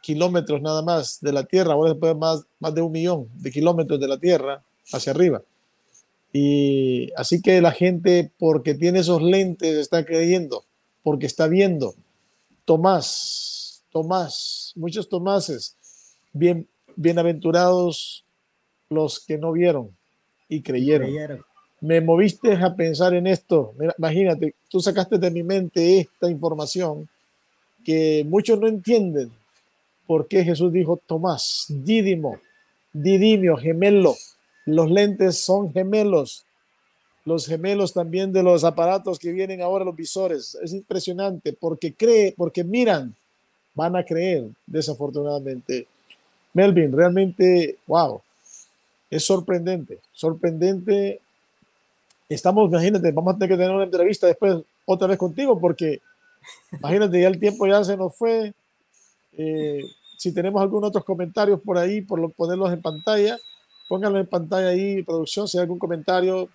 kilómetros 0.01 0.61
nada 0.61 0.81
más 0.81 1.19
de 1.21 1.31
la 1.31 1.43
Tierra, 1.43 1.73
ahora 1.73 1.93
se 1.93 1.99
puede 1.99 2.15
más, 2.15 2.43
más 2.59 2.73
de 2.73 2.81
un 2.81 2.91
millón 2.91 3.29
de 3.35 3.51
kilómetros 3.51 3.99
de 3.99 4.07
la 4.07 4.17
Tierra 4.17 4.63
hacia 4.91 5.11
arriba. 5.11 5.41
Y 6.33 7.11
así 7.15 7.41
que 7.41 7.61
la 7.61 7.71
gente, 7.71 8.31
porque 8.39 8.73
tiene 8.73 8.99
esos 8.99 9.21
lentes, 9.21 9.77
está 9.77 10.03
creyendo, 10.03 10.65
porque 11.03 11.27
está 11.27 11.47
viendo. 11.47 11.93
Tomás, 12.65 13.83
Tomás, 13.91 14.73
muchos 14.75 15.07
Tomases, 15.07 15.75
bien, 16.33 16.67
bienaventurados 16.95 18.23
los 18.93 19.19
que 19.25 19.37
no 19.37 19.51
vieron 19.51 19.89
y 20.47 20.61
creyeron. 20.61 21.09
Me 21.81 21.99
moviste 21.99 22.53
a 22.53 22.75
pensar 22.75 23.13
en 23.13 23.27
esto. 23.27 23.73
imagínate, 23.97 24.55
tú 24.69 24.79
sacaste 24.79 25.17
de 25.17 25.31
mi 25.31 25.43
mente 25.43 25.99
esta 25.99 26.29
información 26.29 27.09
que 27.83 28.25
muchos 28.27 28.59
no 28.59 28.67
entienden 28.67 29.31
por 30.07 30.27
qué 30.27 30.43
Jesús 30.43 30.71
dijo 30.71 31.01
Tomás, 31.05 31.65
Dídimo, 31.67 32.39
Didimio, 32.93 33.57
gemelo. 33.57 34.15
Los 34.65 34.89
lentes 34.89 35.39
son 35.39 35.73
gemelos. 35.73 36.45
Los 37.25 37.47
gemelos 37.47 37.93
también 37.93 38.31
de 38.31 38.43
los 38.43 38.63
aparatos 38.63 39.17
que 39.17 39.31
vienen 39.31 39.61
ahora, 39.61 39.85
los 39.85 39.95
visores. 39.95 40.57
Es 40.61 40.73
impresionante 40.73 41.53
porque 41.53 41.93
cree, 41.93 42.33
porque 42.37 42.63
miran, 42.63 43.15
van 43.73 43.95
a 43.95 44.03
creer, 44.03 44.45
desafortunadamente. 44.65 45.87
Melvin, 46.53 46.91
realmente, 46.91 47.77
wow, 47.87 48.21
es 49.15 49.25
sorprendente, 49.25 49.99
sorprendente. 50.11 51.21
Estamos, 52.27 52.69
imagínate, 52.69 53.11
vamos 53.11 53.35
a 53.35 53.37
tener 53.37 53.49
que 53.49 53.57
tener 53.57 53.75
una 53.75 53.83
entrevista 53.83 54.27
después 54.27 54.57
otra 54.85 55.07
vez 55.07 55.17
contigo 55.17 55.59
porque, 55.59 56.01
imagínate, 56.71 57.21
ya 57.21 57.27
el 57.27 57.39
tiempo 57.39 57.67
ya 57.67 57.83
se 57.83 57.95
nos 57.95 58.15
fue. 58.15 58.53
Eh, 59.37 59.83
si 60.17 60.33
tenemos 60.33 60.61
algunos 60.61 60.89
otros 60.89 61.03
comentarios 61.03 61.59
por 61.61 61.77
ahí, 61.77 62.01
por 62.01 62.19
lo, 62.19 62.29
ponerlos 62.29 62.71
en 62.71 62.81
pantalla, 62.81 63.37
pónganlo 63.87 64.19
en 64.19 64.27
pantalla 64.27 64.69
ahí, 64.69 65.03
producción, 65.03 65.47
si 65.47 65.57
hay 65.57 65.63
algún 65.63 65.79
comentario. 65.79 66.49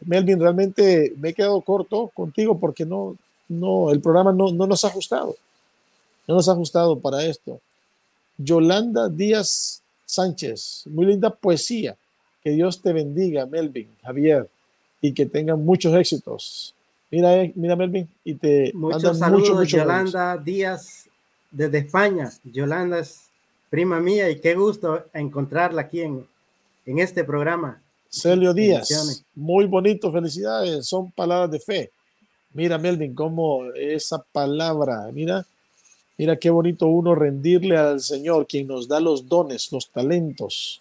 Melvin, 0.00 0.40
realmente 0.40 1.12
me 1.18 1.28
he 1.28 1.34
quedado 1.34 1.60
corto 1.60 2.08
contigo 2.08 2.58
porque 2.58 2.84
no, 2.84 3.16
no, 3.48 3.90
el 3.90 4.00
programa 4.00 4.32
no, 4.32 4.50
no 4.50 4.66
nos 4.66 4.84
ha 4.84 4.88
ajustado. 4.88 5.36
No 6.26 6.34
nos 6.34 6.48
ha 6.48 6.52
ajustado 6.52 6.98
para 6.98 7.24
esto. 7.24 7.60
Yolanda 8.38 9.08
Díaz 9.08 9.81
Sánchez, 10.12 10.84
muy 10.90 11.06
linda 11.06 11.30
poesía. 11.30 11.96
Que 12.44 12.50
Dios 12.50 12.82
te 12.82 12.92
bendiga, 12.92 13.46
Melvin, 13.46 13.88
Javier, 14.02 14.46
y 15.00 15.14
que 15.14 15.24
tengan 15.24 15.64
muchos 15.64 15.94
éxitos. 15.94 16.74
Mira, 17.10 17.34
eh, 17.36 17.52
mira 17.54 17.76
Melvin, 17.76 18.06
y 18.22 18.34
te 18.34 18.72
muchos 18.74 19.18
saludos, 19.18 19.40
mucho, 19.40 19.54
mucho 19.54 19.76
Yolanda 19.78 20.36
Díaz 20.36 21.08
desde 21.50 21.78
España. 21.78 22.30
Yolanda 22.44 22.98
es 22.98 23.22
prima 23.70 24.00
mía 24.00 24.28
y 24.28 24.38
qué 24.38 24.54
gusto 24.54 25.02
encontrarla 25.14 25.82
aquí 25.82 26.02
en, 26.02 26.26
en 26.84 26.98
este 26.98 27.24
programa. 27.24 27.80
Celio 28.10 28.52
Díaz, 28.52 29.24
muy 29.34 29.64
bonito, 29.64 30.12
felicidades, 30.12 30.86
son 30.86 31.10
palabras 31.12 31.50
de 31.50 31.60
fe. 31.60 31.90
Mira, 32.52 32.76
Melvin, 32.76 33.14
cómo 33.14 33.64
esa 33.74 34.22
palabra, 34.30 35.08
mira, 35.10 35.46
mira 36.18 36.36
qué 36.36 36.50
bonito 36.50 36.86
uno 36.86 37.14
rendirle 37.14 37.76
al 37.76 38.00
Señor, 38.00 38.46
quien 38.46 38.66
nos 38.66 38.88
da 38.88 39.00
los 39.00 39.28
dones, 39.28 39.70
los 39.72 39.90
talentos. 39.90 40.80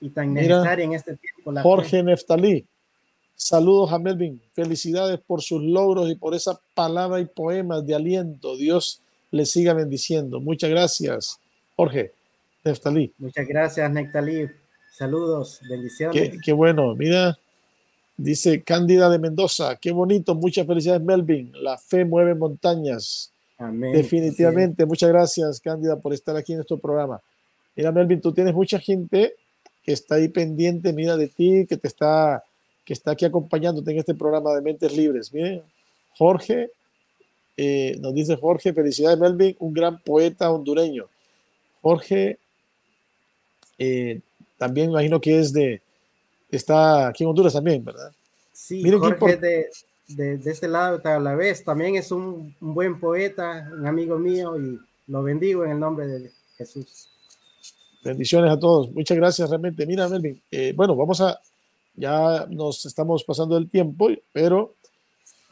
Y 0.00 0.10
tan 0.10 0.34
necesaria 0.34 0.84
en 0.84 0.92
este 0.92 1.16
tiempo. 1.16 1.60
Jorge 1.62 2.02
Neftalí, 2.02 2.64
saludos 3.34 3.92
a 3.92 3.98
Melvin, 3.98 4.40
felicidades 4.52 5.18
por 5.26 5.42
sus 5.42 5.62
logros 5.62 6.10
y 6.10 6.14
por 6.14 6.34
esa 6.34 6.60
palabra 6.74 7.20
y 7.20 7.24
poemas 7.24 7.86
de 7.86 7.94
aliento. 7.94 8.56
Dios 8.56 9.00
le 9.30 9.46
siga 9.46 9.72
bendiciendo. 9.72 10.40
Muchas 10.40 10.70
gracias, 10.70 11.38
Jorge 11.76 12.12
Neftalí. 12.64 13.12
Muchas 13.18 13.46
gracias, 13.46 13.90
Neftalí. 13.90 14.48
Saludos, 14.96 15.60
bendiciones. 15.68 16.38
Qué, 16.42 16.52
bueno, 16.52 16.94
mira, 16.94 17.38
dice 18.16 18.62
Cándida 18.62 19.10
de 19.10 19.18
Mendoza, 19.18 19.76
qué 19.76 19.92
bonito, 19.92 20.34
muchas 20.34 20.66
felicidades 20.66 21.02
Melvin, 21.02 21.52
la 21.54 21.76
fe 21.76 22.06
mueve 22.06 22.34
montañas. 22.34 23.30
Amén. 23.58 23.92
Definitivamente, 23.92 24.84
muchas 24.84 25.08
gracias 25.08 25.60
Cándida 25.60 25.98
por 25.98 26.12
estar 26.12 26.36
aquí 26.36 26.52
en 26.52 26.58
nuestro 26.58 26.78
programa. 26.78 27.20
Mira 27.74 27.92
Melvin, 27.92 28.20
tú 28.20 28.32
tienes 28.32 28.54
mucha 28.54 28.78
gente 28.78 29.34
que 29.82 29.92
está 29.92 30.16
ahí 30.16 30.28
pendiente, 30.28 30.92
mira 30.92 31.16
de 31.16 31.28
ti, 31.28 31.66
que 31.68 31.76
te 31.76 31.86
está, 31.88 32.42
que 32.84 32.92
está 32.92 33.12
aquí 33.12 33.24
acompañándote 33.24 33.90
en 33.92 33.98
este 33.98 34.14
programa 34.14 34.52
de 34.54 34.60
Mentes 34.60 34.96
Libres. 34.96 35.32
Miren, 35.32 35.62
Jorge, 36.16 36.70
eh, 37.56 37.96
nos 38.00 38.14
dice 38.14 38.36
Jorge, 38.36 38.72
felicidades 38.72 39.18
Melvin, 39.18 39.56
un 39.60 39.72
gran 39.72 40.00
poeta 40.00 40.50
hondureño. 40.50 41.06
Jorge, 41.82 42.38
eh, 43.78 44.20
también 44.58 44.90
imagino 44.90 45.20
que 45.20 45.38
es 45.38 45.52
de, 45.52 45.80
está 46.50 47.08
aquí 47.08 47.24
en 47.24 47.30
Honduras 47.30 47.52
también, 47.52 47.84
¿verdad? 47.84 48.12
Sí, 48.52 48.82
Miren 48.82 48.98
Jorge 48.98 49.36
de, 49.36 49.66
de, 50.08 50.38
de, 50.38 50.50
este 50.50 50.68
lado 50.68 50.98
de 50.98 51.20
la 51.20 51.34
vez 51.34 51.64
también 51.64 51.96
es 51.96 52.10
un, 52.12 52.54
un, 52.60 52.74
buen 52.74 52.98
poeta, 52.98 53.70
un 53.72 53.86
amigo 53.86 54.18
mío 54.18 54.58
y 54.58 54.78
lo 55.08 55.22
bendigo 55.22 55.64
en 55.64 55.72
el 55.72 55.80
nombre 55.80 56.06
de 56.06 56.30
Jesús. 56.56 57.08
Bendiciones 58.04 58.50
a 58.50 58.58
todos, 58.58 58.90
muchas 58.92 59.16
gracias 59.16 59.48
realmente. 59.50 59.86
Mira, 59.86 60.08
Melvin, 60.08 60.40
eh, 60.50 60.72
bueno, 60.76 60.94
vamos 60.94 61.20
a, 61.20 61.40
ya 61.94 62.46
nos 62.48 62.86
estamos 62.86 63.24
pasando 63.24 63.56
el 63.56 63.68
tiempo, 63.68 64.08
pero 64.32 64.74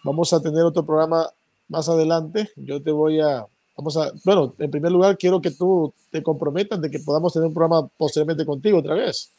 vamos 0.04 0.32
a 0.32 0.40
tener 0.40 0.62
otro 0.62 0.84
programa 0.84 1.28
más 1.68 1.88
adelante. 1.88 2.50
Yo 2.56 2.80
te 2.80 2.92
voy 2.92 3.20
a, 3.20 3.46
Vamos 3.76 3.96
a, 3.96 4.12
bueno, 4.24 4.54
en 4.58 4.70
primer 4.70 4.92
lugar, 4.92 5.18
quiero 5.18 5.40
que 5.40 5.50
tú 5.50 5.92
te 6.10 6.22
comprometas 6.22 6.80
de 6.80 6.90
que 6.90 7.00
podamos 7.00 7.32
tener 7.32 7.48
un 7.48 7.54
programa 7.54 7.88
posteriormente 7.96 8.46
contigo 8.46 8.78
otra 8.78 8.94
vez. 8.94 9.32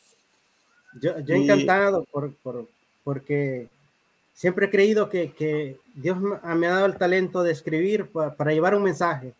Yo, 1.01 1.19
yo 1.19 1.35
encantado 1.35 2.03
por, 2.11 2.33
por, 2.37 2.67
porque 3.03 3.69
siempre 4.35 4.67
he 4.67 4.69
creído 4.69 5.09
que, 5.09 5.31
que, 5.33 5.79
Dios 5.95 6.17
me 6.19 6.67
ha 6.67 6.71
dado 6.71 6.85
el 6.85 6.97
talento 6.97 7.41
de 7.41 7.53
escribir 7.53 8.11
para, 8.11 8.51
llevar 8.51 8.75
un 8.75 8.83
mensaje. 8.83 9.33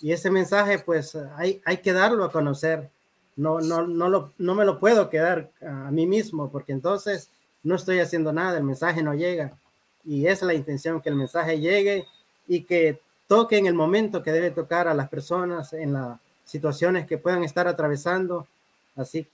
Y 0.00 0.12
ese 0.12 0.30
mensaje, 0.30 0.78
pues, 0.78 1.16
hay, 1.36 1.60
hay 1.64 1.78
que 1.78 1.92
darlo 1.92 2.24
a 2.24 2.32
conocer. 2.32 2.88
No, 3.34 3.60
no, 3.60 3.86
no, 3.86 4.08
lo, 4.08 4.32
no 4.38 4.54
me 4.54 4.64
lo 4.64 4.78
puedo 4.78 5.10
quedar 5.10 5.50
a 5.60 5.90
mí 5.90 6.06
mismo, 6.06 6.50
porque 6.50 6.72
entonces 6.72 7.30
no 7.64 7.74
estoy 7.74 7.98
haciendo 7.98 8.32
nada, 8.32 8.58
el 8.58 8.64
mensaje 8.64 9.02
no 9.02 9.14
llega. 9.14 9.58
Y 10.04 10.26
es 10.26 10.42
la 10.42 10.54
intención 10.54 11.00
que 11.00 11.08
el 11.08 11.16
mensaje 11.16 11.58
llegue 11.58 12.06
y 12.46 12.62
que 12.62 13.00
toque 13.26 13.58
en 13.58 13.66
el 13.66 13.74
momento 13.74 14.22
que 14.22 14.32
debe 14.32 14.50
tocar 14.50 14.86
a 14.86 14.94
las 14.94 15.08
personas, 15.08 15.72
en 15.72 15.94
las 15.94 16.18
situaciones 16.44 17.06
que 17.06 17.18
puedan 17.18 17.42
estar 17.42 17.66
atravesando. 17.66 18.46
Así 18.94 19.26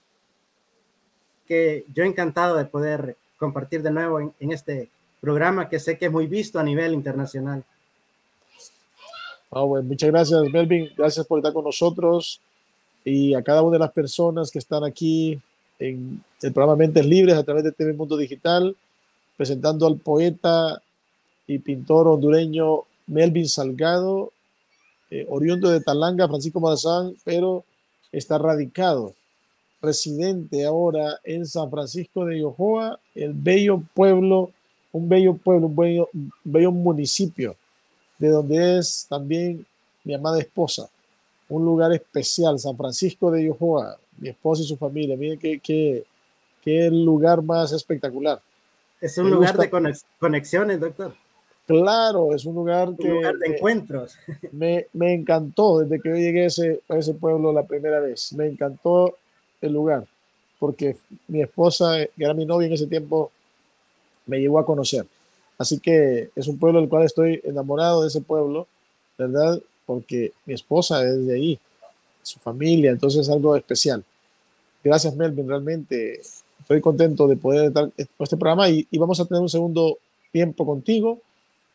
que 1.47 1.85
yo 1.93 2.03
encantado 2.03 2.55
de 2.55 2.65
poder 2.65 3.17
compartir 3.39 3.81
de 3.81 3.91
nuevo 3.91 4.19
en, 4.19 4.33
en 4.39 4.51
este 4.51 4.89
programa 5.19 5.67
que 5.67 5.79
sé 5.79 5.97
que 5.97 6.05
es 6.05 6.11
muy 6.11 6.27
visto 6.27 6.59
a 6.59 6.63
nivel 6.63 6.93
internacional. 6.93 7.63
Ah, 9.51 9.63
bueno, 9.63 9.87
muchas 9.87 10.11
gracias, 10.11 10.41
Melvin. 10.51 10.89
Gracias 10.95 11.25
por 11.25 11.39
estar 11.39 11.53
con 11.53 11.65
nosotros 11.65 12.39
y 13.03 13.33
a 13.33 13.41
cada 13.41 13.63
una 13.63 13.73
de 13.73 13.79
las 13.79 13.91
personas 13.91 14.51
que 14.51 14.59
están 14.59 14.83
aquí 14.83 15.39
en 15.79 16.23
el 16.41 16.53
programa 16.53 16.75
Mentes 16.75 17.05
Libres 17.05 17.35
a 17.35 17.43
través 17.43 17.63
de 17.63 17.71
TV 17.71 17.93
Mundo 17.93 18.15
Digital, 18.17 18.75
presentando 19.37 19.87
al 19.87 19.97
poeta 19.97 20.81
y 21.47 21.57
pintor 21.59 22.07
hondureño 22.07 22.83
Melvin 23.07 23.47
Salgado, 23.47 24.31
eh, 25.09 25.25
oriundo 25.29 25.69
de 25.69 25.81
Talanga, 25.81 26.27
Francisco 26.27 26.59
Mazán, 26.59 27.15
pero 27.23 27.63
está 28.11 28.37
radicado, 28.37 29.15
residente 29.81 30.65
ahora 30.65 31.19
en 31.23 31.47
San 31.47 31.71
Francisco 31.71 32.25
de 32.25 32.39
Yojoa, 32.39 32.99
el 33.23 33.33
bello 33.33 33.83
pueblo, 33.93 34.51
un 34.91 35.09
bello 35.09 35.35
pueblo, 35.35 35.67
un 35.67 35.75
bello, 35.75 36.09
bello 36.43 36.71
municipio, 36.71 37.55
de 38.17 38.29
donde 38.29 38.79
es 38.79 39.05
también 39.09 39.65
mi 40.03 40.13
amada 40.13 40.39
esposa, 40.39 40.89
un 41.47 41.65
lugar 41.65 41.91
especial, 41.93 42.59
San 42.59 42.77
Francisco 42.77 43.31
de 43.31 43.45
Yojoa, 43.45 43.97
mi 44.17 44.29
esposa 44.29 44.61
y 44.61 44.67
su 44.67 44.77
familia. 44.77 45.17
Miren 45.17 45.39
qué, 45.39 45.59
qué, 45.59 46.03
qué 46.63 46.89
lugar 46.89 47.41
más 47.41 47.71
espectacular. 47.71 48.39
Es 49.01 49.17
un 49.17 49.29
lugar 49.29 49.57
de 49.57 49.69
conexiones, 50.19 50.79
doctor. 50.79 51.13
Claro, 51.65 52.33
es 52.33 52.45
un 52.45 52.55
lugar 52.55 52.95
que... 52.97 53.07
lugar 53.07 53.35
de 53.35 53.47
encuentros. 53.55 54.17
Me, 54.51 54.87
me, 54.91 55.13
encantó 55.13 55.79
desde 55.79 56.01
que 56.01 56.09
yo 56.09 56.15
llegué 56.15 56.43
a 56.43 56.47
ese, 56.47 56.81
a 56.89 56.97
ese 56.97 57.13
pueblo 57.13 57.53
la 57.53 57.67
primera 57.67 57.99
vez. 57.99 58.33
Me 58.33 58.47
encantó 58.47 59.15
el 59.61 59.73
lugar, 59.73 60.07
porque 60.59 60.97
mi 61.27 61.41
esposa, 61.41 62.05
que 62.15 62.23
era 62.23 62.33
mi 62.33 62.45
novia 62.45 62.67
en 62.67 62.73
ese 62.73 62.87
tiempo, 62.87 63.31
me 64.25 64.39
llevó 64.39 64.59
a 64.59 64.65
conocer. 64.65 65.05
Así 65.57 65.79
que 65.79 66.29
es 66.35 66.47
un 66.47 66.57
pueblo 66.57 66.79
del 66.79 66.89
cual 66.89 67.05
estoy 67.05 67.41
enamorado 67.43 68.01
de 68.01 68.07
ese 68.07 68.21
pueblo, 68.21 68.67
¿verdad? 69.17 69.61
Porque 69.85 70.33
mi 70.45 70.53
esposa 70.53 71.03
es 71.03 71.25
de 71.25 71.33
ahí, 71.33 71.59
su 72.21 72.39
familia, 72.39 72.91
entonces 72.91 73.21
es 73.21 73.29
algo 73.29 73.55
especial. 73.55 74.03
Gracias, 74.83 75.15
Melvin. 75.15 75.47
Realmente 75.47 76.21
estoy 76.59 76.81
contento 76.81 77.27
de 77.27 77.35
poder 77.35 77.67
estar 77.67 77.89
en 77.97 78.07
este 78.19 78.37
programa 78.37 78.69
y, 78.69 78.87
y, 78.89 78.97
vamos 78.97 79.19
a 79.19 79.25
tener 79.25 79.41
un 79.41 79.49
segundo 79.49 79.97
tiempo 80.31 80.65
contigo. 80.65 81.19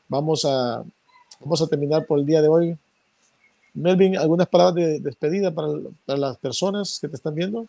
Vamos 0.08 0.44
a, 0.44 0.84
vamos 1.40 1.60
a 1.60 1.66
terminar 1.66 2.06
por 2.06 2.18
el 2.18 2.26
día 2.26 2.40
de 2.40 2.48
hoy. 2.48 2.76
Melvin, 3.74 4.16
¿algunas 4.16 4.48
palabras 4.48 4.76
de 4.76 5.00
despedida 5.00 5.50
para, 5.50 5.68
para 6.06 6.18
las 6.18 6.36
personas 6.38 6.98
que 7.00 7.08
te 7.08 7.16
están 7.16 7.34
viendo? 7.34 7.66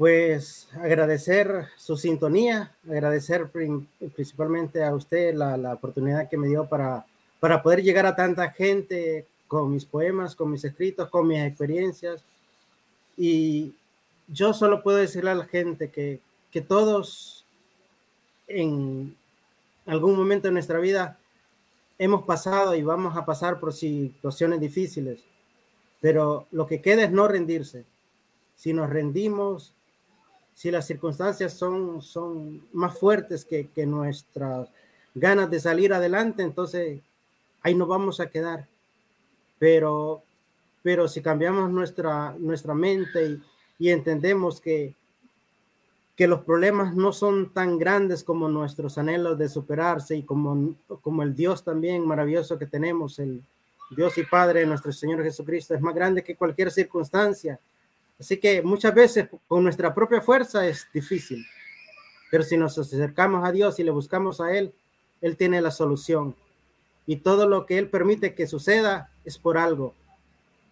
Pues 0.00 0.66
agradecer 0.80 1.66
su 1.76 1.94
sintonía, 1.94 2.74
agradecer 2.88 3.50
principalmente 3.50 4.82
a 4.82 4.94
usted 4.94 5.34
la, 5.34 5.58
la, 5.58 5.74
oportunidad 5.74 6.26
que 6.26 6.38
me 6.38 6.48
dio 6.48 6.66
para, 6.66 7.04
para 7.38 7.62
poder 7.62 7.82
llegar 7.82 8.06
a 8.06 8.16
tanta 8.16 8.50
gente 8.50 9.26
con 9.46 9.70
mis 9.70 9.84
poemas, 9.84 10.34
con 10.34 10.50
mis 10.50 10.64
escritos, 10.64 11.10
con 11.10 11.28
mis 11.28 11.40
experiencias. 11.40 12.24
Y 13.14 13.74
yo 14.26 14.54
solo 14.54 14.82
puedo 14.82 14.96
decirle 14.96 15.32
a 15.32 15.34
la 15.34 15.44
gente 15.44 15.90
que, 15.90 16.20
que 16.50 16.62
todos 16.62 17.44
en 18.48 19.14
algún 19.84 20.16
momento 20.16 20.48
de 20.48 20.52
nuestra 20.52 20.78
vida 20.78 21.18
hemos 21.98 22.22
pasado 22.22 22.74
y 22.74 22.82
vamos 22.82 23.18
a 23.18 23.26
pasar 23.26 23.60
por 23.60 23.74
situaciones 23.74 24.60
difíciles, 24.60 25.20
pero 26.00 26.46
lo 26.52 26.66
que 26.66 26.80
queda 26.80 27.04
es 27.04 27.10
no 27.10 27.28
rendirse. 27.28 27.84
Si 28.56 28.72
nos 28.72 28.88
rendimos, 28.88 29.74
si 30.54 30.70
las 30.70 30.86
circunstancias 30.86 31.54
son, 31.54 32.02
son 32.02 32.66
más 32.72 32.98
fuertes 32.98 33.44
que, 33.44 33.68
que 33.68 33.86
nuestras 33.86 34.68
ganas 35.14 35.50
de 35.50 35.60
salir 35.60 35.92
adelante, 35.92 36.42
entonces 36.42 37.00
ahí 37.62 37.74
nos 37.74 37.88
vamos 37.88 38.20
a 38.20 38.30
quedar. 38.30 38.66
Pero, 39.58 40.22
pero 40.82 41.08
si 41.08 41.22
cambiamos 41.22 41.70
nuestra, 41.70 42.34
nuestra 42.38 42.74
mente 42.74 43.38
y, 43.78 43.90
entendemos 43.90 44.60
que, 44.60 44.94
que 46.16 46.26
los 46.26 46.42
problemas 46.42 46.94
no 46.94 47.12
son 47.12 47.52
tan 47.52 47.78
grandes 47.78 48.22
como 48.22 48.48
nuestros 48.48 48.98
anhelos 48.98 49.38
de 49.38 49.48
superarse 49.48 50.16
y 50.16 50.22
como, 50.22 50.74
como 51.00 51.22
el 51.22 51.34
Dios 51.34 51.64
también 51.64 52.06
maravilloso 52.06 52.58
que 52.58 52.66
tenemos, 52.66 53.18
el 53.18 53.42
Dios 53.90 54.16
y 54.18 54.24
Padre 54.24 54.60
de 54.60 54.66
nuestro 54.66 54.92
Señor 54.92 55.22
Jesucristo, 55.22 55.74
es 55.74 55.80
más 55.80 55.94
grande 55.94 56.22
que 56.22 56.36
cualquier 56.36 56.70
circunstancia. 56.70 57.58
Así 58.20 58.36
que 58.36 58.60
muchas 58.60 58.94
veces 58.94 59.28
con 59.48 59.64
nuestra 59.64 59.94
propia 59.94 60.20
fuerza 60.20 60.66
es 60.66 60.86
difícil, 60.92 61.46
pero 62.30 62.44
si 62.44 62.58
nos 62.58 62.76
acercamos 62.76 63.48
a 63.48 63.50
Dios 63.50 63.80
y 63.80 63.82
le 63.82 63.90
buscamos 63.90 64.42
a 64.42 64.54
Él, 64.54 64.74
Él 65.22 65.38
tiene 65.38 65.62
la 65.62 65.70
solución 65.70 66.36
y 67.06 67.16
todo 67.16 67.48
lo 67.48 67.64
que 67.64 67.78
Él 67.78 67.88
permite 67.88 68.34
que 68.34 68.46
suceda 68.46 69.10
es 69.24 69.38
por 69.38 69.56
algo. 69.56 69.94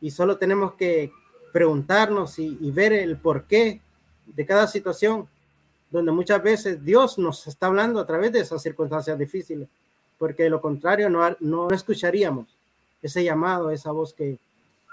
Y 0.03 0.11
solo 0.11 0.37
tenemos 0.37 0.75
que 0.75 1.11
preguntarnos 1.53 2.39
y, 2.39 2.71
ver 2.71 2.93
el 2.93 3.17
porqué 3.17 3.81
de 4.27 4.45
cada 4.45 4.67
situación, 4.67 5.27
donde 5.91 6.13
muchas 6.13 6.43
veces 6.43 6.85
Dios 6.85 7.17
nos 7.17 7.47
está 7.47 7.67
hablando 7.67 7.99
a 7.99 8.07
través 8.07 8.31
de 8.31 8.41
esas 8.41 8.63
circunstancias 8.63 9.19
difíciles, 9.19 9.69
porque 10.19 10.43
de 10.43 10.51
lo 10.51 10.61
contrario 10.61 11.09
no, 11.09 11.35
no 11.41 11.71
escucharíamos 11.71 12.47
ese 13.01 13.25
llamado, 13.25 13.71
esa 13.71 13.91
voz 13.91 14.13
que, 14.13 14.39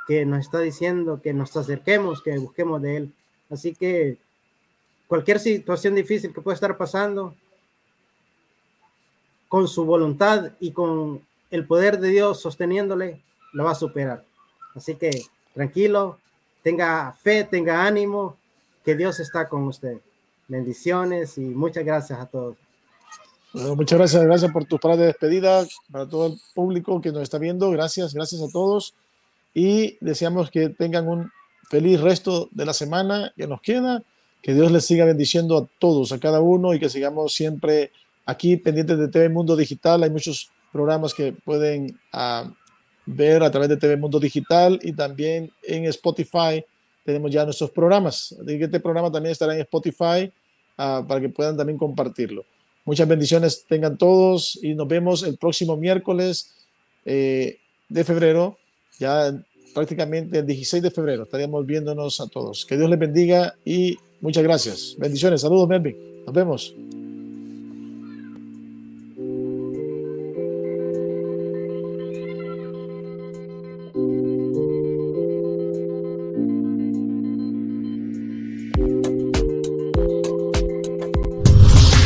que 0.08 0.26
nos 0.26 0.42
está 0.42 0.60
diciendo 0.60 1.22
que 1.22 1.34
nos 1.34 1.56
acerquemos, 1.56 2.22
que 2.22 2.38
busquemos 2.38 2.82
de 2.82 2.98
Él. 2.98 3.14
Así 3.50 3.74
que 3.74 4.18
cualquier 5.08 5.40
situación 5.40 5.96
difícil 5.96 6.34
que 6.34 6.42
pueda 6.42 6.56
estar 6.56 6.78
pasando, 6.78 7.36
con 9.48 9.68
su 9.68 9.86
voluntad 9.86 10.52
y 10.60 10.72
con 10.72 11.22
el 11.50 11.66
poder 11.66 12.00
de 12.00 12.10
Dios 12.10 12.42
sosteniéndole, 12.42 13.22
lo 13.54 13.64
va 13.64 13.72
a 13.72 13.76
superar. 13.76 14.24
Así 14.76 14.96
que 14.96 15.24
tranquilo, 15.54 16.20
tenga 16.62 17.14
fe, 17.22 17.44
tenga 17.46 17.86
ánimo, 17.86 18.38
que 18.84 18.96
Dios 18.96 19.20
está 19.20 19.48
con 19.48 19.64
usted. 19.64 19.98
Bendiciones 20.48 21.38
y 21.38 21.42
muchas 21.42 21.86
gracias 21.86 22.20
a 22.20 22.26
todos. 22.26 22.58
Bueno, 23.54 23.76
muchas 23.76 23.98
gracias, 23.98 24.24
gracias 24.24 24.52
por 24.52 24.66
tus 24.66 24.80
palabras 24.80 25.00
de 25.00 25.06
despedida, 25.08 25.66
para 25.90 26.08
todo 26.08 26.28
el 26.28 26.40
público 26.54 27.00
que 27.00 27.12
nos 27.12 27.24
está 27.24 27.38
viendo. 27.38 27.72
Gracias, 27.72 28.14
gracias 28.14 28.42
a 28.42 28.52
todos. 28.52 28.94
Y 29.56 29.98
deseamos 30.02 30.52
que 30.52 30.70
tengan 30.70 31.08
un 31.08 31.32
feliz 31.72 32.00
resto 32.00 32.50
de 32.52 32.66
la 32.66 32.74
semana 32.74 33.34
que 33.36 33.48
nos 33.48 33.62
queda. 33.62 34.04
Que 34.44 34.54
Dios 34.54 34.72
les 34.72 34.86
siga 34.86 35.06
bendiciendo 35.06 35.58
a 35.58 35.68
todos, 35.80 36.12
a 36.12 36.20
cada 36.20 36.40
uno 36.40 36.76
y 36.76 36.80
que 36.80 36.90
sigamos 36.90 37.34
siempre 37.34 37.92
aquí 38.28 38.58
pendientes 38.58 39.00
de 39.00 39.08
TV 39.08 39.30
Mundo 39.30 39.56
Digital. 39.56 40.04
Hay 40.04 40.12
muchos 40.12 40.52
programas 40.72 41.16
que 41.16 41.34
pueden 41.34 41.98
uh, 42.14 42.48
ver 43.08 43.42
a 43.42 43.50
través 43.50 43.70
de 43.70 43.78
TV 43.78 43.98
Mundo 43.98 44.20
Digital 44.20 44.80
y 44.84 44.94
también 44.94 45.52
en 45.64 45.86
Spotify 45.86 46.64
tenemos 47.04 47.32
ya 47.32 47.44
nuestros 47.44 47.72
programas. 47.72 48.36
Así 48.40 48.60
que 48.60 48.66
este 48.66 48.80
programa 48.80 49.12
también 49.12 49.32
estará 49.32 49.56
en 49.56 49.62
Spotify 49.62 50.32
uh, 50.78 51.08
para 51.08 51.20
que 51.20 51.30
puedan 51.30 51.58
también 51.58 51.80
compartirlo. 51.80 52.46
Muchas 52.86 53.08
bendiciones 53.08 53.66
tengan 53.68 53.98
todos 53.98 54.60
y 54.62 54.76
nos 54.76 54.88
vemos 54.88 55.24
el 55.24 55.38
próximo 55.38 55.76
miércoles 55.76 56.54
eh, 57.04 57.58
de 57.90 58.04
febrero, 58.04 58.58
ya 59.00 59.32
prácticamente 59.74 60.40
el 60.40 60.46
16 60.46 60.82
de 60.84 60.92
febrero. 60.92 61.24
Estaríamos 61.24 61.66
viéndonos 61.66 62.20
a 62.22 62.28
todos. 62.28 62.66
Que 62.66 62.78
Dios 62.78 62.90
les 62.90 63.00
bendiga 63.00 63.56
y 63.66 63.98
muchas 64.22 64.44
gracias. 64.44 64.96
Bendiciones. 64.98 65.42
Saludos, 65.42 65.68
Melvin. 65.68 65.96
Nos 66.26 66.34
vemos. 66.34 66.74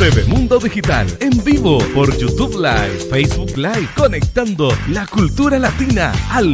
TV 0.00 0.24
Mundo 0.24 0.58
Digital 0.58 1.06
en 1.20 1.44
vivo 1.44 1.78
por 1.94 2.16
YouTube 2.16 2.54
Live, 2.54 3.00
Facebook 3.10 3.54
Live, 3.58 3.86
conectando 3.94 4.70
la 4.88 5.06
cultura 5.06 5.58
latina 5.58 6.10
al 6.30 6.48